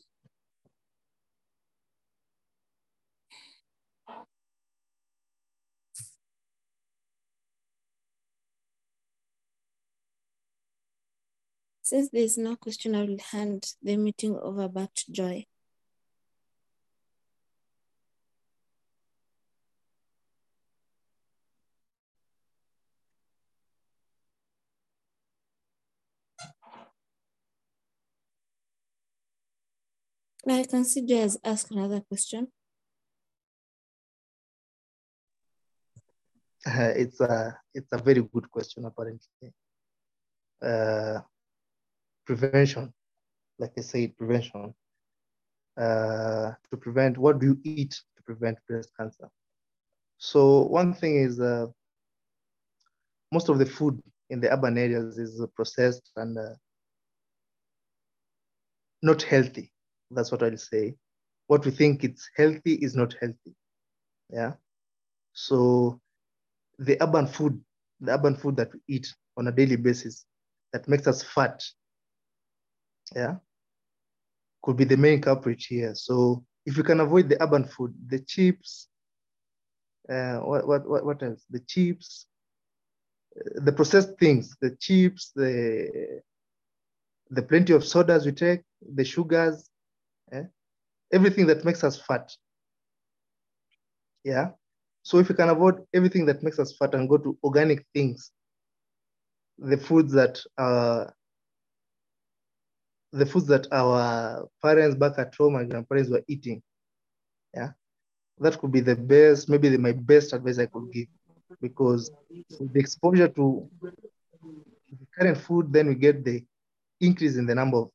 Since 11.84 12.10
there's 12.10 12.38
no 12.38 12.58
question, 12.58 12.96
I 12.96 13.06
will 13.06 13.18
hand 13.32 13.76
the 13.82 13.96
meeting 13.96 14.36
over 14.36 14.68
back 14.68 14.94
to 14.96 15.12
Joy. 15.14 15.46
Now 30.46 30.56
I 30.60 30.64
can 30.64 30.86
see 30.86 31.04
has 31.16 31.38
asked 31.44 31.72
another 31.72 32.02
question. 32.02 32.48
Uh, 36.68 36.94
it's 36.96 37.20
a 37.20 37.58
it's 37.74 37.92
a 37.92 37.98
very 37.98 38.22
good 38.22 38.50
question 38.52 38.86
apparently. 38.86 39.54
Uh, 40.62 41.20
prevention, 42.26 42.94
like 43.60 43.74
I 43.78 43.82
said, 43.82 44.18
prevention. 44.18 44.74
Uh, 45.78 46.54
to 46.70 46.78
prevent, 46.78 47.18
what 47.18 47.40
do 47.40 47.48
you 47.48 47.60
eat 47.64 47.92
to 48.16 48.24
prevent 48.24 48.58
breast 48.68 48.90
cancer? 48.98 49.30
So 50.18 50.62
one 50.62 50.94
thing 50.94 51.18
is 51.18 51.40
uh, 51.40 51.68
most 53.32 53.50
of 53.50 53.60
the 53.60 53.66
food 53.66 54.02
in 54.30 54.40
the 54.40 54.52
urban 54.54 54.78
areas 54.78 55.18
is 55.18 55.46
processed 55.56 56.12
and 56.16 56.38
uh, 56.38 56.56
not 59.02 59.22
healthy. 59.22 59.75
That's 60.16 60.32
what 60.32 60.42
I'll 60.44 60.58
say. 60.58 60.96
What 61.48 61.66
we 61.66 61.72
think 61.72 62.04
it's 62.04 62.30
healthy 62.36 62.76
is 62.76 62.96
not 62.96 63.16
healthy. 63.20 63.56
Yeah. 64.32 64.54
So 65.34 66.00
the 66.80 66.98
urban 67.02 67.28
food, 67.28 67.62
the 68.00 68.14
urban 68.14 68.36
food 68.36 68.56
that 68.56 68.74
we 68.74 68.80
eat 68.88 69.14
on 69.38 69.48
a 69.48 69.52
daily 69.52 69.76
basis 69.76 70.26
that 70.74 70.88
makes 70.88 71.08
us 71.08 71.22
fat, 71.22 71.64
yeah, 73.16 73.36
could 74.64 74.78
be 74.78 74.86
the 74.86 74.98
main 74.98 75.22
culprit 75.22 75.62
here. 75.62 75.94
So 75.94 76.44
if 76.66 76.78
you 76.78 76.84
can 76.84 77.00
avoid 77.02 77.30
the 77.30 77.42
urban 77.44 77.66
food, 77.66 77.94
the 78.08 78.20
chips, 78.20 78.88
uh, 80.10 80.38
what, 80.38 80.68
what, 80.68 80.90
what, 80.90 81.06
what 81.06 81.24
else? 81.24 81.46
The 81.50 81.60
chips, 81.60 82.28
uh, 83.38 83.62
the 83.64 83.72
processed 83.72 84.18
things, 84.18 84.56
the 84.62 84.76
chips, 84.78 85.32
the, 85.36 86.22
the 87.30 87.42
plenty 87.42 87.74
of 87.74 87.86
sodas 87.86 88.26
we 88.26 88.32
take, 88.32 88.62
the 88.96 89.04
sugars, 89.04 89.70
eh? 90.32 90.44
everything 91.12 91.48
that 91.48 91.64
makes 91.66 91.84
us 91.84 92.00
fat. 92.02 92.32
Yeah. 94.24 94.50
So 95.04 95.20
if 95.20 95.30
we 95.30 95.36
can 95.36 95.50
avoid 95.50 95.84
everything 95.94 96.26
that 96.26 96.42
makes 96.42 96.58
us 96.60 96.76
fat 96.78 96.96
and 96.96 97.08
go 97.08 97.18
to 97.18 97.38
organic 97.44 97.86
things, 97.94 98.32
the 99.58 99.78
foods 99.78 100.12
that 100.14 100.40
uh, 100.58 101.06
the 103.12 103.26
foods 103.26 103.48
that 103.48 103.68
our 103.72 104.48
parents 104.62 104.96
back 104.96 105.14
at 105.18 105.34
home 105.36 105.56
and 105.56 105.70
grandparents 105.70 106.10
were 106.10 106.24
eating, 106.28 106.62
yeah, 107.54 107.70
that 108.40 108.60
could 108.60 108.72
be 108.72 108.82
the 108.82 108.96
best, 108.96 109.48
maybe 109.48 109.70
the, 109.70 109.78
my 109.78 109.94
best 109.94 110.34
advice 110.34 110.60
I 110.60 110.66
could 110.66 110.92
give, 110.92 111.08
because 111.62 112.12
the 112.60 112.80
exposure 112.80 113.30
to 113.30 113.70
the 113.82 115.06
current 115.18 115.38
food, 115.38 115.72
then 115.72 115.88
we 115.88 115.96
get 115.96 116.26
the 116.26 116.44
increase 117.00 117.38
in 117.38 117.46
the 117.46 117.56
number 117.56 117.78
of 117.78 117.90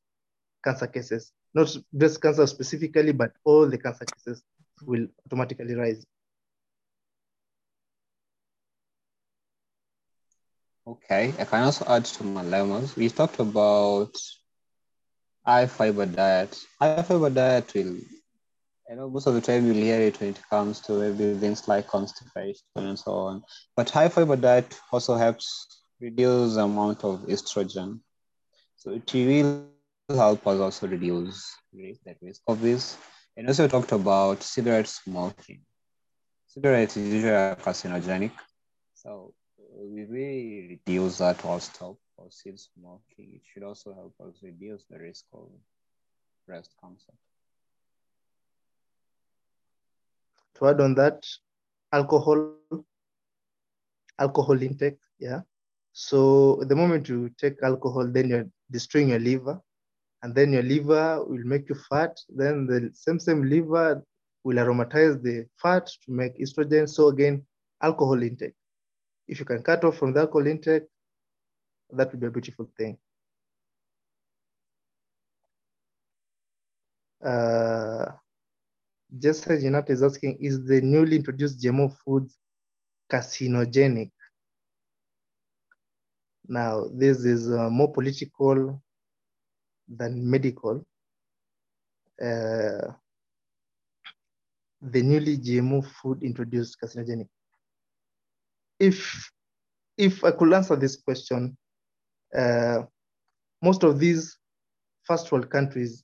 cancer 0.63 0.87
cases, 0.87 1.31
not 1.53 1.75
breast 1.93 2.21
cancer 2.21 2.45
specifically, 2.47 3.11
but 3.13 3.31
all 3.43 3.67
the 3.69 3.77
cancer 3.77 4.05
cases 4.05 4.43
will 4.85 5.07
automatically 5.25 5.73
rise. 5.75 6.05
Okay, 10.87 11.33
I 11.39 11.45
can 11.45 11.63
also 11.63 11.85
add 11.87 12.05
to 12.05 12.23
Malema's. 12.23 12.95
We 12.95 13.09
talked 13.09 13.39
about 13.39 14.15
high 15.45 15.67
fiber 15.67 16.05
diet. 16.05 16.57
High 16.79 16.93
fiber 17.03 17.29
diet 17.29 17.73
will, 17.73 17.97
I 18.89 18.95
know 18.95 19.09
most 19.09 19.27
of 19.27 19.33
the 19.35 19.41
time 19.41 19.65
you'll 19.65 19.75
hear 19.75 19.99
it 20.01 20.19
when 20.19 20.29
it 20.31 20.41
comes 20.49 20.81
to 20.81 20.93
maybe 20.93 21.37
things 21.39 21.67
like 21.67 21.87
constipation 21.87 22.63
and 22.75 22.97
so 22.99 23.11
on. 23.13 23.43
But 23.75 23.89
high 23.89 24.09
fiber 24.09 24.35
diet 24.35 24.79
also 24.91 25.15
helps 25.15 25.67
reduce 25.99 26.55
the 26.55 26.63
amount 26.63 27.03
of 27.03 27.21
estrogen. 27.27 27.99
So 28.77 28.91
it 28.91 29.13
will 29.13 29.55
help 30.15 30.45
us 30.47 30.59
also 30.59 30.87
reduce 30.87 31.55
that 32.05 32.17
risk 32.21 32.41
of 32.47 32.61
this. 32.61 32.97
And 33.37 33.47
also 33.47 33.67
talked 33.67 33.91
about 33.91 34.43
cigarette 34.43 34.87
smoking. 34.87 35.61
Cigarettes 36.47 36.97
is 36.97 37.13
usually 37.13 37.55
carcinogenic. 37.55 38.31
So 38.93 39.33
we 39.79 40.03
really 40.05 40.67
reduce 40.85 41.17
that 41.19 41.43
or 41.45 41.59
stop 41.59 41.97
or 42.17 42.29
cease 42.29 42.69
smoking. 42.75 43.33
It 43.35 43.41
should 43.45 43.63
also 43.63 43.93
help 43.93 44.13
us 44.27 44.41
reduce 44.43 44.83
the 44.89 44.99
risk 44.99 45.25
of 45.33 45.47
breast 46.45 46.71
cancer. 46.81 47.13
To 50.55 50.67
add 50.67 50.81
on 50.81 50.95
that, 50.95 51.25
alcohol, 51.91 52.49
alcohol 54.19 54.61
intake, 54.61 54.99
yeah. 55.19 55.41
So 55.93 56.61
the 56.67 56.75
moment 56.75 57.09
you 57.09 57.29
take 57.37 57.63
alcohol, 57.63 58.07
then 58.07 58.29
you're 58.29 58.49
destroying 58.69 59.09
your 59.09 59.19
liver, 59.19 59.59
and 60.23 60.35
then 60.35 60.53
your 60.53 60.63
liver 60.63 61.23
will 61.25 61.43
make 61.43 61.67
you 61.69 61.75
fat. 61.89 62.19
Then 62.29 62.67
the 62.67 62.91
same 62.93 63.19
same 63.19 63.43
liver 63.43 64.03
will 64.43 64.57
aromatize 64.57 65.21
the 65.21 65.45
fat 65.61 65.87
to 66.05 66.11
make 66.11 66.37
estrogen. 66.39 66.87
So 66.87 67.07
again, 67.07 67.45
alcohol 67.81 68.21
intake. 68.21 68.53
If 69.27 69.39
you 69.39 69.45
can 69.45 69.63
cut 69.63 69.83
off 69.83 69.97
from 69.97 70.13
the 70.13 70.21
alcohol 70.21 70.47
intake, 70.47 70.83
that 71.91 72.11
would 72.11 72.19
be 72.19 72.27
a 72.27 72.31
beautiful 72.31 72.69
thing. 72.77 72.97
Uh, 77.23 78.05
Jessica 79.17 79.57
Jinat 79.57 79.89
is 79.89 80.01
asking, 80.01 80.37
is 80.39 80.63
the 80.65 80.81
newly 80.81 81.17
introduced 81.17 81.61
GMO 81.61 81.95
foods 82.03 82.37
carcinogenic? 83.11 84.11
Now, 86.47 86.85
this 86.93 87.23
is 87.25 87.51
uh, 87.51 87.69
more 87.69 87.91
political 87.91 88.81
than 89.97 90.29
medical. 90.29 90.85
Uh, 92.21 92.93
the 94.81 95.01
newly 95.01 95.37
GMO 95.37 95.85
food 95.85 96.23
introduced 96.23 96.77
carcinogenic. 96.81 97.27
If, 98.79 99.31
if 99.97 100.23
I 100.23 100.31
could 100.31 100.53
answer 100.53 100.75
this 100.75 100.95
question, 100.95 101.55
uh, 102.35 102.83
most 103.61 103.83
of 103.83 103.99
these 103.99 104.37
first 105.03 105.31
world 105.31 105.49
countries 105.49 106.03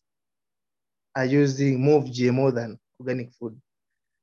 are 1.15 1.25
using 1.25 1.81
more 1.81 2.03
GMO 2.03 2.53
than 2.53 2.79
organic 2.99 3.33
food. 3.33 3.59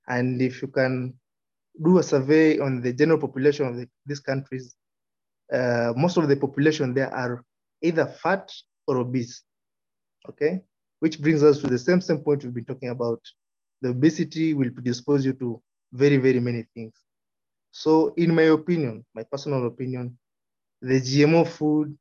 And 0.06 0.40
if 0.40 0.62
you 0.62 0.68
can 0.68 1.14
do 1.82 1.98
a 1.98 2.02
survey 2.02 2.58
on 2.58 2.80
the 2.80 2.92
general 2.92 3.18
population 3.18 3.66
of 3.66 3.76
the, 3.76 3.88
these 4.06 4.20
countries, 4.20 4.76
uh, 5.52 5.92
most 5.96 6.16
of 6.16 6.28
the 6.28 6.36
population 6.36 6.94
there 6.94 7.12
are 7.12 7.44
either 7.82 8.06
fat 8.06 8.50
or 8.86 8.98
obese, 8.98 9.42
okay? 10.28 10.62
Which 11.00 11.20
brings 11.20 11.42
us 11.42 11.60
to 11.60 11.66
the 11.66 11.78
same, 11.78 12.00
same 12.00 12.18
point 12.18 12.44
we've 12.44 12.54
been 12.54 12.64
talking 12.64 12.90
about. 12.90 13.20
The 13.82 13.90
obesity 13.90 14.54
will 14.54 14.70
predispose 14.70 15.24
you 15.24 15.34
to 15.34 15.60
very, 15.92 16.16
very 16.16 16.40
many 16.40 16.64
things. 16.74 16.94
So 17.70 18.14
in 18.16 18.34
my 18.34 18.44
opinion, 18.44 19.04
my 19.14 19.24
personal 19.24 19.66
opinion, 19.66 20.16
the 20.80 21.00
GMO 21.00 21.46
food 21.46 21.96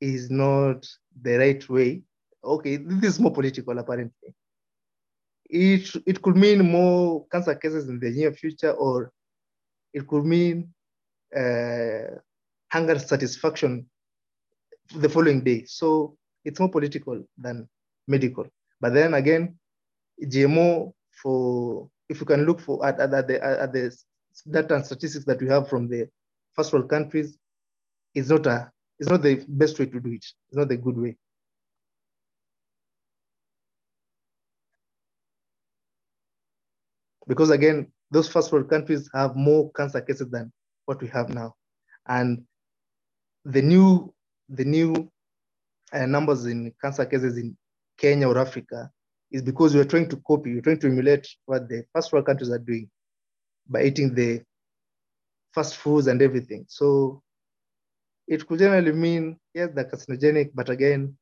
is 0.00 0.30
not 0.30 0.86
the 1.22 1.36
right 1.36 1.68
way. 1.68 2.02
Okay, 2.42 2.76
this 2.76 3.14
is 3.14 3.20
more 3.20 3.32
political 3.32 3.78
apparently. 3.78 4.34
It, 5.48 5.90
it 6.06 6.22
could 6.22 6.36
mean 6.36 6.70
more 6.70 7.26
cancer 7.30 7.54
cases 7.54 7.88
in 7.88 7.98
the 7.98 8.10
near 8.10 8.32
future, 8.32 8.72
or 8.72 9.12
it 9.92 10.06
could 10.06 10.24
mean 10.24 10.72
uh, 11.36 12.16
hunger 12.72 12.98
satisfaction 12.98 13.86
the 14.94 15.08
following 15.08 15.42
day. 15.42 15.64
So 15.66 16.16
it's 16.44 16.60
more 16.60 16.70
political 16.70 17.22
than 17.38 17.68
medical. 18.06 18.46
But 18.80 18.94
then 18.94 19.14
again, 19.14 19.58
GMO 20.22 20.92
for 21.22 21.88
if 22.08 22.20
you 22.20 22.26
can 22.26 22.44
look 22.44 22.60
for 22.60 22.84
at, 22.86 22.98
at, 23.00 23.12
at 23.12 23.28
the 23.28 23.44
at 23.44 23.72
the 23.72 23.96
data 24.50 24.74
and 24.74 24.84
statistics 24.86 25.24
that 25.26 25.40
we 25.40 25.48
have 25.48 25.68
from 25.68 25.88
the 25.88 26.08
first 26.54 26.72
world 26.72 26.88
countries, 26.88 27.36
is 28.14 28.30
not 28.30 28.46
a 28.46 28.70
it's 28.98 29.08
not 29.08 29.22
the 29.22 29.44
best 29.48 29.78
way 29.78 29.86
to 29.86 30.00
do 30.00 30.10
it. 30.10 30.24
It's 30.24 30.56
not 30.56 30.68
the 30.68 30.76
good 30.76 30.98
way. 30.98 31.16
Because 37.26 37.50
again, 37.50 37.86
those 38.10 38.28
first 38.28 38.50
world 38.52 38.68
countries 38.68 39.08
have 39.14 39.36
more 39.36 39.70
cancer 39.72 40.00
cases 40.00 40.28
than 40.30 40.52
what 40.84 41.00
we 41.00 41.08
have 41.08 41.28
now. 41.28 41.54
And 42.08 42.42
the 43.44 43.62
new, 43.62 44.12
the 44.48 44.64
new 44.64 45.10
uh, 45.92 46.06
numbers 46.06 46.46
in 46.46 46.72
cancer 46.80 47.04
cases 47.04 47.36
in 47.36 47.56
Kenya 47.98 48.28
or 48.28 48.38
Africa 48.38 48.90
is 49.30 49.42
because 49.42 49.74
we're 49.74 49.84
trying 49.84 50.08
to 50.08 50.16
copy, 50.26 50.54
we're 50.54 50.60
trying 50.62 50.80
to 50.80 50.88
emulate 50.88 51.28
what 51.46 51.68
the 51.68 51.84
first 51.92 52.12
world 52.12 52.26
countries 52.26 52.50
are 52.50 52.58
doing 52.58 52.88
by 53.68 53.82
eating 53.82 54.14
the 54.14 54.42
fast 55.54 55.76
foods 55.76 56.06
and 56.06 56.20
everything. 56.22 56.64
So 56.68 57.22
it 58.26 58.46
could 58.46 58.58
generally 58.58 58.92
mean, 58.92 59.38
yes, 59.54 59.70
they're 59.74 59.84
carcinogenic, 59.84 60.50
but 60.54 60.68
again, 60.68 61.16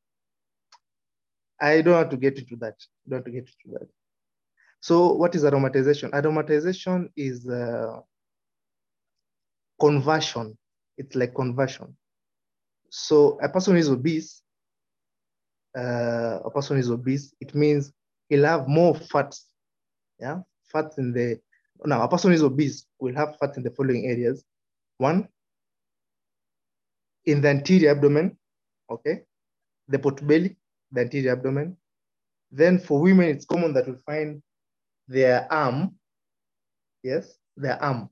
I 1.60 1.82
don't 1.82 1.94
want 1.94 2.10
to 2.10 2.16
get 2.16 2.38
into 2.38 2.56
that. 2.56 2.74
I 3.06 3.10
don't 3.10 3.18
want 3.18 3.24
to 3.26 3.32
get 3.32 3.50
into 3.64 3.78
that. 3.78 3.88
So 4.80 5.12
what 5.12 5.34
is 5.34 5.42
aromatization? 5.42 6.10
Aromatization 6.10 7.08
is 7.16 7.48
uh, 7.48 8.00
conversion. 9.80 10.56
It's 10.96 11.16
like 11.16 11.34
conversion. 11.34 11.96
So 12.90 13.38
a 13.42 13.48
person 13.48 13.76
is 13.76 13.88
obese, 13.90 14.42
uh, 15.76 16.40
a 16.44 16.50
person 16.50 16.78
is 16.78 16.90
obese, 16.90 17.34
it 17.40 17.54
means 17.54 17.92
he'll 18.28 18.44
have 18.44 18.68
more 18.68 18.94
fats, 18.94 19.46
yeah, 20.18 20.40
fats 20.72 20.98
in 20.98 21.12
the, 21.12 21.38
now 21.84 22.02
a 22.02 22.08
person 22.08 22.32
is 22.32 22.42
obese 22.42 22.86
will 22.98 23.14
have 23.14 23.36
fat 23.38 23.56
in 23.56 23.62
the 23.62 23.70
following 23.70 24.06
areas. 24.06 24.44
One, 24.98 25.28
in 27.24 27.40
the 27.40 27.48
anterior 27.48 27.90
abdomen, 27.90 28.36
okay, 28.90 29.22
the 29.86 29.98
pot 29.98 30.26
belly, 30.26 30.56
the 30.90 31.02
anterior 31.02 31.32
abdomen. 31.32 31.76
Then 32.50 32.78
for 32.78 33.00
women, 33.00 33.28
it's 33.28 33.44
common 33.44 33.74
that 33.74 33.86
we 33.86 33.94
find 34.06 34.42
their 35.06 35.50
arm, 35.52 35.94
yes, 37.02 37.36
their 37.56 37.82
arm 37.82 38.08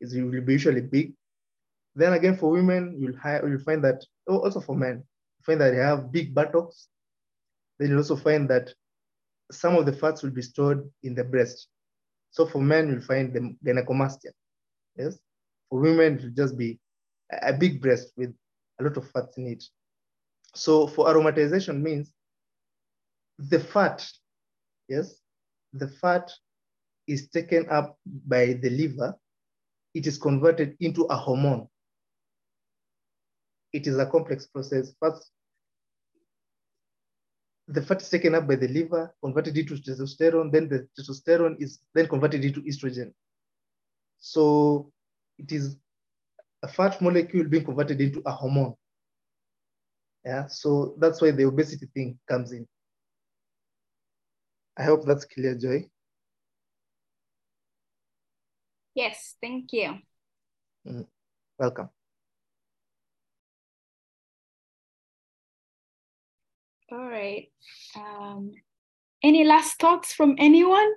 is 0.00 0.14
usually 0.14 0.80
big. 0.80 1.14
Then 1.94 2.12
again, 2.14 2.36
for 2.36 2.50
women, 2.50 2.96
you'll, 2.98 3.14
you'll 3.48 3.60
find 3.60 3.84
that, 3.84 4.04
oh, 4.26 4.38
also 4.38 4.60
for 4.60 4.74
men, 4.74 5.04
find 5.44 5.60
that 5.60 5.70
they 5.70 5.78
have 5.78 6.12
big 6.12 6.34
buttocks. 6.34 6.88
Then 7.78 7.90
you'll 7.90 7.98
also 7.98 8.16
find 8.16 8.48
that 8.50 8.72
some 9.50 9.76
of 9.76 9.86
the 9.86 9.92
fats 9.92 10.22
will 10.22 10.30
be 10.30 10.42
stored 10.42 10.88
in 11.02 11.14
the 11.14 11.24
breast. 11.24 11.68
So 12.30 12.46
for 12.46 12.60
men, 12.60 12.88
you'll 12.88 13.00
find 13.00 13.32
the 13.32 13.54
gynecomastia. 13.64 14.32
Yes. 14.96 15.18
For 15.70 15.80
women, 15.80 16.18
it 16.18 16.22
will 16.22 16.30
just 16.30 16.56
be 16.56 16.78
a 17.42 17.52
big 17.52 17.80
breast 17.80 18.12
with 18.16 18.34
a 18.80 18.84
lot 18.84 18.96
of 18.96 19.10
fats 19.10 19.36
in 19.38 19.46
it. 19.46 19.64
So 20.54 20.86
for 20.86 21.06
aromatization 21.06 21.80
means 21.80 22.12
the 23.38 23.58
fat, 23.58 24.08
yes, 24.88 25.20
the 25.72 25.88
fat 25.88 26.32
is 27.06 27.28
taken 27.28 27.68
up 27.68 27.98
by 28.06 28.58
the 28.62 28.70
liver. 28.70 29.14
It 29.94 30.06
is 30.06 30.18
converted 30.18 30.76
into 30.80 31.04
a 31.04 31.16
hormone. 31.16 31.68
It 33.74 33.88
is 33.88 33.98
a 33.98 34.06
complex 34.06 34.46
process. 34.46 34.94
First, 35.00 35.32
the 37.66 37.82
fat 37.82 38.00
is 38.00 38.08
taken 38.08 38.36
up 38.36 38.46
by 38.46 38.54
the 38.54 38.68
liver, 38.68 39.12
converted 39.20 39.58
into 39.58 39.74
testosterone, 39.74 40.52
then 40.52 40.68
the 40.68 40.86
testosterone 40.96 41.60
is 41.60 41.80
then 41.92 42.06
converted 42.06 42.44
into 42.44 42.60
estrogen. 42.62 43.12
So 44.18 44.92
it 45.38 45.50
is 45.50 45.76
a 46.62 46.68
fat 46.68 47.02
molecule 47.02 47.48
being 47.48 47.64
converted 47.64 48.00
into 48.00 48.22
a 48.24 48.30
hormone. 48.30 48.74
Yeah, 50.24 50.46
so 50.46 50.94
that's 50.98 51.20
why 51.20 51.32
the 51.32 51.44
obesity 51.44 51.86
thing 51.92 52.16
comes 52.28 52.52
in. 52.52 52.68
I 54.76 54.84
hope 54.84 55.04
that's 55.04 55.24
clear, 55.24 55.56
Joy. 55.56 55.88
Yes, 58.94 59.34
thank 59.40 59.72
you. 59.72 59.98
Mm, 60.86 61.06
welcome. 61.58 61.88
All 66.94 67.08
right. 67.08 67.48
Um, 67.96 68.52
any 69.20 69.42
last 69.42 69.80
thoughts 69.80 70.12
from 70.12 70.36
anyone? 70.38 70.92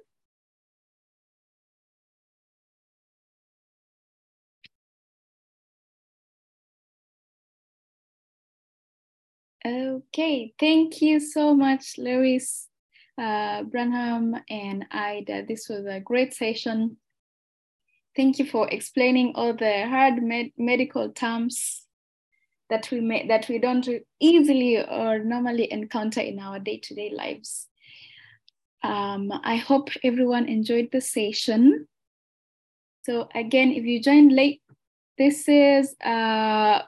Okay, 9.65 10.53
thank 10.59 11.01
you 11.01 11.19
so 11.19 11.55
much, 11.55 11.97
Lewis, 11.97 12.67
uh, 13.17 13.63
Branham, 13.63 14.35
and 14.51 14.85
Ida. 14.91 15.45
This 15.47 15.67
was 15.67 15.87
a 15.87 15.99
great 15.99 16.35
session. 16.35 16.97
Thank 18.15 18.37
you 18.37 18.45
for 18.45 18.69
explaining 18.69 19.33
all 19.33 19.53
the 19.55 19.87
hard 19.87 20.21
med 20.21 20.51
medical 20.57 21.09
terms 21.11 21.86
that 22.69 22.89
we 22.91 22.99
may, 22.99 23.27
that 23.27 23.47
we 23.47 23.59
don't 23.59 23.87
easily 24.19 24.77
or 24.77 25.19
normally 25.19 25.71
encounter 25.71 26.21
in 26.21 26.39
our 26.39 26.59
day-to-day 26.59 27.11
lives. 27.15 27.67
Um, 28.83 29.31
I 29.43 29.55
hope 29.55 29.89
everyone 30.03 30.47
enjoyed 30.47 30.89
the 30.91 31.01
session. 31.01 31.87
So 33.03 33.29
again, 33.33 33.71
if 33.71 33.85
you 33.85 34.01
joined 34.01 34.33
late, 34.33 34.61
this 35.17 35.49
is 35.49 35.95
uh, 36.03 36.83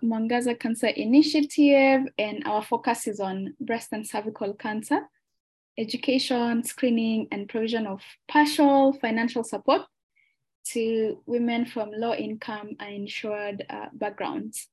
Cancer 0.60 0.88
Initiative, 0.88 2.02
and 2.18 2.44
our 2.46 2.62
focus 2.62 3.08
is 3.08 3.20
on 3.20 3.56
breast 3.60 3.90
and 3.92 4.06
cervical 4.06 4.54
cancer, 4.54 5.00
education, 5.78 6.64
screening, 6.64 7.28
and 7.32 7.50
provision 7.50 7.88
of 7.88 8.02
partial 8.28 8.94
financial 8.94 9.44
support 9.44 9.82
to 10.66 11.24
women 11.26 11.66
from 11.66 11.90
low 11.92 12.14
income 12.14 12.76
and 12.80 12.94
insured 12.94 13.66
uh, 13.70 13.88
backgrounds. 13.94 14.68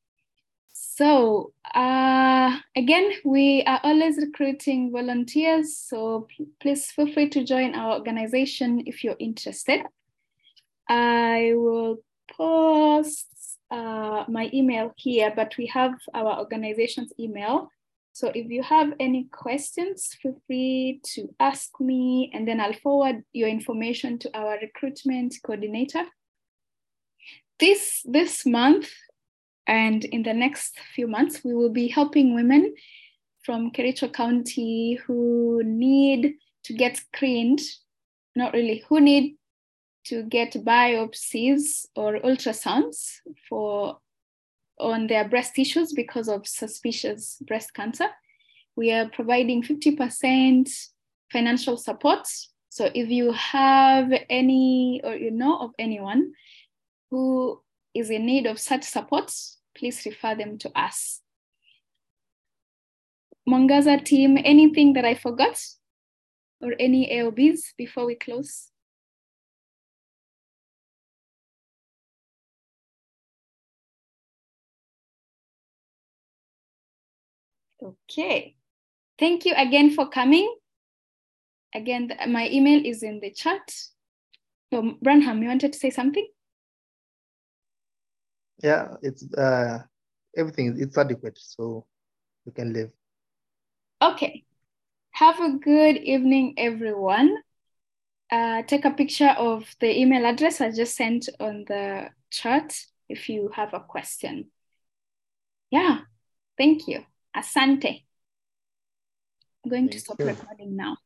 So 0.79 1.53
uh, 1.75 2.59
again, 2.75 3.13
we 3.25 3.63
are 3.67 3.81
always 3.83 4.17
recruiting 4.17 4.93
volunteers. 4.93 5.77
So 5.77 6.27
please 6.61 6.91
feel 6.91 7.13
free 7.13 7.29
to 7.31 7.45
join 7.45 7.75
our 7.75 7.95
organization 7.95 8.83
if 8.87 9.05
you're 9.05 9.17
interested. 9.19 9.83
I 10.89 11.53
will 11.55 11.99
post 12.31 13.59
uh, 13.71 14.25
my 14.29 14.51
email 14.53 14.93
here, 14.97 15.33
but 15.35 15.57
we 15.59 15.67
have 15.67 15.95
our 16.15 16.39
organization's 16.39 17.13
email. 17.19 17.71
So 18.13 18.33
if 18.35 18.51
you 18.51 18.63
have 18.63 18.95
any 18.99 19.25
questions, 19.31 20.17
feel 20.23 20.41
free 20.47 21.01
to 21.15 21.29
ask 21.39 21.79
me, 21.81 22.31
and 22.33 22.49
then 22.49 22.61
I'll 22.61 22.73
forward 22.73 23.23
your 23.35 23.49
information 23.49 24.19
to 24.21 24.31
our 24.35 24.59
recruitment 24.63 25.35
coordinator. 25.45 26.05
This, 27.59 28.03
this 28.05 28.47
month 28.47 28.89
and 29.67 30.05
in 30.05 30.23
the 30.23 30.35
next 30.35 30.79
few 30.95 31.07
months, 31.07 31.43
we 31.45 31.55
will 31.55 31.71
be 31.71 31.89
helping 31.89 32.35
women 32.35 32.75
from 33.43 33.71
Kericho 33.71 34.13
County 34.13 34.95
who 35.07 35.63
need 35.65 36.35
to 36.65 36.73
get 36.73 36.97
screened, 36.97 37.61
not 38.35 38.53
really, 38.53 38.85
who 38.89 39.01
need 39.01 39.37
to 40.05 40.23
get 40.25 40.53
biopsies 40.53 41.87
or 41.97 42.19
ultrasounds 42.21 43.21
for 43.49 43.99
on 44.79 45.07
their 45.07 45.29
breast 45.29 45.55
tissues 45.55 45.93
because 45.93 46.29
of 46.29 46.47
suspicious 46.47 47.43
breast 47.47 47.73
cancer. 47.75 48.09
We 48.77 48.93
are 48.93 49.09
providing 49.09 49.63
50% 49.63 50.71
financial 51.33 51.77
support. 51.77 52.29
So 52.69 52.91
if 52.95 53.09
you 53.09 53.33
have 53.33 54.13
any 54.29 55.01
or 55.03 55.15
you 55.15 55.31
know 55.31 55.59
of 55.59 55.71
anyone 55.79 56.33
who 57.11 57.63
is 57.95 58.11
in 58.11 58.27
need 58.27 58.47
of 58.47 58.61
such 58.61 58.85
support, 58.85 59.33
please 59.77 60.05
refer 60.07 60.35
them 60.35 60.59
to 60.59 60.71
us. 60.79 61.21
Mwangaza 63.49 64.05
team, 64.05 64.39
anything 64.45 64.95
that 64.95 65.05
I 65.05 65.15
forgot 65.15 65.59
or 66.61 66.75
any 66.81 67.11
AOBs 67.13 67.75
before 67.77 68.07
we 68.07 68.17
close? 68.17 68.71
Okay. 77.83 78.57
Thank 79.19 79.45
you 79.45 79.55
again 79.57 79.91
for 79.91 80.09
coming. 80.09 80.57
Again, 81.75 82.11
my 82.29 82.49
email 82.49 82.85
is 82.85 83.03
in 83.03 83.21
the 83.21 83.31
chat. 83.31 83.61
So 84.73 84.95
Branham, 85.03 85.43
you 85.43 85.49
wanted 85.49 85.73
to 85.73 85.79
say 85.79 85.91
something? 85.91 86.27
Yeah, 88.63 88.95
it's 89.03 89.25
uh, 89.35 89.79
everything, 90.37 90.77
it's 90.79 90.97
adequate, 90.97 91.39
so 91.39 91.87
you 92.45 92.53
can 92.53 92.73
live. 92.73 92.91
Okay. 94.01 94.45
Have 95.13 95.41
a 95.41 95.53
good 95.59 95.97
evening, 95.97 96.55
everyone. 96.57 97.39
Uh, 98.31 98.63
take 98.63 98.85
a 98.85 98.91
picture 98.91 99.35
of 99.39 99.65
the 99.81 99.99
email 99.99 100.27
address 100.27 100.61
I 100.61 100.71
just 100.71 100.97
sent 100.97 101.29
on 101.39 101.65
the 101.67 102.11
chat 102.31 102.77
if 103.09 103.29
you 103.29 103.51
have 103.55 103.73
a 103.73 103.81
question. 103.81 104.51
Yeah, 105.71 106.01
thank 106.59 106.89
you. 106.89 107.05
Asante. 107.37 108.05
I'm 109.65 109.71
going 109.71 109.89
Thank 109.89 109.93
to 109.93 110.01
stop 110.01 110.19
you. 110.19 110.27
recording 110.27 110.77
now. 110.77 110.97